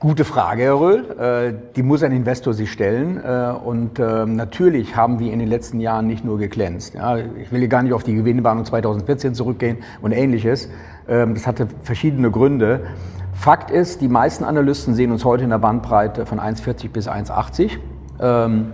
Gute 0.00 0.24
Frage, 0.24 0.62
Herr 0.62 0.80
Röhl. 0.80 1.10
Äh, 1.20 1.54
die 1.76 1.82
muss 1.82 2.02
ein 2.02 2.12
Investor 2.12 2.54
sich 2.54 2.72
stellen. 2.72 3.22
Äh, 3.22 3.52
und 3.52 3.98
ähm, 3.98 4.34
natürlich 4.34 4.96
haben 4.96 5.18
wir 5.18 5.30
in 5.30 5.40
den 5.40 5.48
letzten 5.48 5.78
Jahren 5.78 6.06
nicht 6.06 6.24
nur 6.24 6.38
geglänzt. 6.38 6.94
Ich 7.38 7.52
will 7.52 7.58
hier 7.58 7.68
gar 7.68 7.82
nicht 7.82 7.92
auf 7.92 8.02
die 8.02 8.14
Gewinnwarnung 8.14 8.64
2014 8.64 9.34
zurückgehen 9.34 9.76
und 10.00 10.12
ähnliches. 10.12 10.70
Ähm, 11.06 11.34
das 11.34 11.46
hatte 11.46 11.68
verschiedene 11.82 12.30
Gründe. 12.30 12.86
Fakt 13.34 13.70
ist, 13.70 14.00
die 14.00 14.08
meisten 14.08 14.42
Analysten 14.44 14.94
sehen 14.94 15.12
uns 15.12 15.26
heute 15.26 15.44
in 15.44 15.50
der 15.50 15.58
Bandbreite 15.58 16.24
von 16.24 16.40
1,40 16.40 16.88
bis 16.88 17.06
1,80. 17.06 17.72
Ähm, 18.20 18.72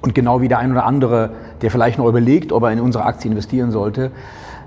und 0.00 0.16
genau 0.16 0.40
wie 0.40 0.48
der 0.48 0.58
ein 0.58 0.72
oder 0.72 0.84
andere, 0.84 1.30
der 1.62 1.70
vielleicht 1.70 1.98
noch 1.98 2.08
überlegt, 2.08 2.50
ob 2.50 2.64
er 2.64 2.72
in 2.72 2.80
unsere 2.80 3.04
Aktie 3.04 3.30
investieren 3.30 3.70
sollte, 3.70 4.10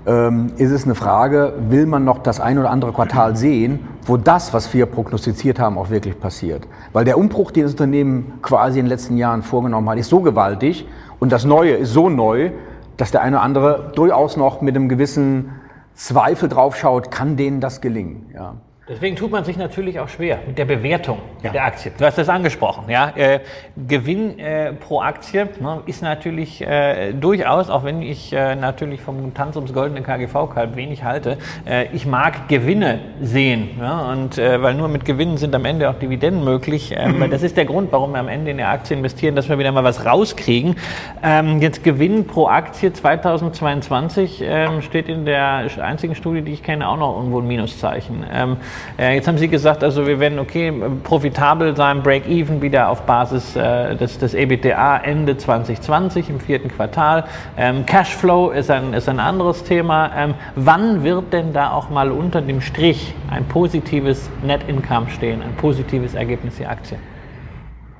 ähm, 0.06 0.52
ist 0.56 0.70
es 0.70 0.84
eine 0.84 0.94
Frage, 0.94 1.54
will 1.68 1.86
man 1.86 2.04
noch 2.04 2.18
das 2.18 2.40
ein 2.40 2.58
oder 2.58 2.70
andere 2.70 2.92
Quartal 2.92 3.36
sehen, 3.36 3.80
wo 4.04 4.16
das, 4.16 4.52
was 4.52 4.72
wir 4.74 4.86
prognostiziert 4.86 5.58
haben, 5.58 5.78
auch 5.78 5.90
wirklich 5.90 6.18
passiert. 6.18 6.66
Weil 6.92 7.04
der 7.04 7.18
Umbruch, 7.18 7.50
den 7.50 7.62
das 7.64 7.72
Unternehmen 7.72 8.34
quasi 8.42 8.78
in 8.78 8.86
den 8.86 8.90
letzten 8.90 9.16
Jahren 9.16 9.42
vorgenommen 9.42 9.88
hat, 9.88 9.98
ist 9.98 10.08
so 10.08 10.20
gewaltig 10.20 10.86
und 11.20 11.30
das 11.30 11.44
Neue 11.44 11.72
ist 11.72 11.92
so 11.92 12.08
neu, 12.08 12.50
dass 12.96 13.10
der 13.10 13.22
eine 13.22 13.36
oder 13.36 13.44
andere 13.44 13.92
durchaus 13.94 14.36
noch 14.36 14.60
mit 14.60 14.76
einem 14.76 14.88
gewissen 14.88 15.50
Zweifel 15.94 16.48
draufschaut, 16.48 17.10
kann 17.10 17.36
denen 17.36 17.60
das 17.60 17.80
gelingen. 17.80 18.26
Ja. 18.34 18.54
Deswegen 18.92 19.16
tut 19.16 19.30
man 19.30 19.42
sich 19.44 19.56
natürlich 19.56 19.98
auch 20.00 20.08
schwer 20.10 20.40
mit 20.46 20.58
der 20.58 20.66
Bewertung 20.66 21.18
ja. 21.42 21.50
der 21.50 21.64
Aktie. 21.64 21.92
Du 21.96 22.04
hast 22.04 22.18
das 22.18 22.28
angesprochen. 22.28 22.90
Ja? 22.90 23.10
Äh, 23.16 23.40
Gewinn 23.88 24.38
äh, 24.38 24.74
pro 24.74 25.00
Aktie 25.00 25.48
ne, 25.60 25.80
ist 25.86 26.02
natürlich 26.02 26.60
äh, 26.60 27.14
durchaus, 27.14 27.70
auch 27.70 27.84
wenn 27.84 28.02
ich 28.02 28.34
äh, 28.34 28.54
natürlich 28.54 29.00
vom 29.00 29.32
Tanz 29.32 29.56
ums 29.56 29.72
goldene 29.72 30.02
KGV-Kalb 30.02 30.76
wenig 30.76 31.04
halte, 31.04 31.38
äh, 31.66 31.86
ich 31.94 32.04
mag 32.04 32.48
Gewinne 32.48 32.98
sehen. 33.22 33.70
Ja? 33.80 34.12
Und 34.12 34.36
äh, 34.36 34.60
weil 34.60 34.74
nur 34.74 34.88
mit 34.88 35.06
Gewinnen 35.06 35.38
sind 35.38 35.54
am 35.54 35.64
Ende 35.64 35.88
auch 35.88 35.94
Dividenden 35.94 36.44
möglich. 36.44 36.94
Weil 36.94 37.30
das 37.30 37.42
ist 37.42 37.56
der 37.56 37.64
Grund, 37.64 37.92
warum 37.92 38.12
wir 38.12 38.18
am 38.18 38.28
Ende 38.28 38.50
in 38.50 38.58
der 38.58 38.68
Aktie 38.68 38.94
investieren, 38.94 39.34
dass 39.34 39.48
wir 39.48 39.58
wieder 39.58 39.72
mal 39.72 39.84
was 39.84 40.04
rauskriegen. 40.04 40.76
Ähm, 41.22 41.62
jetzt 41.62 41.82
Gewinn 41.82 42.26
pro 42.26 42.46
Aktie 42.46 42.92
2022 42.92 44.42
ähm, 44.44 44.82
steht 44.82 45.08
in 45.08 45.24
der 45.24 45.68
einzigen 45.80 46.14
Studie, 46.14 46.42
die 46.42 46.52
ich 46.52 46.62
kenne, 46.62 46.86
auch 46.86 46.98
noch 46.98 47.16
irgendwo 47.16 47.40
ein 47.40 47.46
Minuszeichen. 47.46 48.24
Äh, 48.98 49.14
jetzt 49.14 49.28
haben 49.28 49.38
Sie 49.38 49.48
gesagt, 49.48 49.82
also 49.84 50.06
wir 50.06 50.20
werden 50.20 50.38
okay 50.38 50.72
profitabel 51.02 51.76
sein, 51.76 52.02
Break-Even 52.02 52.62
wieder 52.62 52.88
auf 52.88 53.02
Basis 53.02 53.56
äh, 53.56 53.96
des, 53.96 54.18
des 54.18 54.34
EBITDA 54.34 54.98
Ende 54.98 55.36
2020 55.36 56.30
im 56.30 56.40
vierten 56.40 56.68
Quartal. 56.68 57.24
Ähm, 57.56 57.86
Cashflow 57.86 58.50
ist 58.50 58.70
ein, 58.70 58.94
ist 58.94 59.08
ein 59.08 59.20
anderes 59.20 59.64
Thema. 59.64 60.10
Ähm, 60.16 60.34
wann 60.54 61.02
wird 61.04 61.32
denn 61.32 61.52
da 61.52 61.72
auch 61.72 61.90
mal 61.90 62.10
unter 62.10 62.40
dem 62.40 62.60
Strich 62.60 63.14
ein 63.30 63.44
positives 63.44 64.30
Net 64.44 64.60
Income 64.68 65.08
stehen, 65.10 65.42
ein 65.42 65.54
positives 65.56 66.14
Ergebnis 66.14 66.56
der 66.56 66.70
Aktie? 66.70 66.98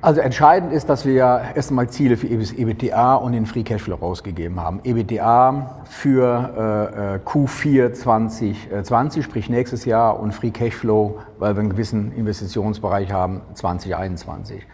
Also 0.03 0.19
entscheidend 0.19 0.73
ist, 0.73 0.89
dass 0.89 1.05
wir 1.05 1.41
erstmal 1.55 1.89
Ziele 1.89 2.17
für 2.17 2.27
EBITDA 2.27 3.15
und 3.15 3.31
den 3.31 3.45
Free 3.45 3.63
Cashflow 3.63 3.95
rausgegeben 3.95 4.59
haben. 4.59 4.81
EBITDA 4.83 5.85
für 5.85 7.21
äh, 7.25 7.25
Q4 7.25 7.93
2020, 7.93 9.23
sprich 9.23 9.47
nächstes 9.47 9.85
Jahr, 9.85 10.19
und 10.19 10.33
Free 10.33 10.51
Cashflow, 10.51 11.19
weil 11.39 11.55
wir 11.55 11.61
einen 11.61 11.69
gewissen 11.69 12.11
Investitionsbereich 12.17 13.13
haben, 13.13 13.43
2021. 13.53 14.67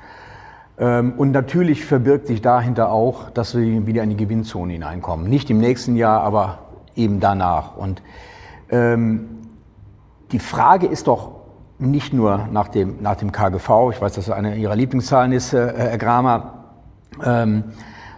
Ähm, 0.80 1.13
und 1.15 1.30
natürlich 1.30 1.86
verbirgt 1.86 2.26
sich 2.26 2.42
dahinter 2.42 2.92
auch, 2.92 3.30
dass 3.30 3.56
wir 3.56 3.86
wieder 3.86 4.02
in 4.02 4.10
die 4.10 4.18
Gewinnzone 4.18 4.74
hineinkommen. 4.74 5.30
Nicht 5.30 5.52
im 5.52 5.60
nächsten 5.60 5.96
Jahr, 5.96 6.24
aber 6.24 6.58
eben 6.96 7.20
danach. 7.20 7.78
Und 7.78 8.02
ähm, 8.72 9.30
die 10.32 10.39
Frage 10.39 10.88
ist 10.88 11.06
doch, 11.06 11.38
nicht 11.80 12.13
nur 12.13 12.48
nach 12.52 12.68
dem, 12.68 13.02
nach 13.02 13.15
dem 13.15 13.32
KGV, 13.32 13.92
ich 13.92 14.02
weiß, 14.02 14.13
dass 14.13 14.26
das 14.26 14.30
eine 14.32 14.56
Ihrer 14.56 14.76
Lieblingszahlen 14.76 15.32
ist, 15.32 15.54
äh, 15.54 15.74
Herr 15.76 15.98
Gramer, 15.98 16.65
ähm, 17.24 17.63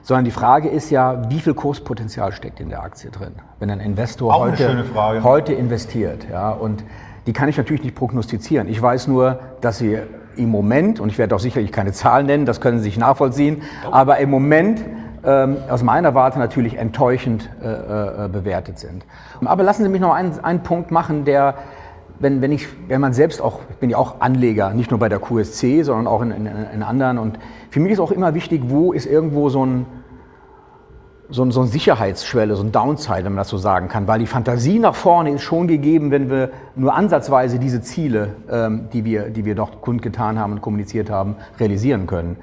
sondern 0.02 0.26
die 0.26 0.32
Frage 0.32 0.68
ist 0.68 0.90
ja, 0.90 1.30
wie 1.30 1.40
viel 1.40 1.54
Kurspotenzial 1.54 2.32
steckt 2.32 2.60
in 2.60 2.70
der 2.70 2.82
Aktie 2.82 3.12
drin, 3.12 3.34
wenn 3.60 3.70
ein 3.70 3.80
Investor 3.80 4.36
heute, 4.38 4.84
heute 5.24 5.54
investiert. 5.54 6.26
Ja, 6.30 6.52
und 6.52 6.84
die 7.28 7.34
kann 7.34 7.50
ich 7.50 7.58
natürlich 7.58 7.84
nicht 7.84 7.96
prognostizieren. 7.96 8.68
Ich 8.68 8.82
weiß 8.82 9.08
nur, 9.08 9.40
dass 9.62 9.78
sie 9.78 10.00
im 10.36 10.50
Moment, 10.50 11.00
und 11.00 11.10
ich 11.10 11.20
werde 11.20 11.36
auch 11.36 11.40
sicherlich 11.40 11.72
keine 11.72 11.92
Zahlen 11.92 12.26
nennen, 12.26 12.46
das 12.46 12.62
können 12.62 12.80
Sie 12.80 12.86
sich 12.86 12.98
nachvollziehen, 12.98 13.62
aber 13.92 14.18
im 14.18 14.32
Moment 14.32 14.84
ähm, 15.24 15.58
aus 15.70 15.84
meiner 15.84 16.16
Warte 16.16 16.40
natürlich 16.40 16.78
enttäuschend 16.78 17.50
äh, 17.62 18.26
äh, 18.26 18.28
bewertet 18.28 18.80
sind. 18.80 19.06
Aber 19.46 19.62
lassen 19.62 19.84
Sie 19.84 19.90
mich 19.90 20.02
noch 20.02 20.14
einen, 20.14 20.40
einen 20.44 20.64
Punkt 20.64 20.90
machen, 20.90 21.26
der 21.26 21.56
wenn, 22.22 22.42
wenn, 22.42 22.52
ich, 22.52 22.68
wenn 22.88 23.02
man 23.02 23.14
selbst 23.14 23.42
auch, 23.42 23.60
ich 23.70 23.78
bin 23.78 23.90
ja 23.90 23.98
auch 23.98 24.22
Anleger, 24.22 24.74
nicht 24.74 24.92
nur 24.92 25.00
bei 25.00 25.10
der 25.10 25.20
QSC, 25.20 25.84
sondern 25.84 26.08
auch 26.08 26.22
in, 26.22 26.32
in, 26.32 26.46
in 26.46 26.84
anderen. 26.84 27.18
Und 27.18 27.40
für 27.70 27.80
mich 27.80 27.92
ist 27.94 28.00
auch 28.00 28.12
immer 28.12 28.34
wichtig, 28.34 28.64
wo 28.68 28.94
ist 28.94 29.06
irgendwo 29.06 29.50
so 29.50 29.66
ein, 29.66 29.86
so, 31.30 31.44
ein, 31.44 31.52
so 31.52 31.62
eine 31.62 31.70
Sicherheitsschwelle, 31.70 32.56
so 32.56 32.64
ein 32.64 32.72
Downside, 32.72 33.24
wenn 33.24 33.34
man 33.34 33.38
das 33.38 33.50
so 33.50 33.58
sagen 33.58 33.88
kann. 33.88 34.08
Weil 34.08 34.20
die 34.20 34.28
Fantasie 34.28 34.80
nach 34.80 34.96
vorne 34.96 35.32
ist 35.32 35.42
schon 35.42 35.68
gegeben, 35.68 36.12
wenn 36.12 36.30
wir 36.30 36.52
nur 36.76 36.94
ansatzweise 36.94 37.58
diese 37.58 37.82
Ziele, 37.82 38.36
ähm, 38.50 38.90
die, 38.94 39.04
wir, 39.06 39.30
die 39.30 39.46
wir 39.46 39.56
dort 39.56 39.82
kundgetan 39.82 40.38
haben 40.38 40.54
und 40.54 40.62
kommuniziert 40.62 41.10
haben, 41.10 41.38
realisieren 41.60 42.06
können. 42.06 42.38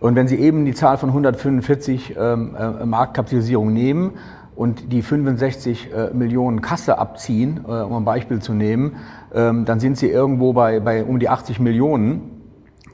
Und 0.00 0.16
wenn 0.16 0.26
Sie 0.26 0.36
eben 0.36 0.64
die 0.64 0.72
Zahl 0.72 0.96
von 0.96 1.10
145 1.10 2.16
ähm, 2.18 2.56
äh, 2.58 2.86
Marktkapitalisierung 2.86 3.72
nehmen 3.72 4.12
und 4.60 4.92
die 4.92 5.00
65 5.00 5.88
äh, 5.90 6.10
Millionen 6.12 6.60
Kasse 6.60 6.98
abziehen, 6.98 7.64
äh, 7.66 7.70
um 7.70 7.94
ein 7.94 8.04
Beispiel 8.04 8.40
zu 8.40 8.52
nehmen, 8.52 8.96
ähm, 9.34 9.64
dann 9.64 9.80
sind 9.80 9.96
Sie 9.96 10.10
irgendwo 10.10 10.52
bei, 10.52 10.80
bei 10.80 11.02
um 11.02 11.18
die 11.18 11.30
80 11.30 11.60
Millionen. 11.60 12.42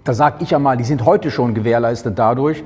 Da 0.05 0.15
sage 0.15 0.37
ich 0.45 0.51
ja 0.51 0.61
mal, 0.61 0.77
die 0.77 0.85
sind 0.85 1.05
heute 1.05 1.33
schon 1.33 1.55
gewährleistet 1.55 2.21
dadurch, 2.21 2.63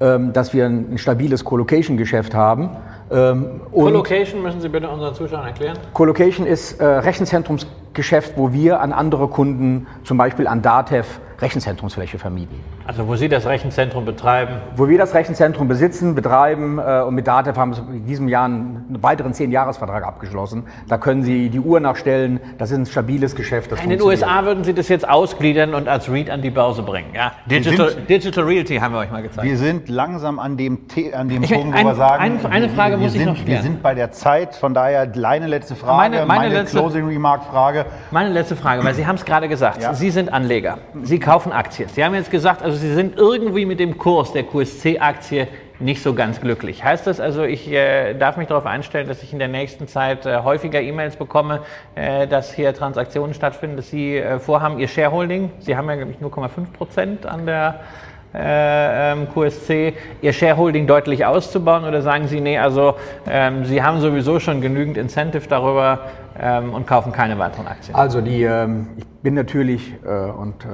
ähm, 0.00 0.32
dass 0.32 0.54
wir 0.54 0.66
ein, 0.66 0.98
stabiles 0.98 1.44
Colocation-Geschäft 1.44 2.32
haben. 2.36 2.70
Ähm, 3.10 3.60
Colocation 3.72 4.40
müssen 4.40 4.60
Sie 4.60 4.68
bitte 4.68 4.88
unseren 4.88 5.16
Zuschauern 5.16 5.46
erklären. 5.46 5.76
Colocation 5.92 6.46
ist 6.46 6.80
äh, 6.80 6.84
Rechenzentrumsgeschäft, 6.84 8.34
wo 8.36 8.52
wir 8.52 8.80
an 8.80 8.92
andere 8.92 9.26
Kunden, 9.26 9.88
zum 10.04 10.16
Beispiel 10.16 10.46
an 10.46 10.62
Datev, 10.62 11.18
Rechenzentrumsfläche 11.40 12.18
vermieten. 12.18 12.60
Also 12.86 13.06
wo 13.08 13.16
Sie 13.16 13.28
das 13.28 13.46
Rechenzentrum 13.46 14.04
betreiben? 14.04 14.56
Wo 14.76 14.88
wir 14.88 14.98
das 14.98 15.14
Rechenzentrum 15.14 15.68
besitzen, 15.68 16.14
betreiben 16.14 16.78
äh, 16.78 17.02
und 17.02 17.14
mit 17.14 17.26
Datev 17.26 17.58
haben 17.58 17.76
wir 17.76 17.94
in 17.94 18.06
diesem 18.06 18.28
Jahr 18.28 18.44
einen 18.44 18.98
weiteren 19.00 19.32
10-Jahres-Vertrag 19.32 20.04
abgeschlossen. 20.04 20.64
Da 20.88 20.98
können 20.98 21.22
Sie 21.22 21.48
die 21.48 21.60
Uhr 21.60 21.80
nachstellen, 21.80 22.40
das 22.58 22.70
ist 22.70 22.78
ein 22.78 22.86
stabiles 22.86 23.34
Geschäft. 23.34 23.72
in 23.82 23.90
den 23.90 24.02
USA 24.02 24.44
würden 24.44 24.64
Sie 24.64 24.74
das 24.74 24.88
jetzt 24.88 25.08
ausgliedern 25.08 25.74
und 25.74 25.88
als 25.88 26.10
REIT 26.10 26.30
an 26.30 26.42
die 26.42 26.50
Börse 26.50 26.82
bringen. 26.82 27.14
Ja? 27.14 27.32
Digital, 27.46 27.90
sind, 27.90 28.08
Digital 28.08 28.44
Realty 28.44 28.76
haben 28.76 28.94
wir 28.94 29.00
euch 29.00 29.10
mal 29.10 29.22
gezeigt. 29.22 29.46
Wir 29.46 29.58
sind 29.58 29.88
langsam 29.88 30.38
an 30.38 30.56
dem, 30.56 30.80
an 31.12 31.28
dem 31.28 31.42
Punkt, 31.42 31.78
wo 31.78 31.84
wir 31.84 31.94
sagen, 31.94 32.22
ein, 32.22 32.46
eine 32.46 32.68
Frage 32.68 32.96
muss 32.96 33.12
sind, 33.12 33.22
ich 33.22 33.26
noch 33.26 33.34
klären. 33.34 33.48
Wir 33.48 33.62
sind 33.62 33.82
bei 33.82 33.94
der 33.94 34.12
Zeit, 34.12 34.54
von 34.54 34.74
daher 34.74 35.06
deine 35.06 35.46
letzte 35.46 35.74
Frage, 35.74 35.96
meine, 35.96 36.26
meine, 36.26 36.40
meine 36.40 36.54
letzte, 36.54 36.78
Closing 36.78 37.06
Remark 37.06 37.44
Frage. 37.44 37.86
Meine 38.10 38.30
letzte 38.30 38.56
Frage, 38.56 38.84
weil 38.84 38.94
Sie 38.94 39.06
haben 39.06 39.16
es 39.16 39.24
gerade 39.24 39.48
gesagt, 39.48 39.82
ja. 39.82 39.94
Sie 39.94 40.10
sind 40.10 40.32
Anleger, 40.32 40.78
Sie 41.02 41.18
kaufen 41.24 41.52
Aktien. 41.52 41.88
Sie 41.88 42.04
haben 42.04 42.14
jetzt 42.14 42.30
gesagt, 42.30 42.62
also 42.62 42.76
Sie 42.76 42.92
sind 42.92 43.16
irgendwie 43.16 43.64
mit 43.64 43.80
dem 43.80 43.98
Kurs 43.98 44.32
der 44.32 44.44
QSC-Aktie 44.44 45.48
nicht 45.80 46.02
so 46.02 46.14
ganz 46.14 46.40
glücklich. 46.40 46.84
Heißt 46.84 47.06
das 47.06 47.18
also, 47.18 47.42
ich 47.42 47.70
äh, 47.72 48.14
darf 48.14 48.36
mich 48.36 48.46
darauf 48.46 48.66
einstellen, 48.66 49.08
dass 49.08 49.22
ich 49.22 49.32
in 49.32 49.38
der 49.38 49.48
nächsten 49.48 49.88
Zeit 49.88 50.24
äh, 50.26 50.42
häufiger 50.44 50.80
E-Mails 50.80 51.16
bekomme, 51.16 51.62
äh, 51.94 52.28
dass 52.28 52.52
hier 52.52 52.74
Transaktionen 52.74 53.34
stattfinden, 53.34 53.76
dass 53.76 53.90
Sie 53.90 54.16
äh, 54.16 54.38
vorhaben, 54.38 54.78
Ihr 54.78 54.86
Shareholding, 54.86 55.50
Sie 55.58 55.76
haben 55.76 55.88
ja, 55.88 55.96
glaube 55.96 56.12
ich, 56.12 56.18
0,5 56.18 56.72
Prozent 56.72 57.26
an 57.26 57.46
der 57.46 57.80
äh, 58.34 59.12
ähm, 59.12 59.28
QSC, 59.32 59.94
Ihr 60.20 60.32
Shareholding 60.32 60.86
deutlich 60.86 61.24
auszubauen 61.24 61.84
oder 61.84 62.02
sagen 62.02 62.28
Sie, 62.28 62.40
nee, 62.40 62.58
also 62.58 62.94
ähm, 63.28 63.64
Sie 63.64 63.82
haben 63.82 64.00
sowieso 64.00 64.40
schon 64.40 64.60
genügend 64.60 64.96
Incentive 64.96 65.48
darüber 65.48 66.00
ähm, 66.38 66.72
und 66.74 66.86
kaufen 66.86 67.12
keine 67.12 67.38
weiteren 67.38 67.66
Aktien? 67.66 67.96
Also 67.96 68.20
die, 68.20 68.42
ähm, 68.42 68.88
ich 68.96 69.06
bin 69.22 69.34
natürlich 69.34 69.94
äh, 70.04 70.08
und 70.08 70.66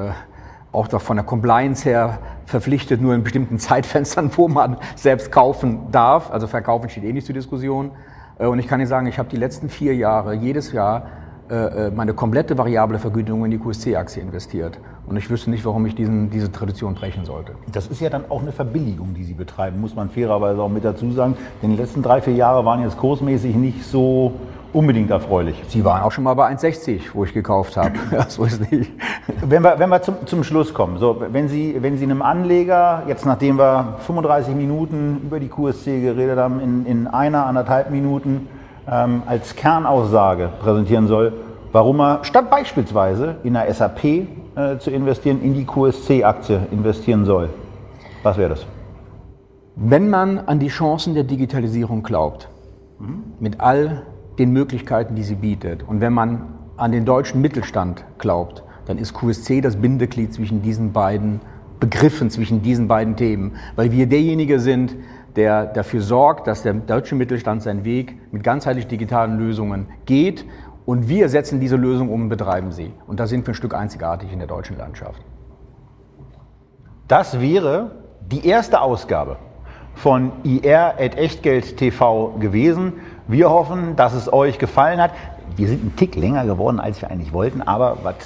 auch 0.72 0.88
von 1.00 1.16
der 1.16 1.24
Compliance 1.24 1.88
her 1.88 2.18
verpflichtet, 2.46 3.00
nur 3.00 3.14
in 3.14 3.22
bestimmten 3.22 3.58
Zeitfenstern, 3.60 4.30
wo 4.36 4.48
man 4.48 4.76
selbst 4.96 5.32
kaufen 5.32 5.90
darf. 5.90 6.30
Also 6.30 6.46
verkaufen 6.46 6.88
steht 6.88 7.04
eh 7.04 7.12
nicht 7.12 7.26
zur 7.26 7.34
Diskussion. 7.34 7.90
Äh, 8.38 8.46
und 8.46 8.58
ich 8.58 8.66
kann 8.66 8.80
Ihnen 8.80 8.88
sagen, 8.88 9.06
ich 9.06 9.18
habe 9.18 9.28
die 9.28 9.36
letzten 9.36 9.68
vier 9.68 9.94
Jahre 9.94 10.34
jedes 10.34 10.72
Jahr 10.72 11.06
äh, 11.50 11.86
äh, 11.86 11.90
meine 11.90 12.14
komplette 12.14 12.56
variable 12.56 13.00
Vergütung 13.00 13.44
in 13.44 13.50
die 13.50 13.58
QSC-Aktie 13.58 14.22
investiert. 14.22 14.78
Und 15.08 15.16
ich 15.16 15.28
wüsste 15.28 15.50
nicht, 15.50 15.64
warum 15.64 15.84
ich 15.84 15.96
diesen, 15.96 16.30
diese 16.30 16.52
Tradition 16.52 16.94
brechen 16.94 17.24
sollte. 17.24 17.54
Das 17.72 17.88
ist 17.88 18.00
ja 18.00 18.08
dann 18.08 18.30
auch 18.30 18.40
eine 18.40 18.52
Verbilligung, 18.52 19.14
die 19.14 19.24
Sie 19.24 19.34
betreiben, 19.34 19.80
muss 19.80 19.96
man 19.96 20.10
fairerweise 20.10 20.62
auch 20.62 20.68
mit 20.68 20.84
dazu 20.84 21.10
sagen. 21.10 21.36
Denn 21.60 21.70
die 21.70 21.76
letzten 21.76 22.02
drei, 22.02 22.20
vier 22.20 22.34
Jahre 22.34 22.64
waren 22.64 22.82
jetzt 22.82 22.96
kursmäßig 22.98 23.56
nicht 23.56 23.84
so 23.84 24.34
unbedingt 24.72 25.10
erfreulich. 25.10 25.62
Sie 25.68 25.84
waren 25.84 26.02
auch 26.02 26.12
schon 26.12 26.24
mal 26.24 26.34
bei 26.34 26.48
1,60, 26.50 27.00
wo 27.14 27.24
ich 27.24 27.34
gekauft 27.34 27.76
habe. 27.76 27.92
ja, 28.12 28.28
so 28.28 28.44
ist 28.44 28.70
nicht. 28.70 28.90
Wenn 29.42 29.62
wir, 29.62 29.78
wenn 29.78 29.88
wir 29.88 30.02
zum, 30.02 30.26
zum 30.26 30.44
Schluss 30.44 30.72
kommen, 30.72 30.98
so, 30.98 31.22
wenn, 31.30 31.48
Sie, 31.48 31.76
wenn 31.80 31.96
Sie 31.96 32.04
einem 32.04 32.22
Anleger, 32.22 33.02
jetzt 33.06 33.26
nachdem 33.26 33.58
wir 33.58 33.98
35 34.06 34.54
Minuten 34.54 35.20
über 35.24 35.40
die 35.40 35.48
QSC 35.48 36.00
geredet 36.00 36.38
haben, 36.38 36.60
in, 36.60 36.86
in 36.86 37.06
einer, 37.06 37.46
anderthalb 37.46 37.90
Minuten 37.90 38.48
ähm, 38.88 39.22
als 39.26 39.56
Kernaussage 39.56 40.50
präsentieren 40.60 41.06
soll, 41.06 41.32
warum 41.72 42.00
er 42.00 42.24
statt 42.24 42.50
beispielsweise 42.50 43.36
in 43.42 43.54
der 43.54 43.72
SAP 43.72 44.04
äh, 44.04 44.26
zu 44.78 44.90
investieren, 44.90 45.42
in 45.42 45.54
die 45.54 45.64
QSC-Aktie 45.64 46.66
investieren 46.70 47.24
soll, 47.24 47.50
was 48.22 48.36
wäre 48.36 48.50
das? 48.50 48.66
Wenn 49.76 50.10
man 50.10 50.38
an 50.38 50.58
die 50.58 50.68
Chancen 50.68 51.14
der 51.14 51.24
Digitalisierung 51.24 52.02
glaubt, 52.02 52.48
mhm. 52.98 53.22
mit 53.38 53.60
all 53.60 54.02
den 54.40 54.52
Möglichkeiten, 54.52 55.14
die 55.14 55.22
sie 55.22 55.34
bietet. 55.34 55.82
Und 55.86 56.00
wenn 56.00 56.14
man 56.14 56.46
an 56.78 56.92
den 56.92 57.04
deutschen 57.04 57.42
Mittelstand 57.42 58.04
glaubt, 58.18 58.64
dann 58.86 58.96
ist 58.96 59.12
QSC 59.12 59.60
das 59.60 59.76
Bindeglied 59.76 60.32
zwischen 60.32 60.62
diesen 60.62 60.92
beiden 60.92 61.40
Begriffen, 61.78 62.30
zwischen 62.30 62.62
diesen 62.62 62.88
beiden 62.88 63.16
Themen, 63.16 63.52
weil 63.76 63.92
wir 63.92 64.06
derjenige 64.06 64.58
sind, 64.58 64.96
der 65.36 65.66
dafür 65.66 66.00
sorgt, 66.00 66.46
dass 66.46 66.62
der 66.62 66.72
deutsche 66.72 67.14
Mittelstand 67.14 67.62
seinen 67.62 67.84
Weg 67.84 68.16
mit 68.32 68.42
ganzheitlich 68.42 68.86
digitalen 68.86 69.38
Lösungen 69.38 69.86
geht 70.06 70.46
und 70.86 71.08
wir 71.08 71.28
setzen 71.28 71.60
diese 71.60 71.76
Lösung 71.76 72.08
um 72.08 72.22
und 72.22 72.28
betreiben 72.30 72.72
sie. 72.72 72.92
Und 73.06 73.20
da 73.20 73.26
sind 73.26 73.46
wir 73.46 73.52
ein 73.52 73.54
Stück 73.54 73.74
einzigartig 73.74 74.32
in 74.32 74.38
der 74.38 74.48
deutschen 74.48 74.78
Landschaft. 74.78 75.22
Das 77.08 77.40
wäre 77.40 77.90
die 78.26 78.46
erste 78.46 78.80
Ausgabe 78.80 79.36
von 79.94 80.32
IR 80.44 80.94
at 80.98 81.16
Echtgeld 81.16 81.76
TV 81.76 82.36
gewesen. 82.40 82.94
Wir 83.30 83.48
hoffen, 83.48 83.94
dass 83.94 84.12
es 84.12 84.32
euch 84.32 84.58
gefallen 84.58 85.00
hat. 85.00 85.12
Wir 85.54 85.68
sind 85.68 85.84
ein 85.84 85.94
Tick 85.94 86.16
länger 86.16 86.44
geworden, 86.46 86.80
als 86.80 87.00
wir 87.00 87.12
eigentlich 87.12 87.32
wollten, 87.32 87.62
aber 87.62 87.98
was 88.02 88.16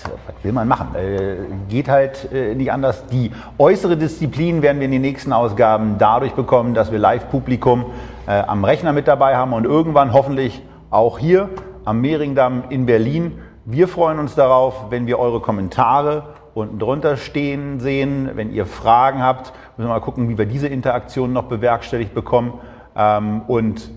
will 0.42 0.52
man 0.52 0.66
machen? 0.66 0.94
Äh, 0.94 1.36
geht 1.68 1.90
halt 1.90 2.32
äh, 2.32 2.54
nicht 2.54 2.72
anders. 2.72 3.04
Die 3.08 3.30
äußere 3.58 3.98
Disziplin 3.98 4.62
werden 4.62 4.78
wir 4.78 4.86
in 4.86 4.92
den 4.92 5.02
nächsten 5.02 5.34
Ausgaben 5.34 5.96
dadurch 5.98 6.32
bekommen, 6.32 6.72
dass 6.72 6.90
wir 6.90 6.98
Live-Publikum 6.98 7.84
äh, 8.26 8.30
am 8.30 8.64
Rechner 8.64 8.94
mit 8.94 9.06
dabei 9.06 9.36
haben 9.36 9.52
und 9.52 9.66
irgendwann 9.66 10.14
hoffentlich 10.14 10.62
auch 10.88 11.18
hier 11.18 11.50
am 11.84 12.00
Mehringdamm 12.00 12.64
in 12.70 12.86
Berlin. 12.86 13.32
Wir 13.66 13.88
freuen 13.88 14.18
uns 14.18 14.34
darauf, 14.34 14.86
wenn 14.88 15.06
wir 15.06 15.18
eure 15.18 15.40
Kommentare 15.40 16.22
unten 16.54 16.78
drunter 16.78 17.18
stehen 17.18 17.78
sehen. 17.78 18.30
Wenn 18.36 18.54
ihr 18.54 18.64
Fragen 18.64 19.22
habt, 19.22 19.52
müssen 19.76 19.90
wir 19.90 19.94
mal 19.94 20.00
gucken, 20.00 20.30
wie 20.30 20.38
wir 20.38 20.46
diese 20.46 20.68
Interaktion 20.68 21.34
noch 21.34 21.44
bewerkstelligt 21.44 22.14
bekommen. 22.14 22.54
Ähm, 22.96 23.42
und 23.48 23.90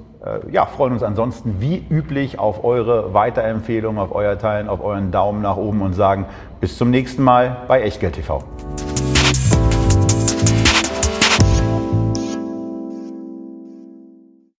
ja, 0.51 0.65
freuen 0.65 0.93
uns 0.93 1.03
ansonsten 1.03 1.55
wie 1.59 1.86
üblich 1.89 2.39
auf 2.39 2.63
eure 2.63 3.13
Weiterempfehlungen, 3.13 4.01
auf 4.01 4.13
euer 4.13 4.38
Teilen, 4.38 4.68
auf 4.68 4.84
euren 4.84 5.11
Daumen 5.11 5.41
nach 5.41 5.57
oben 5.57 5.82
und 5.82 5.93
sagen 5.93 6.26
bis 6.59 6.78
zum 6.78 6.89
nächsten 6.89 7.24
Mal 7.24 7.57
bei 7.68 7.82
Echtgeld 7.82 8.15
TV. 8.15 8.43